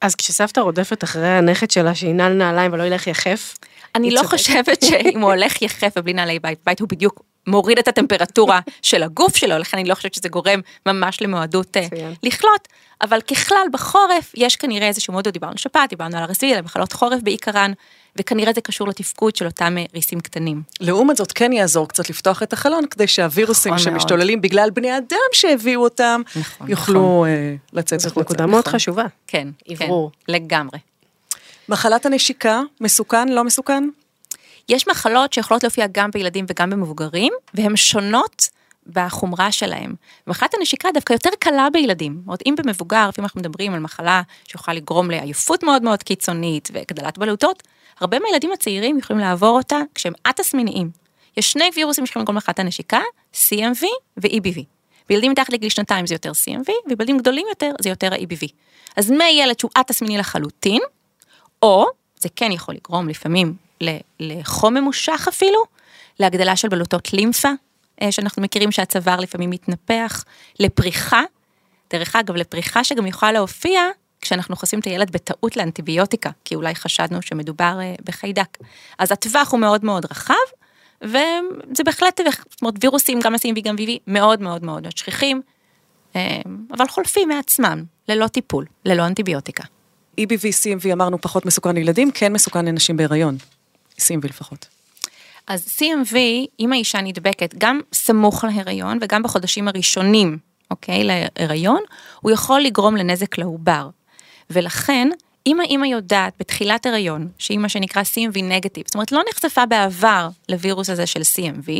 אז 0.00 0.14
כשסבתא 0.14 0.60
רודפת 0.60 1.04
אחרי 1.04 1.28
הנכד 1.28 1.70
שלה 1.70 1.94
שינעל 1.94 2.32
נעליים 2.32 2.72
ולא 2.72 2.82
ילך 2.82 3.06
יחף, 3.06 3.56
אני 3.94 4.10
לא 4.10 4.22
חושבת 4.22 4.82
שאם 4.82 5.20
הוא 5.20 5.32
הולך 5.32 5.62
יחף 5.62 5.92
ובלי 5.96 6.12
נעלי 6.12 6.38
בית, 6.38 6.58
בית 6.66 6.80
הוא 6.80 6.88
בדיוק 6.88 7.22
מוריד 7.46 7.78
את 7.78 7.88
הטמפרטורה 7.88 8.60
של 8.82 9.02
הגוף 9.02 9.36
שלו, 9.36 9.58
לכן 9.58 9.78
אני 9.78 9.88
לא 9.88 9.94
חושבת 9.94 10.14
שזה 10.14 10.28
גורם 10.28 10.60
ממש 10.86 11.22
למועדות 11.22 11.76
אה, 11.76 11.86
לחלות, 12.22 12.68
אבל 13.02 13.20
ככלל 13.20 13.66
בחורף 13.72 14.32
יש 14.36 14.56
כנראה 14.56 14.88
איזשהו 14.88 15.12
מועדות, 15.12 15.32
דיברנו 15.32 15.52
על 15.52 15.58
שפעת, 15.58 15.90
דיברנו 15.90 16.16
על 16.16 16.22
הרסבי, 16.22 16.54
על 16.54 16.62
מחלות 16.62 16.92
חורף 16.92 17.22
בעיקרן, 17.22 17.72
וכנראה 18.16 18.52
זה 18.52 18.60
קשור 18.60 18.88
לתפקוד 18.88 19.36
של 19.36 19.46
אותם 19.46 19.78
אה, 19.78 19.84
ריסים 19.94 20.20
קטנים. 20.20 20.62
לעומת 20.80 21.16
זאת 21.16 21.32
כן 21.32 21.52
יעזור 21.52 21.88
קצת 21.88 22.10
לפתוח 22.10 22.42
את 22.42 22.52
החלון, 22.52 22.86
כדי 22.86 23.06
שהווירוסים 23.06 23.74
נכון 23.74 23.84
שמשתוללים 23.84 24.38
מאוד. 24.38 24.42
בגלל 24.42 24.70
בני 24.70 24.98
אדם 24.98 25.16
שהביאו 25.32 25.82
אותם, 25.82 26.22
נכון, 26.36 26.70
יוכלו 26.70 27.00
נכון. 27.00 27.28
Uh, 27.28 27.78
לצאת 27.78 28.00
החוצה. 28.00 28.08
זאת 28.08 28.18
נקודה 28.18 28.46
מאוד 28.46 28.60
נכון. 28.60 28.72
חשובה. 28.72 29.04
כן, 29.26 29.48
עברור. 29.68 30.10
כן, 30.10 30.32
לגמרי. 30.32 30.78
מחלת 31.68 32.06
הנשיקה, 32.06 32.60
מסוכן, 32.80 33.28
לא 33.28 33.44
מסוכן? 33.44 33.88
יש 34.68 34.88
מחלות 34.88 35.32
שיכולות 35.32 35.62
להופיע 35.62 35.86
גם 35.92 36.10
בילדים 36.10 36.44
וגם 36.48 36.70
במבוגרים, 36.70 37.32
והן 37.54 37.76
שונות 37.76 38.48
בחומרה 38.86 39.52
שלהם. 39.52 39.94
מחלת 40.26 40.54
הנשיקה 40.54 40.88
דווקא 40.94 41.12
יותר 41.12 41.30
קלה 41.38 41.68
בילדים. 41.72 42.12
זאת 42.18 42.26
אומרת, 42.26 42.42
אם 42.46 42.54
במבוגר, 42.58 43.08
לפעמים 43.08 43.24
אנחנו 43.24 43.40
מדברים 43.40 43.74
על 43.74 43.80
מחלה 43.80 44.22
שיכולה 44.48 44.76
לגרום 44.76 45.10
לעייפות 45.10 45.62
מאוד 45.62 45.82
מאוד 45.82 46.02
קיצונית 46.02 46.68
והגדלת 46.72 47.18
בלוטות, 47.18 47.62
הרבה 48.02 48.18
מהילדים 48.18 48.52
הצעירים 48.52 48.98
יכולים 48.98 49.20
לעבור 49.20 49.56
אותה 49.56 49.78
כשהם 49.94 50.12
א-תסמיניים. 50.24 50.90
יש 51.36 51.52
שני 51.52 51.70
וירוסים 51.76 52.06
שיכולים 52.06 52.24
לגרום 52.24 52.36
למחלת 52.36 52.58
הנשיקה, 52.58 53.00
CMV 53.34 53.84
ו-EBV. 54.16 54.62
בילדים 55.08 55.32
מתחת 55.32 55.52
לגיל 55.52 55.68
שנתיים 55.68 56.06
זה 56.06 56.14
יותר 56.14 56.30
CMV, 56.30 56.70
ובילדים 56.86 57.18
גדולים 57.18 57.46
יותר 57.48 57.72
זה 57.80 57.88
יותר 57.88 58.14
ה-EBV. 58.14 58.48
אז 58.96 59.10
מילד 59.10 59.58
שהוא 59.58 59.70
א-תסמיני 59.76 60.18
לחלוטין, 60.18 60.80
או, 61.62 61.86
זה 62.18 62.28
כן 62.36 62.52
יכול 62.52 62.74
לגרום 62.74 63.08
לפעמים 63.08 63.54
לחום 64.20 64.74
ממושך 64.74 65.26
אפילו, 65.28 65.62
להגדלה 66.20 66.56
של 66.56 66.68
בלוטות 66.68 67.12
לימפה, 67.12 67.50
אה, 68.02 68.12
שאנחנו 68.12 68.42
מכירים 68.42 68.72
שהצוואר 68.72 69.20
לפעמים 69.20 69.50
מתנפח, 69.50 70.24
לפריחה, 70.60 71.22
דרך 71.90 72.16
אגב, 72.16 72.36
לפריחה 72.36 72.84
שגם 72.84 73.06
יכולה 73.06 73.32
להופיע 73.32 73.82
כשאנחנו 74.22 74.56
חושפים 74.56 74.80
את 74.80 74.84
הילד 74.84 75.10
בטעות 75.10 75.56
לאנטיביוטיקה, 75.56 76.30
כי 76.44 76.54
אולי 76.54 76.74
חשדנו 76.74 77.22
שמדובר 77.22 77.78
אה, 77.80 77.94
בחיידק. 78.04 78.58
אז 78.98 79.12
הטווח 79.12 79.52
הוא 79.52 79.60
מאוד 79.60 79.84
מאוד 79.84 80.06
רחב, 80.10 80.34
וזה 81.02 81.84
בהחלט, 81.84 82.20
זאת 82.50 82.62
אומרת, 82.62 82.74
וירוסים, 82.80 83.20
גם 83.22 83.34
ה-CMV, 83.34 83.60
גם 83.62 83.76
VV, 83.76 83.90
מאוד 84.06 84.42
מאוד 84.42 84.64
מאוד 84.64 84.96
שכיחים, 84.96 85.42
אה, 86.16 86.40
אבל 86.72 86.88
חולפים 86.88 87.28
מעצמם, 87.28 87.84
ללא 88.08 88.26
טיפול, 88.26 88.66
ללא 88.84 89.06
אנטיביוטיקה. 89.06 89.64
EBV, 90.20 90.44
CMV 90.62 90.92
אמרנו 90.92 91.20
פחות 91.20 91.46
מסוכן 91.46 91.74
לילדים, 91.74 92.10
כן 92.10 92.32
מסוכן 92.32 92.64
לנשים 92.64 92.96
בהיריון. 92.96 93.36
CMV 93.98 94.28
לפחות. 94.28 94.66
אז 95.46 95.66
CMV, 95.78 96.16
אם 96.60 96.72
האישה 96.72 97.00
נדבקת 97.00 97.54
גם 97.58 97.80
סמוך 97.92 98.44
להיריון 98.44 98.98
וגם 99.00 99.22
בחודשים 99.22 99.68
הראשונים, 99.68 100.38
אוקיי, 100.70 101.04
להיריון, 101.04 101.80
הוא 102.20 102.30
יכול 102.30 102.60
לגרום 102.60 102.96
לנזק 102.96 103.38
לעובר. 103.38 103.88
ולכן, 104.50 105.08
אם 105.46 105.60
האימא 105.60 105.86
יודעת 105.86 106.32
בתחילת 106.40 106.86
הריון, 106.86 107.28
שהיא 107.38 107.58
מה 107.58 107.68
שנקרא 107.68 108.02
CMV 108.02 108.42
נגטיב, 108.42 108.84
זאת 108.86 108.94
אומרת 108.94 109.12
לא 109.12 109.22
נחשפה 109.30 109.66
בעבר 109.66 110.28
לווירוס 110.48 110.90
הזה 110.90 111.06
של 111.06 111.20
CMV, 111.20 111.70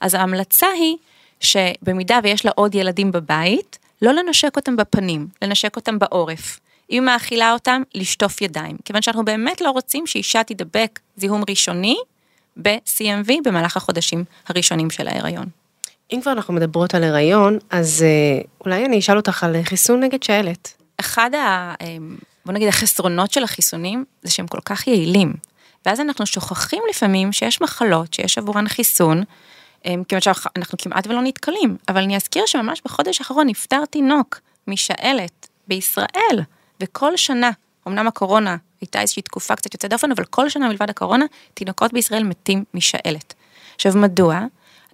אז 0.00 0.14
ההמלצה 0.14 0.66
היא 0.66 0.96
שבמידה 1.40 2.18
ויש 2.22 2.44
לה 2.44 2.50
עוד 2.54 2.74
ילדים 2.74 3.12
בבית, 3.12 3.78
לא 4.02 4.12
לנשק 4.12 4.56
אותם 4.56 4.76
בפנים, 4.76 5.26
לנשק 5.42 5.76
אותם 5.76 5.98
בעורף. 5.98 6.60
אם 6.90 7.02
מאכילה 7.06 7.52
אותם, 7.52 7.82
לשטוף 7.94 8.42
ידיים. 8.42 8.76
כיוון 8.84 9.02
שאנחנו 9.02 9.24
באמת 9.24 9.60
לא 9.60 9.70
רוצים 9.70 10.06
שאישה 10.06 10.42
תידבק 10.42 11.00
זיהום 11.16 11.42
ראשוני 11.50 11.96
ב-CMV 12.62 13.32
במהלך 13.44 13.76
החודשים 13.76 14.24
הראשונים 14.48 14.90
של 14.90 15.08
ההיריון. 15.08 15.46
אם 16.12 16.20
כבר 16.22 16.32
אנחנו 16.32 16.54
מדברות 16.54 16.94
על 16.94 17.04
הריון, 17.04 17.58
אז 17.70 18.02
אה, 18.02 18.42
אולי 18.64 18.84
אני 18.84 18.98
אשאל 18.98 19.16
אותך 19.16 19.44
על 19.44 19.62
חיסון 19.62 20.00
נגד 20.00 20.22
שעלת. 20.22 20.81
אחד 21.02 21.34
ה... 21.34 21.74
אה, 21.80 21.96
בוא 22.46 22.52
נגיד 22.54 22.68
החסרונות 22.68 23.32
של 23.32 23.44
החיסונים 23.44 24.04
זה 24.22 24.30
שהם 24.30 24.46
כל 24.46 24.60
כך 24.64 24.86
יעילים. 24.86 25.32
ואז 25.86 26.00
אנחנו 26.00 26.26
שוכחים 26.26 26.82
לפעמים 26.90 27.32
שיש 27.32 27.60
מחלות 27.60 28.14
שיש 28.14 28.38
עבורן 28.38 28.68
חיסון, 28.68 29.22
אה, 29.86 29.94
כיוון 30.08 30.20
שאנחנו 30.20 30.78
כמעט 30.78 31.06
ולא 31.06 31.22
נתקלים. 31.22 31.76
אבל 31.88 32.02
אני 32.02 32.16
אזכיר 32.16 32.46
שממש 32.46 32.82
בחודש 32.84 33.20
האחרון 33.20 33.46
נפטר 33.46 33.84
תינוק 33.84 34.40
משעלת 34.66 35.48
בישראל, 35.68 36.40
וכל 36.82 37.16
שנה, 37.16 37.50
אמנם 37.88 38.06
הקורונה 38.06 38.56
הייתה 38.80 39.00
איזושהי 39.00 39.22
תקופה 39.22 39.56
קצת 39.56 39.74
יוצאת 39.74 39.90
דופן, 39.90 40.12
אבל 40.12 40.24
כל 40.24 40.48
שנה 40.48 40.68
מלבד 40.68 40.90
הקורונה, 40.90 41.24
תינוקות 41.54 41.92
בישראל 41.92 42.22
מתים 42.22 42.64
משעלת. 42.74 43.34
עכשיו 43.74 43.92
מדוע? 43.96 44.40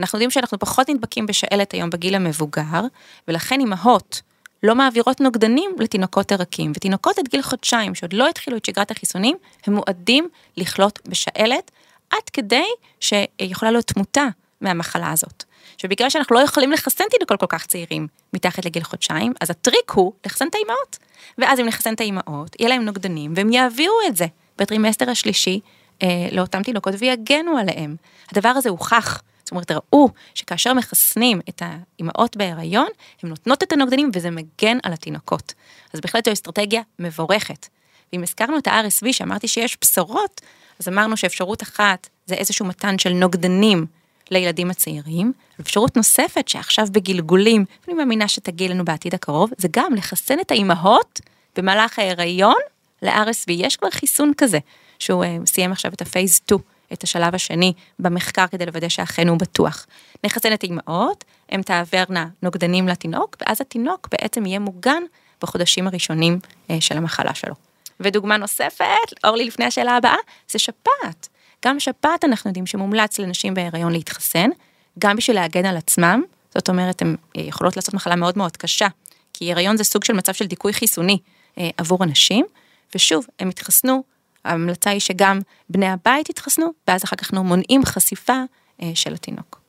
אנחנו 0.00 0.16
יודעים 0.16 0.30
שאנחנו 0.30 0.58
פחות 0.58 0.90
נדבקים 0.90 1.26
בשעלת 1.26 1.72
היום 1.72 1.90
בגיל 1.90 2.14
המבוגר, 2.14 2.80
ולכן 3.28 3.60
אימהות 3.60 4.22
לא 4.62 4.74
מעבירות 4.74 5.20
נוגדנים 5.20 5.70
לתינוקות 5.78 6.32
הרכים, 6.32 6.72
ותינוקות 6.74 7.18
עד 7.18 7.28
גיל 7.28 7.42
חודשיים 7.42 7.94
שעוד 7.94 8.12
לא 8.12 8.28
התחילו 8.28 8.56
את 8.56 8.64
שגרת 8.64 8.90
החיסונים, 8.90 9.36
הם 9.66 9.74
מועדים 9.74 10.28
לחלות 10.56 10.98
בשעלת, 11.08 11.70
עד 12.10 12.30
כדי 12.32 12.66
שיכולה 13.00 13.70
להיות 13.70 13.86
תמותה 13.86 14.24
מהמחלה 14.60 15.12
הזאת. 15.12 15.44
שבגלל 15.78 16.10
שאנחנו 16.10 16.36
לא 16.36 16.40
יכולים 16.40 16.72
לחסן 16.72 17.04
תינוקות 17.10 17.40
כל 17.40 17.46
כך 17.48 17.66
צעירים 17.66 18.06
מתחת 18.32 18.64
לגיל 18.64 18.82
חודשיים, 18.82 19.32
אז 19.40 19.50
הטריק 19.50 19.90
הוא 19.90 20.12
לחסן 20.26 20.48
את 20.48 20.54
האימהות. 20.54 20.98
ואז 21.38 21.60
אם 21.60 21.66
נחסן 21.66 21.94
את 21.94 22.00
האימהות, 22.00 22.56
יהיה 22.60 22.68
להם 22.68 22.84
נוגדנים, 22.84 23.32
והם 23.36 23.52
יעבירו 23.52 23.96
את 24.06 24.16
זה 24.16 24.26
בטרימסטר 24.58 25.10
השלישי 25.10 25.60
אה, 26.02 26.08
לאותם 26.32 26.62
תינוקות 26.62 26.94
ויגנו 26.98 27.58
עליהם. 27.58 27.96
הדבר 28.32 28.48
הזה 28.48 28.68
הוכח. 28.68 29.22
זאת 29.48 29.52
אומרת, 29.52 29.70
ראו 29.70 30.08
שכאשר 30.34 30.74
מחסנים 30.74 31.40
את 31.48 31.62
האימהות 31.64 32.36
בהיריון, 32.36 32.86
הן 33.22 33.28
נותנות 33.28 33.62
את 33.62 33.72
הנוגדנים 33.72 34.10
וזה 34.14 34.30
מגן 34.30 34.78
על 34.82 34.92
התינוקות. 34.92 35.54
אז 35.92 36.00
בהחלט 36.00 36.24
זו 36.24 36.32
אסטרטגיה 36.32 36.82
מבורכת. 36.98 37.68
ואם 38.12 38.22
הזכרנו 38.22 38.58
את 38.58 38.66
ה-RSV, 38.66 39.12
שאמרתי 39.12 39.48
שיש 39.48 39.76
בשורות, 39.80 40.40
אז 40.80 40.88
אמרנו 40.88 41.16
שאפשרות 41.16 41.62
אחת 41.62 42.08
זה 42.26 42.34
איזשהו 42.34 42.66
מתן 42.66 42.98
של 42.98 43.12
נוגדנים 43.12 43.86
לילדים 44.30 44.70
הצעירים. 44.70 45.32
אפשרות 45.60 45.96
נוספת 45.96 46.48
שעכשיו 46.48 46.86
בגלגולים, 46.92 47.64
אני 47.88 47.94
מאמינה 47.94 48.28
שתגיע 48.28 48.68
לנו 48.68 48.84
בעתיד 48.84 49.14
הקרוב, 49.14 49.50
זה 49.58 49.68
גם 49.72 49.94
לחסן 49.94 50.40
את 50.40 50.50
האימהות 50.50 51.20
במהלך 51.56 51.98
ההיריון 51.98 52.60
ל-RSV. 53.02 53.52
יש 53.52 53.76
כבר 53.76 53.90
חיסון 53.90 54.32
כזה, 54.36 54.58
שהוא 54.98 55.24
uh, 55.24 55.46
סיים 55.46 55.72
עכשיו 55.72 55.92
את 55.92 56.02
הפייס 56.02 56.36
2, 56.36 56.60
את 56.92 57.02
השלב 57.02 57.34
השני 57.34 57.72
במחקר 57.98 58.46
כדי 58.46 58.66
לוודא 58.66 58.88
שאכן 58.88 59.28
הוא 59.28 59.38
בטוח. 59.38 59.86
נחסן 60.24 60.52
את 60.52 60.62
האימהות, 60.62 61.24
הן 61.48 61.62
תעברנה 61.62 62.28
נוגדנים 62.42 62.88
לתינוק, 62.88 63.36
ואז 63.40 63.60
התינוק 63.60 64.08
בעצם 64.12 64.46
יהיה 64.46 64.58
מוגן 64.58 65.02
בחודשים 65.42 65.86
הראשונים 65.86 66.38
uh, 66.42 66.72
של 66.80 66.96
המחלה 66.96 67.34
שלו. 67.34 67.54
ודוגמה 68.00 68.36
נוספת, 68.36 68.84
אורלי 69.24 69.44
לפני 69.44 69.64
השאלה 69.64 69.96
הבאה, 69.96 70.16
זה 70.50 70.58
שפעת. 70.58 71.28
גם 71.64 71.80
שפעת 71.80 72.24
אנחנו 72.24 72.50
יודעים 72.50 72.66
שמומלץ 72.66 73.18
לנשים 73.18 73.54
בהיריון 73.54 73.92
להתחסן, 73.92 74.50
גם 74.98 75.16
בשביל 75.16 75.36
להגן 75.36 75.66
על 75.66 75.76
עצמם, 75.76 76.22
זאת 76.54 76.68
אומרת, 76.68 77.02
הן 77.02 77.16
אה, 77.36 77.42
יכולות 77.42 77.76
לעשות 77.76 77.94
מחלה 77.94 78.16
מאוד 78.16 78.38
מאוד 78.38 78.56
קשה, 78.56 78.86
כי 79.32 79.52
הריון 79.52 79.76
זה 79.76 79.84
סוג 79.84 80.04
של 80.04 80.12
מצב 80.12 80.32
של 80.32 80.46
דיכוי 80.46 80.72
חיסוני 80.72 81.18
אה, 81.58 81.70
עבור 81.76 82.04
אנשים, 82.04 82.46
ושוב, 82.94 83.26
הם 83.38 83.48
התחסנו, 83.48 84.02
ההמלצה 84.48 84.90
היא 84.90 85.00
שגם 85.00 85.40
בני 85.68 85.88
הבית 85.88 86.30
יתחסנו, 86.30 86.72
ואז 86.88 87.04
אחר 87.04 87.16
כך 87.16 87.30
אנחנו 87.30 87.44
מונעים 87.44 87.84
חשיפה 87.84 88.42
אה, 88.82 88.90
של 88.94 89.14
התינוק. 89.14 89.60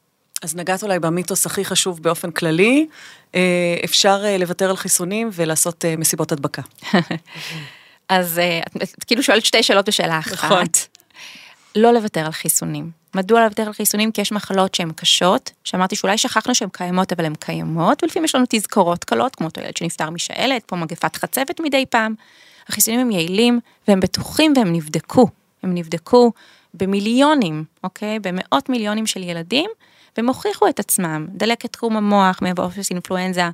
אז 0.44 0.56
נגעת 0.56 0.84
אולי 0.84 1.00
במיתוס 1.00 1.46
הכי 1.46 1.66
חשוב 1.66 2.04
באופן 2.04 2.32
כללי, 2.32 2.88
אפשר 3.86 4.24
לוותר 4.40 4.70
על 4.70 4.76
חיסונים 4.76 5.30
ולעשות 5.34 5.86
מסיבות 5.98 6.32
הדבקה. 6.32 6.62
אז 8.10 8.42
את 8.84 9.04
כאילו 9.04 9.24
שואלת 9.24 9.46
שתי 9.46 9.64
שאלות 9.64 9.88
בשאלה 9.88 10.20
אחת. 10.20 10.34
נכון. 10.34 10.64
לא 11.76 11.94
לוותר 11.94 12.26
על 12.26 12.32
חיסונים. 12.32 12.92
מדוע 13.16 13.44
לוותר 13.44 13.64
על 13.64 13.74
חיסונים? 13.74 14.12
כי 14.12 14.22
יש 14.22 14.32
מחלות 14.32 14.76
שהן 14.76 14.92
קשות, 14.96 15.52
שאמרתי 15.64 15.96
שאולי 15.96 16.18
שכחנו 16.18 16.56
שהן 16.56 16.70
קיימות, 16.72 17.14
אבל 17.14 17.26
הן 17.26 17.36
קיימות, 17.40 18.04
ולפעמים 18.04 18.26
יש 18.26 18.36
לנו 18.36 18.46
תזכורות 18.50 19.04
קלות, 19.04 19.36
כמו 19.36 19.48
אותו 19.48 19.62
ילד 19.62 19.78
שנפטר 19.78 20.10
משעלת, 20.10 20.64
פה 20.66 20.76
מגפת 20.76 21.16
חצבת 21.16 21.60
מדי 21.60 21.86
פעם. 21.90 22.16
החיסונים 22.70 23.00
הם 23.00 23.12
יעילים, 23.12 23.60
והם 23.88 24.00
בטוחים 24.00 24.54
והם 24.56 24.74
נבדקו. 24.74 25.28
הם 25.64 25.74
נבדקו 25.74 26.32
במיליונים, 26.74 27.64
אוקיי? 27.84 28.20
במאות 28.20 28.70
מיליונים 28.70 29.06
של 29.06 29.24
ילדים, 29.24 29.70
והם 30.18 30.28
הוכיחו 30.28 30.68
את 30.68 30.80
עצמם. 30.80 31.28
דלקת 31.30 31.74
תחום 31.74 31.98
המוח, 31.98 32.40
מאופס 32.42 32.90
אינפלואנזה. 32.90 33.50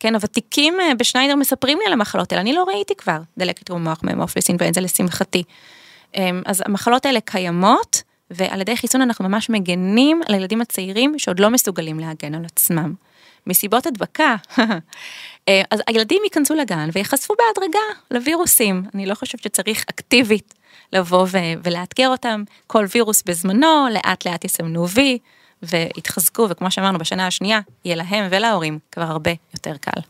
כן, 0.00 0.14
הוותיקים 0.14 0.80
אה, 0.80 0.94
בשניידר 0.98 1.36
מספרים 1.36 1.78
לי 1.78 1.86
על 1.86 1.92
המחלות 1.92 2.32
האלה, 2.32 2.42
אני 2.42 2.52
לא 2.52 2.64
ראיתי 2.64 2.94
כבר 2.94 3.18
דלקת 3.38 3.66
תחום 3.66 3.80
המוח, 3.80 4.00
מאופס 4.02 4.48
אינפלואנזה 4.48 4.80
לשמחתי. 4.80 5.42
אמ, 6.14 6.42
אז 6.46 6.62
המחלות 6.66 7.06
האלה 7.06 7.20
קיימות, 7.20 8.02
ועל 8.30 8.60
ידי 8.60 8.76
חיסון 8.76 9.02
אנחנו 9.02 9.28
ממש 9.28 9.50
מגנים 9.50 10.20
על 10.28 10.34
הילדים 10.34 10.60
הצעירים 10.60 11.18
שעוד 11.18 11.40
לא 11.40 11.50
מסוגלים 11.50 12.00
להגן 12.00 12.34
על 12.34 12.44
עצמם. 12.44 12.94
מסיבות 13.46 13.86
הדבקה, 13.86 14.36
אה, 15.48 15.62
אז 15.70 15.82
הילדים 15.86 16.20
ייכנסו 16.24 16.54
לגן 16.54 16.88
ויחשפו 16.92 17.34
בהדרגה 17.38 17.78
לווירוסים. 18.10 18.82
אני 18.94 19.06
לא 19.06 19.14
חושבת 19.14 19.42
שצריך 19.42 19.84
אקטיבית 19.90 20.54
לבוא 20.92 21.26
ולאתגר 21.64 22.08
אותם. 22.08 22.42
כל 22.66 22.86
וירוס 22.94 23.22
בזמנו, 23.26 23.86
לאט 23.92 24.26
לאט 24.26 24.44
יסמנו 24.44 24.88
וי 24.88 25.18
ויתחזקו, 25.62 26.46
וכמו 26.50 26.70
שאמרנו, 26.70 26.98
בשנה 26.98 27.26
השנייה 27.26 27.60
יהיה 27.84 27.96
להם 27.96 28.28
ולהורים 28.30 28.78
כבר 28.92 29.04
הרבה 29.04 29.30
יותר 29.54 29.76
קל. 29.80 30.00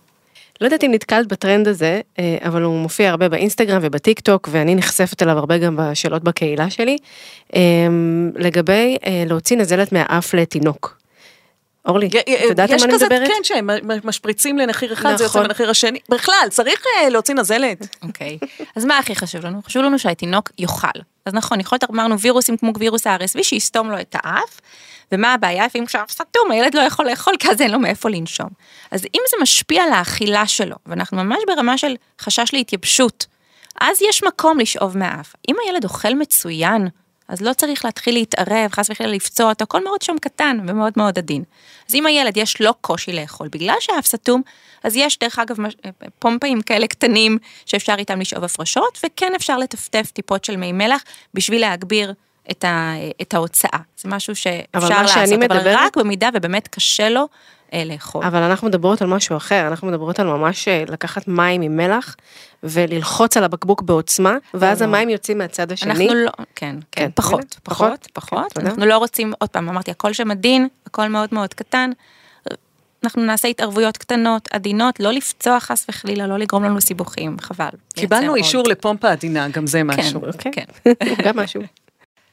לא 0.61 0.67
יודעת 0.67 0.85
אם 0.85 0.91
נתקלת 0.93 1.29
בטרנד 1.29 1.69
הזה, 1.69 2.01
אה, 2.19 2.37
אבל 2.45 2.63
הוא 2.63 2.83
מופיע 2.83 3.11
הרבה 3.11 3.29
באינסטגרם 3.29 3.81
ובטיק 3.83 4.21
טוק, 4.21 4.49
ואני 4.53 4.75
נחשפת 4.75 5.23
אליו 5.23 5.39
הרבה 5.39 5.59
גם 5.59 5.77
בשאלות 5.77 6.25
בקהילה 6.25 6.71
שלי, 6.71 6.97
אה, 7.55 7.61
לגבי 8.37 8.97
להוציא 9.27 9.57
נזלת 9.57 9.93
מהאף 9.93 10.35
לתינוק. 10.35 11.02
אורלי, 11.87 12.07
את 12.07 12.29
יודעת 12.49 12.71
על 12.71 12.77
מה 12.79 12.85
אני 12.85 12.95
מדברת? 12.95 13.29
כן, 13.29 13.43
שהם 13.43 13.71
משפריצים 14.05 14.59
לנחיר 14.59 14.93
אחד, 14.93 15.17
זה 15.17 15.25
יוצא 15.25 15.25
נכון. 15.25 15.45
בנחיר 15.45 15.71
השני. 15.71 15.99
בכלל, 16.09 16.47
צריך 16.51 16.83
להוציא 17.11 17.35
נזלת. 17.35 17.97
אוקיי. 18.03 18.39
אז 18.77 18.85
מה 18.85 18.99
הכי 18.99 19.15
חשוב 19.15 19.47
לנו? 19.47 19.63
חשוב 19.63 19.83
לנו 19.83 19.99
שהתינוק 19.99 20.51
יאכל. 20.59 20.99
אז 21.27 21.35
נכון, 21.35 21.61
יכול 21.61 21.79
להיות, 21.83 21.91
אמרנו 21.91 22.19
וירוסים 22.19 22.57
כמו 22.57 22.73
וירוס 22.79 23.07
ה-RSV, 23.07 23.43
שיסתום 23.43 23.91
לו 23.91 24.01
את 24.01 24.17
האף, 24.19 24.61
ומה 25.13 25.35
הבעיה? 25.35 25.67
לפעמים 25.67 25.87
כשאף 25.87 26.11
סתום, 26.11 26.51
הילד 26.51 26.75
לא 26.75 26.81
יכול 26.81 27.07
לאכול 27.07 27.35
כי 27.39 27.51
אז 27.51 27.61
אין 27.61 27.71
לו 27.71 27.79
מאיפה 27.79 28.09
לנשום. 28.09 28.49
אז 28.91 29.05
אם 29.05 29.21
זה 29.31 29.37
משפיע 29.43 29.83
על 29.83 29.93
האכילה 29.93 30.47
שלו, 30.47 30.77
ואנחנו 30.87 31.25
ממש 31.25 31.39
ברמה 31.47 31.79
של 31.79 31.95
חשש 32.21 32.51
להתייבשות, 32.53 33.27
אז 33.81 34.03
יש 34.09 34.25
מקום 34.25 34.59
לשאוב 34.61 34.99
מהאף. 34.99 35.35
אם 35.49 35.55
הילד 35.67 35.85
אוכל 35.85 36.15
מצוין, 36.15 36.89
אז 37.29 37.41
לא 37.41 37.53
צריך 37.53 37.85
להתחיל 37.85 38.15
להתערב, 38.15 38.71
חס 38.73 38.91
וחלילה 38.91 39.13
לפצוע 39.13 39.49
אותו, 39.49 39.63
הכל 39.63 39.85
מאוד 39.85 40.03
שם 40.03 40.17
קטן 40.21 40.59
ומאוד 40.67 40.93
מאוד 40.97 41.19
עדין. 41.19 41.45
אז 41.89 41.95
אם 41.95 42.07
הילד 42.07 42.37
יש 42.37 42.61
לו 42.61 42.75
קושי 42.81 43.13
לאכול 43.13 43.49
בגלל 43.53 43.77
שהאף 43.81 44.07
סתום, 44.07 44.43
אז 44.85 44.97
יש 44.97 45.19
דרך 45.19 45.39
אגב 45.39 45.57
פומפאים 46.19 46.63
כאלה 46.63 46.87
קטנים 46.87 47.39
שאפשר 47.67 47.95
איתם 47.99 48.21
לשאוב 48.21 48.45
הפרשות, 48.45 48.99
וכן 49.07 49.33
אפשר 49.37 49.59
לטפטף 49.59 50.11
טיפות 50.13 50.45
של 50.45 50.57
מי 50.57 50.73
מלח 50.73 51.03
בשביל 51.35 51.61
להגביר 51.61 52.15
את, 52.51 52.65
ה, 52.65 52.93
את 53.23 53.35
ההוצאה. 53.35 53.79
זה 53.97 54.09
משהו 54.09 54.37
שאפשר 54.37 55.03
לעשות, 55.03 55.17
אבל 55.17 55.37
מדברת... 55.37 55.77
רק 55.79 55.97
במידה 55.97 56.29
ובאמת 56.35 56.69
קשה 56.69 57.09
לו 57.09 57.29
אה, 57.73 57.85
לאכול. 57.85 58.25
אבל 58.25 58.43
אנחנו 58.43 58.69
מדברות 58.69 59.03
על 59.03 59.09
משהו 59.09 59.37
אחר, 59.37 59.67
אנחנו 59.67 59.89
מדברות 59.89 60.21
על 60.21 60.27
ממש 60.27 60.69
אה, 60.69 60.85
לקחת 60.89 61.29
מים 61.29 61.63
עם 61.63 61.77
מלח 61.77 62.17
וללחוץ 62.63 63.37
על 63.37 63.45
הבקבוק 63.45 63.83
בעוצמה, 63.83 64.37
ואז 64.55 64.83
לא. 64.83 64.87
המים 64.87 65.09
יוצאים 65.09 65.39
מהצד 65.39 65.73
השני. 65.73 65.91
אנחנו 65.91 66.15
לא, 66.15 66.31
כן, 66.37 66.47
כן, 66.57 66.77
כן 66.91 67.11
פחות, 67.15 67.41
פחות, 67.41 67.59
פחות, 67.63 68.09
פחות. 68.13 68.53
כן, 68.53 68.67
אנחנו 68.67 68.87
לא 68.87 68.99
רוצים, 68.99 69.33
עוד 69.39 69.51
פעם, 69.51 69.69
אמרתי, 69.69 69.91
הכל 69.91 70.13
שם 70.13 70.31
עדין, 70.31 70.69
הכל 70.87 71.09
מאוד 71.09 71.29
מאוד 71.33 71.55
קטן. 71.55 71.91
אנחנו 73.05 73.23
נעשה 73.23 73.49
התערבויות 73.49 73.97
קטנות, 73.97 74.49
עדינות, 74.53 75.01
לא 75.01 75.11
לפצוע 75.11 75.61
חס 75.61 75.87
וחלילה, 75.89 76.27
לא 76.27 76.39
לגרום 76.39 76.65
לנו 76.65 76.81
סיבוכים, 76.81 77.37
חבל. 77.41 77.69
קיבלנו 77.95 78.35
אישור 78.35 78.63
לפומפה 78.69 79.11
עדינה, 79.11 79.49
גם 79.49 79.67
זה 79.67 79.83
משהו. 79.83 80.21
כן, 80.39 80.51
כן. 80.53 80.65
גם 81.25 81.39
משהו. 81.39 81.63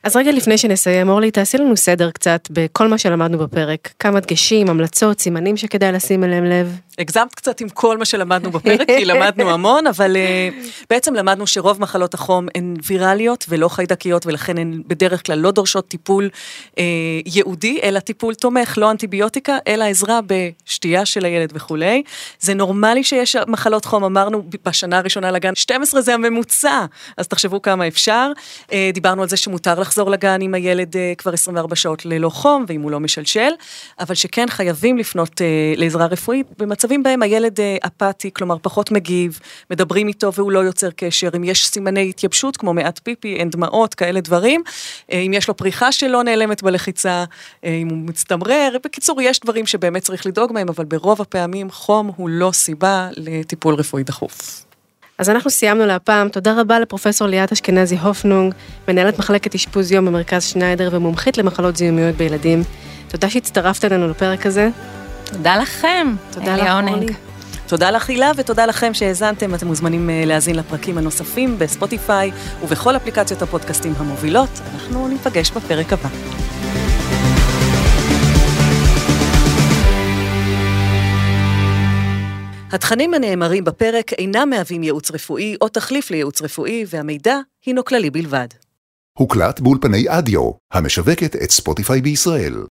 אז 0.04 0.16
רגע 0.16 0.32
לפני 0.32 0.58
שנסיים, 0.58 1.10
אורלי, 1.10 1.32
תעשי 1.32 1.58
לנו 1.58 1.78
סדר 1.78 2.12
קצת 2.12 2.48
בכל 2.52 2.88
מה 2.88 2.98
שלמדנו 2.98 3.38
בפרק. 3.38 3.94
כמה 4.00 4.20
דגשים, 4.20 4.70
המלצות, 4.70 5.20
סימנים 5.20 5.58
שכדאי 5.58 5.92
לשים 5.92 6.24
אליהם 6.24 6.46
לב. 6.46 6.80
הגזמת 7.00 7.36
קצת 7.36 7.62
עם 7.62 7.70
כל 7.70 7.98
מה 7.98 8.06
שלמדנו 8.06 8.52
בפרק, 8.52 8.88
כי 8.88 9.06
למדנו 9.12 9.50
המון, 9.50 9.88
אבל 9.88 10.16
uh, 10.16 10.86
בעצם 10.90 11.14
למדנו 11.14 11.48
שרוב 11.48 11.82
מחלות 11.82 12.14
החום 12.14 12.48
הן 12.56 12.76
ויראליות 12.86 13.46
ולא 13.50 13.70
חיידקיות, 13.70 14.26
ולכן 14.26 14.58
הן 14.58 14.82
בדרך 14.88 15.26
כלל 15.26 15.40
לא 15.40 15.52
דורשות 15.52 15.88
טיפול 15.88 16.30
uh, 16.72 16.80
ייעודי, 17.26 17.80
אלא 17.84 18.00
טיפול 18.00 18.34
תומך, 18.34 18.78
לא 18.78 18.92
אנטיביוטיקה, 18.92 19.58
אלא 19.68 19.84
עזרה 19.84 20.20
בשתייה 20.28 21.06
של 21.06 21.26
הילד 21.26 21.52
וכולי. 21.56 22.04
זה 22.40 22.54
נורמלי 22.54 23.04
שיש 23.04 23.36
מחלות 23.48 23.86
חום, 23.86 24.04
אמרנו 24.04 24.44
בשנה 24.66 24.98
הראשונה 24.98 25.32
לגן, 25.32 25.56
12 25.56 26.02
זה 26.02 26.14
הממוצע, 26.14 26.86
אז 27.18 27.28
תחשבו 27.28 27.62
כמה 27.62 27.88
אפשר. 27.88 28.32
Uh, 28.62 28.74
דיברנו 28.94 29.22
על 29.22 29.30
זה 29.30 29.38
שמותר 29.38 29.80
לחזור 29.80 30.12
לגן 30.12 30.42
אם 30.42 30.54
הילד 30.54 30.94
uh, 30.94 30.98
כבר 31.18 31.34
24 31.34 31.76
שעות 31.76 32.06
ללא 32.06 32.30
חום, 32.30 32.66
ואם 32.68 32.82
הוא 32.82 32.92
לא 32.92 33.00
משלשל, 33.00 33.52
אבל 34.00 34.16
שכן 34.16 34.46
חייבים 34.50 34.98
לפנות 34.98 35.30
uh, 35.30 35.80
לעזרה 35.80 36.06
רפואית 36.06 36.48
במצבים 36.90 37.04
בהם 37.04 37.22
הילד 37.22 37.60
uh, 37.60 37.88
אפאתי, 37.88 38.30
כלומר 38.34 38.58
פחות 38.62 38.92
מגיב, 38.92 39.40
מדברים 39.72 40.08
איתו 40.08 40.34
והוא 40.34 40.52
לא 40.52 40.60
יוצר 40.60 40.90
קשר, 40.96 41.30
אם 41.36 41.44
יש 41.44 41.68
סימני 41.68 42.10
התייבשות 42.10 42.58
כמו 42.58 42.74
מעט 42.74 43.00
פיפי, 43.04 43.36
אין 43.36 43.50
דמעות, 43.50 43.94
כאלה 43.96 44.22
דברים, 44.22 44.64
uh, 44.66 45.14
אם 45.14 45.32
יש 45.34 45.48
לו 45.48 45.58
פריחה 45.58 45.92
שלא 45.92 46.24
נעלמת 46.24 46.64
בלחיצה, 46.64 47.24
uh, 47.24 47.68
אם 47.68 47.90
הוא 47.90 47.98
מצטמרר, 47.98 48.76
בקיצור 48.84 49.22
יש 49.22 49.40
דברים 49.40 49.66
שבאמת 49.66 50.04
צריך 50.04 50.26
לדאוג 50.26 50.54
מהם, 50.54 50.70
אבל 50.70 50.86
ברוב 50.86 51.22
הפעמים 51.22 51.72
חום 51.72 52.12
הוא 52.16 52.30
לא 52.30 52.52
סיבה 52.54 53.10
לטיפול 53.18 53.76
רפואי 53.76 54.04
דחוף. 54.04 54.66
אז 55.18 55.30
אנחנו 55.30 55.50
סיימנו 55.50 55.86
להפעם, 55.86 56.30
תודה 56.30 56.62
רבה 56.62 56.80
לפרופסור 56.80 57.28
ליאת 57.28 57.52
אשכנזי 57.52 57.98
הופנונג, 57.98 58.54
מנהלת 58.88 59.20
מחלקת 59.20 59.56
אשפוז 59.56 59.92
יום 59.92 60.06
במרכז 60.06 60.44
שניידר 60.44 60.90
ומומחית 60.92 61.38
למחלות 61.38 61.76
זיהומיות 61.76 62.16
בילדים. 62.16 62.64
תודה 63.08 63.30
שהצטרפת 63.30 63.86
אלינו 63.86 64.08
לפרק 64.08 64.46
הזה. 64.46 64.70
תודה 65.32 65.58
לכם. 65.58 66.16
תודה 66.32 66.58
לך, 66.58 66.88
אורלי. 66.88 67.14
תודה 67.68 67.92
לך 67.92 68.10
הילה 68.10 68.32
ותודה 68.38 68.66
לכם 68.66 68.94
שהאזנתם, 68.94 69.56
אתם 69.56 69.68
מוזמנים 69.68 70.10
אה, 70.10 70.24
להאזין 70.26 70.56
לפרקים 70.56 70.98
הנוספים 70.98 71.60
בספוטיפיי 71.60 72.32
ובכל 72.64 72.96
אפליקציות 72.96 73.42
הפודקאסטים 73.42 73.94
המובילות. 73.98 74.50
אנחנו 74.74 75.08
ניפגש 75.08 75.52
בפרק 75.52 75.94
הבא. 75.94 76.10
התכנים 82.72 83.14
הנאמרים 83.14 83.64
בפרק 83.64 84.14
אינם 84.14 84.50
מהווים 84.50 84.84
ייעוץ 84.84 85.12
רפואי 85.12 85.56
או 85.62 85.68
תחליף 85.68 86.12
לייעוץ 86.12 86.42
רפואי, 86.42 86.86
והמידע 86.90 87.38
הינו 87.66 87.86
כללי 87.86 88.10
בלבד. 88.10 88.48
הוקלט 89.18 89.60
באולפני 89.60 90.06
אדיו, 90.08 90.52
המשווקת 90.74 91.36
את 91.36 91.52
ספוטיפיי 91.52 92.02
בישראל. 92.02 92.64